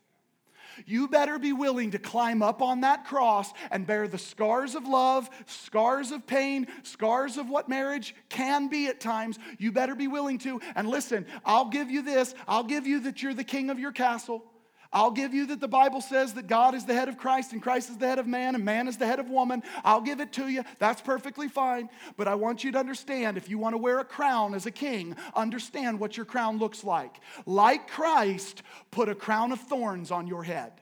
You 0.85 1.09
better 1.09 1.39
be 1.39 1.55
willing 1.55 1.93
to 1.93 1.99
climb 1.99 2.43
up 2.43 2.61
on 2.61 2.83
that 2.83 3.07
cross 3.07 3.51
and 3.71 3.87
bear 3.87 4.07
the 4.07 4.19
scars 4.19 4.75
of 4.75 4.87
love, 4.87 5.31
scars 5.47 6.11
of 6.11 6.27
pain, 6.27 6.67
scars 6.83 7.39
of 7.39 7.49
what 7.49 7.71
marriage 7.71 8.15
can 8.29 8.69
be 8.69 8.89
at 8.89 9.01
times. 9.01 9.39
You 9.57 9.73
better 9.73 9.95
be 9.95 10.07
willing 10.07 10.37
to. 10.41 10.61
And 10.77 10.87
listen, 10.87 11.25
I'll 11.47 11.71
give 11.71 11.91
you 11.91 12.03
this. 12.03 12.35
I'll 12.47 12.63
give 12.63 12.87
you 12.87 13.01
that 13.01 13.23
you're 13.23 13.33
the 13.33 13.43
king 13.43 13.71
of 13.71 13.79
your 13.79 13.93
castle. 13.93 14.45
I'll 14.93 15.13
give 15.13 15.33
you 15.33 15.47
that 15.47 15.61
the 15.61 15.69
Bible 15.69 16.01
says 16.01 16.35
that 16.35 16.49
God 16.49 16.75
is 16.75 16.85
the 16.85 16.95
head 16.95 17.09
of 17.09 17.17
Christ 17.17 17.53
and 17.53 17.63
Christ 17.63 17.91
is 17.91 17.99
the 17.99 18.09
head 18.09 18.19
of 18.19 18.27
man 18.27 18.57
and 18.57 18.65
man 18.65 18.89
is 18.89 18.97
the 18.97 19.07
head 19.07 19.21
of 19.21 19.31
woman. 19.31 19.63
I'll 19.85 20.01
give 20.01 20.21
it 20.21 20.33
to 20.33 20.49
you. 20.49 20.65
That's 20.81 21.01
perfectly 21.01 21.47
fine. 21.47 21.89
But 22.17 22.27
I 22.27 22.35
want 22.35 22.65
you 22.65 22.73
to 22.73 22.79
understand 22.79 23.37
if 23.37 23.49
you 23.49 23.57
want 23.57 23.75
to 23.75 23.79
wear 23.79 24.01
a 24.01 24.05
crown 24.05 24.53
as 24.53 24.67
a 24.67 24.73
king, 24.73 25.15
understand 25.35 26.01
what 26.01 26.17
your 26.17 26.27
crown 26.27 26.59
looks 26.59 26.83
like. 26.83 27.21
Like 27.47 27.89
Christ, 27.89 28.63
put 28.91 29.09
a 29.09 29.15
crown 29.15 29.53
of 29.53 29.61
thorns 29.61 30.11
on 30.11 30.27
your 30.27 30.43
head. 30.43 30.73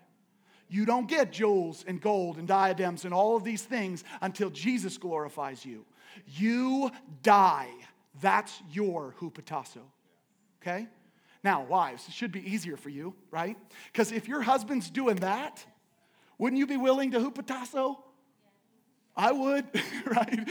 You 0.71 0.87
don't 0.87 1.09
get 1.09 1.33
jewels 1.33 1.85
and 1.87 2.01
gold 2.01 2.39
and 2.39 2.49
diadems 2.49 3.05
and 3.05 3.13
all 3.13 3.37
of 3.37 3.45
these 3.45 3.63
things 3.63 4.05
until 4.23 4.49
Jesus 4.49 4.97
glorifies 4.97 5.65
you. 5.65 5.85
You 6.27 6.91
die. 7.23 7.71
That's 8.21 8.59
your 8.71 9.15
hupotasso. 9.19 9.83
Okay? 10.63 10.89
Now, 11.45 11.64
wives, 11.64 12.07
it 12.09 12.14
should 12.14 12.32
be 12.32 12.41
easier 12.53 12.76
for 12.76 12.89
you, 12.89 13.14
right? 13.30 13.57
Because 13.93 14.12
if 14.12 14.26
your 14.28 14.43
husband's 14.43 14.91
doing 14.91 15.16
that, 15.16 15.64
wouldn't 16.36 16.59
you 16.59 16.66
be 16.66 16.76
willing 16.76 17.12
to 17.12 17.20
hupotasso? 17.20 17.97
I 19.18 19.32
would, 19.32 19.64
right? 20.07 20.49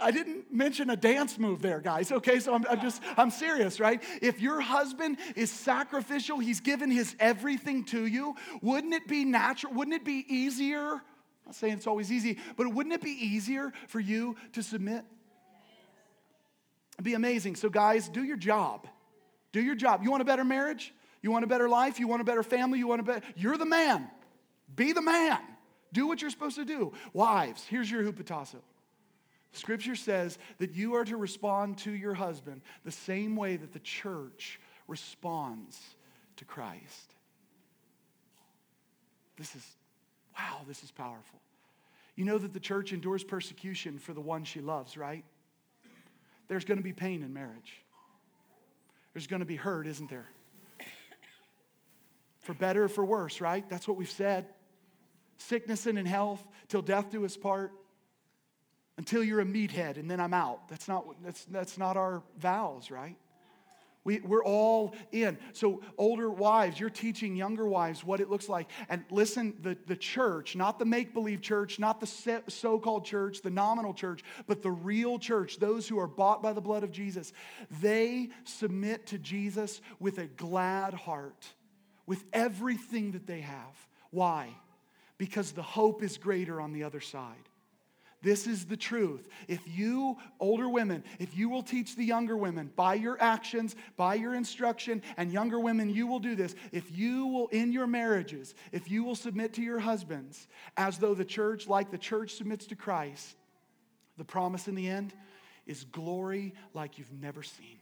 I 0.00 0.10
didn't 0.10 0.52
mention 0.52 0.90
a 0.90 0.96
dance 0.96 1.38
move 1.38 1.62
there, 1.62 1.80
guys. 1.80 2.10
Okay, 2.10 2.40
so 2.40 2.52
I'm, 2.52 2.66
I'm, 2.68 2.80
just, 2.80 3.00
I'm 3.16 3.30
serious, 3.30 3.78
right? 3.78 4.02
If 4.20 4.40
your 4.40 4.60
husband 4.60 5.18
is 5.36 5.52
sacrificial, 5.52 6.40
he's 6.40 6.60
given 6.60 6.90
his 6.90 7.14
everything 7.20 7.84
to 7.86 8.06
you, 8.06 8.34
wouldn't 8.60 8.92
it 8.92 9.06
be 9.06 9.24
natural? 9.24 9.72
Wouldn't 9.72 9.94
it 9.94 10.04
be 10.04 10.24
easier? 10.28 10.94
I'm 10.94 11.00
not 11.46 11.54
saying 11.54 11.74
it's 11.74 11.86
always 11.86 12.10
easy, 12.10 12.38
but 12.56 12.66
wouldn't 12.66 12.92
it 12.92 13.02
be 13.02 13.10
easier 13.10 13.72
for 13.86 14.00
you 14.00 14.34
to 14.54 14.64
submit? 14.64 15.04
It'd 16.94 17.04
be 17.04 17.14
amazing. 17.14 17.54
So, 17.54 17.68
guys, 17.68 18.08
do 18.08 18.24
your 18.24 18.36
job. 18.36 18.88
Do 19.52 19.60
your 19.60 19.74
job. 19.74 20.02
You 20.02 20.10
want 20.10 20.22
a 20.22 20.26
better 20.26 20.44
marriage? 20.44 20.92
You 21.22 21.30
want 21.30 21.44
a 21.44 21.48
better 21.48 21.68
life? 21.68 21.98
You 21.98 22.08
want 22.08 22.22
a 22.22 22.24
better 22.24 22.42
family? 22.42 22.78
You 22.78 22.86
want 22.86 23.00
a 23.00 23.04
better. 23.04 23.22
You're 23.36 23.56
the 23.56 23.66
man. 23.66 24.08
Be 24.74 24.92
the 24.92 25.02
man. 25.02 25.38
Do 25.92 26.06
what 26.06 26.20
you're 26.20 26.30
supposed 26.30 26.56
to 26.56 26.64
do. 26.64 26.92
Wives, 27.12 27.64
here's 27.68 27.90
your 27.90 28.02
hupotasso. 28.02 28.56
Scripture 29.52 29.96
says 29.96 30.38
that 30.58 30.74
you 30.74 30.94
are 30.94 31.04
to 31.04 31.16
respond 31.16 31.78
to 31.78 31.90
your 31.90 32.14
husband 32.14 32.60
the 32.84 32.92
same 32.92 33.36
way 33.36 33.56
that 33.56 33.72
the 33.72 33.78
church 33.78 34.60
responds 34.86 35.80
to 36.36 36.44
Christ. 36.44 37.14
This 39.38 39.54
is, 39.54 39.66
wow, 40.38 40.60
this 40.68 40.82
is 40.82 40.90
powerful. 40.90 41.40
You 42.14 42.24
know 42.24 42.38
that 42.38 42.52
the 42.52 42.60
church 42.60 42.92
endures 42.92 43.24
persecution 43.24 43.98
for 43.98 44.12
the 44.12 44.20
one 44.20 44.44
she 44.44 44.60
loves, 44.60 44.96
right? 44.96 45.24
There's 46.48 46.64
going 46.64 46.78
to 46.78 46.84
be 46.84 46.92
pain 46.92 47.22
in 47.22 47.32
marriage. 47.32 47.82
There's 49.16 49.26
going 49.26 49.40
to 49.40 49.46
be 49.46 49.56
hurt, 49.56 49.86
isn't 49.86 50.10
there? 50.10 50.26
For 52.40 52.52
better 52.52 52.84
or 52.84 52.88
for 52.90 53.02
worse, 53.02 53.40
right? 53.40 53.66
That's 53.66 53.88
what 53.88 53.96
we've 53.96 54.10
said. 54.10 54.44
Sickness 55.38 55.86
and 55.86 55.98
in 55.98 56.04
health, 56.04 56.46
till 56.68 56.82
death 56.82 57.10
do 57.10 57.24
us 57.24 57.34
part. 57.34 57.72
Until 58.98 59.24
you're 59.24 59.40
a 59.40 59.46
meathead 59.46 59.96
and 59.96 60.10
then 60.10 60.20
I'm 60.20 60.34
out. 60.34 60.68
That's 60.68 60.86
not, 60.86 61.06
that's, 61.24 61.46
that's 61.46 61.78
not 61.78 61.96
our 61.96 62.24
vows, 62.36 62.90
right? 62.90 63.16
We, 64.06 64.20
we're 64.20 64.44
all 64.44 64.94
in. 65.10 65.36
So, 65.52 65.82
older 65.98 66.30
wives, 66.30 66.78
you're 66.78 66.90
teaching 66.90 67.34
younger 67.34 67.66
wives 67.66 68.04
what 68.04 68.20
it 68.20 68.30
looks 68.30 68.48
like. 68.48 68.70
And 68.88 69.04
listen, 69.10 69.56
the, 69.62 69.76
the 69.88 69.96
church, 69.96 70.54
not 70.54 70.78
the 70.78 70.84
make 70.84 71.12
believe 71.12 71.40
church, 71.40 71.80
not 71.80 71.98
the 71.98 72.42
so 72.46 72.78
called 72.78 73.04
church, 73.04 73.42
the 73.42 73.50
nominal 73.50 73.92
church, 73.92 74.22
but 74.46 74.62
the 74.62 74.70
real 74.70 75.18
church, 75.18 75.58
those 75.58 75.88
who 75.88 75.98
are 75.98 76.06
bought 76.06 76.40
by 76.40 76.52
the 76.52 76.60
blood 76.60 76.84
of 76.84 76.92
Jesus, 76.92 77.32
they 77.80 78.28
submit 78.44 79.06
to 79.06 79.18
Jesus 79.18 79.80
with 79.98 80.18
a 80.18 80.26
glad 80.26 80.94
heart, 80.94 81.44
with 82.06 82.22
everything 82.32 83.10
that 83.10 83.26
they 83.26 83.40
have. 83.40 83.88
Why? 84.10 84.50
Because 85.18 85.50
the 85.50 85.62
hope 85.62 86.04
is 86.04 86.16
greater 86.16 86.60
on 86.60 86.72
the 86.72 86.84
other 86.84 87.00
side. 87.00 87.48
This 88.22 88.46
is 88.46 88.64
the 88.64 88.76
truth. 88.76 89.28
If 89.46 89.60
you, 89.66 90.16
older 90.40 90.68
women, 90.68 91.04
if 91.18 91.36
you 91.36 91.48
will 91.48 91.62
teach 91.62 91.96
the 91.96 92.04
younger 92.04 92.36
women 92.36 92.70
by 92.74 92.94
your 92.94 93.20
actions, 93.20 93.76
by 93.96 94.14
your 94.14 94.34
instruction, 94.34 95.02
and 95.16 95.30
younger 95.30 95.60
women, 95.60 95.90
you 95.90 96.06
will 96.06 96.18
do 96.18 96.34
this. 96.34 96.54
If 96.72 96.96
you 96.96 97.26
will, 97.26 97.48
in 97.48 97.72
your 97.72 97.86
marriages, 97.86 98.54
if 98.72 98.90
you 98.90 99.04
will 99.04 99.14
submit 99.14 99.52
to 99.54 99.62
your 99.62 99.78
husbands 99.78 100.48
as 100.76 100.98
though 100.98 101.14
the 101.14 101.24
church, 101.24 101.68
like 101.68 101.90
the 101.90 101.98
church 101.98 102.34
submits 102.34 102.66
to 102.66 102.74
Christ, 102.74 103.36
the 104.16 104.24
promise 104.24 104.66
in 104.66 104.74
the 104.74 104.88
end 104.88 105.12
is 105.66 105.84
glory 105.84 106.54
like 106.72 106.98
you've 106.98 107.12
never 107.12 107.42
seen. 107.42 107.78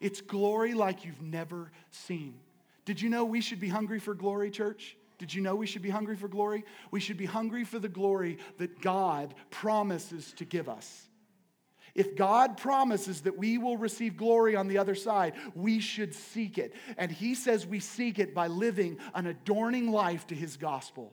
It's 0.00 0.22
glory 0.22 0.72
like 0.72 1.04
you've 1.04 1.22
never 1.22 1.70
seen. 1.90 2.34
Did 2.86 3.02
you 3.02 3.10
know 3.10 3.24
we 3.24 3.42
should 3.42 3.60
be 3.60 3.68
hungry 3.68 4.00
for 4.00 4.14
glory, 4.14 4.50
church? 4.50 4.96
Did 5.20 5.34
you 5.34 5.42
know 5.42 5.54
we 5.54 5.66
should 5.66 5.82
be 5.82 5.90
hungry 5.90 6.16
for 6.16 6.28
glory? 6.28 6.64
We 6.90 6.98
should 6.98 7.18
be 7.18 7.26
hungry 7.26 7.64
for 7.64 7.78
the 7.78 7.90
glory 7.90 8.38
that 8.56 8.80
God 8.80 9.34
promises 9.50 10.32
to 10.38 10.46
give 10.46 10.66
us. 10.66 11.08
If 11.94 12.16
God 12.16 12.56
promises 12.56 13.20
that 13.22 13.36
we 13.36 13.58
will 13.58 13.76
receive 13.76 14.16
glory 14.16 14.56
on 14.56 14.66
the 14.66 14.78
other 14.78 14.94
side, 14.94 15.34
we 15.54 15.78
should 15.78 16.14
seek 16.14 16.56
it. 16.56 16.72
And 16.96 17.12
He 17.12 17.34
says 17.34 17.66
we 17.66 17.80
seek 17.80 18.18
it 18.18 18.34
by 18.34 18.46
living 18.46 18.96
an 19.14 19.26
adorning 19.26 19.92
life 19.92 20.26
to 20.28 20.34
His 20.34 20.56
gospel. 20.56 21.12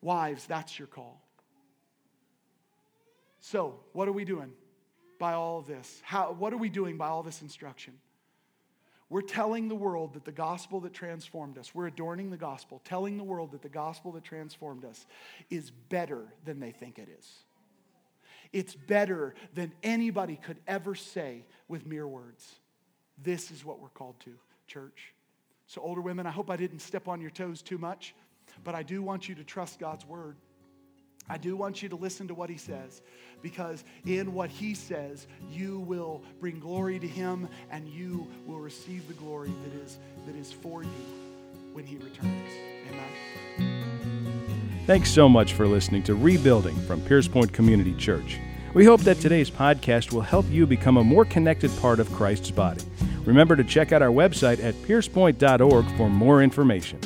Wives, 0.00 0.46
that's 0.46 0.78
your 0.78 0.88
call. 0.88 1.20
So, 3.40 3.80
what 3.92 4.08
are 4.08 4.12
we 4.12 4.24
doing 4.24 4.52
by 5.18 5.34
all 5.34 5.58
of 5.58 5.66
this? 5.66 6.00
How, 6.02 6.32
what 6.32 6.54
are 6.54 6.58
we 6.58 6.70
doing 6.70 6.96
by 6.96 7.08
all 7.08 7.22
this 7.22 7.42
instruction? 7.42 7.92
We're 9.08 9.22
telling 9.22 9.68
the 9.68 9.74
world 9.76 10.14
that 10.14 10.24
the 10.24 10.32
gospel 10.32 10.80
that 10.80 10.92
transformed 10.92 11.58
us, 11.58 11.74
we're 11.74 11.86
adorning 11.86 12.30
the 12.30 12.36
gospel, 12.36 12.80
telling 12.84 13.16
the 13.16 13.24
world 13.24 13.52
that 13.52 13.62
the 13.62 13.68
gospel 13.68 14.12
that 14.12 14.24
transformed 14.24 14.84
us 14.84 15.06
is 15.48 15.70
better 15.70 16.24
than 16.44 16.58
they 16.58 16.72
think 16.72 16.98
it 16.98 17.08
is. 17.16 17.32
It's 18.52 18.74
better 18.74 19.34
than 19.54 19.72
anybody 19.82 20.36
could 20.36 20.58
ever 20.66 20.94
say 20.94 21.44
with 21.68 21.86
mere 21.86 22.06
words. 22.06 22.56
This 23.22 23.50
is 23.50 23.64
what 23.64 23.80
we're 23.80 23.88
called 23.88 24.18
to, 24.20 24.32
church. 24.66 25.12
So, 25.66 25.80
older 25.82 26.00
women, 26.00 26.26
I 26.26 26.30
hope 26.30 26.50
I 26.50 26.56
didn't 26.56 26.78
step 26.80 27.08
on 27.08 27.20
your 27.20 27.30
toes 27.30 27.62
too 27.62 27.78
much, 27.78 28.14
but 28.64 28.74
I 28.74 28.82
do 28.82 29.02
want 29.02 29.28
you 29.28 29.34
to 29.36 29.44
trust 29.44 29.78
God's 29.78 30.06
word. 30.06 30.36
I 31.28 31.38
do 31.38 31.56
want 31.56 31.82
you 31.82 31.88
to 31.88 31.96
listen 31.96 32.28
to 32.28 32.34
what 32.34 32.48
he 32.50 32.56
says 32.56 33.02
because 33.42 33.84
in 34.04 34.32
what 34.32 34.50
he 34.50 34.74
says, 34.74 35.26
you 35.50 35.80
will 35.80 36.22
bring 36.40 36.60
glory 36.60 36.98
to 36.98 37.06
him 37.06 37.48
and 37.70 37.88
you 37.88 38.26
will 38.46 38.60
receive 38.60 39.06
the 39.08 39.14
glory 39.14 39.52
that 39.64 39.82
is, 39.82 39.98
that 40.26 40.36
is 40.36 40.52
for 40.52 40.82
you 40.82 40.90
when 41.72 41.84
he 41.84 41.96
returns. 41.96 42.52
Amen. 42.90 44.84
Thanks 44.86 45.10
so 45.10 45.28
much 45.28 45.54
for 45.54 45.66
listening 45.66 46.04
to 46.04 46.14
Rebuilding 46.14 46.76
from 46.86 47.00
Pierce 47.00 47.26
Point 47.26 47.52
Community 47.52 47.94
Church. 47.94 48.38
We 48.72 48.84
hope 48.84 49.00
that 49.00 49.18
today's 49.18 49.50
podcast 49.50 50.12
will 50.12 50.20
help 50.20 50.46
you 50.48 50.66
become 50.66 50.96
a 50.96 51.02
more 51.02 51.24
connected 51.24 51.70
part 51.80 51.98
of 51.98 52.12
Christ's 52.12 52.50
body. 52.50 52.82
Remember 53.24 53.56
to 53.56 53.64
check 53.64 53.90
out 53.90 54.02
our 54.02 54.10
website 54.10 54.62
at 54.62 54.74
piercepoint.org 54.74 55.86
for 55.96 56.08
more 56.08 56.42
information. 56.42 57.00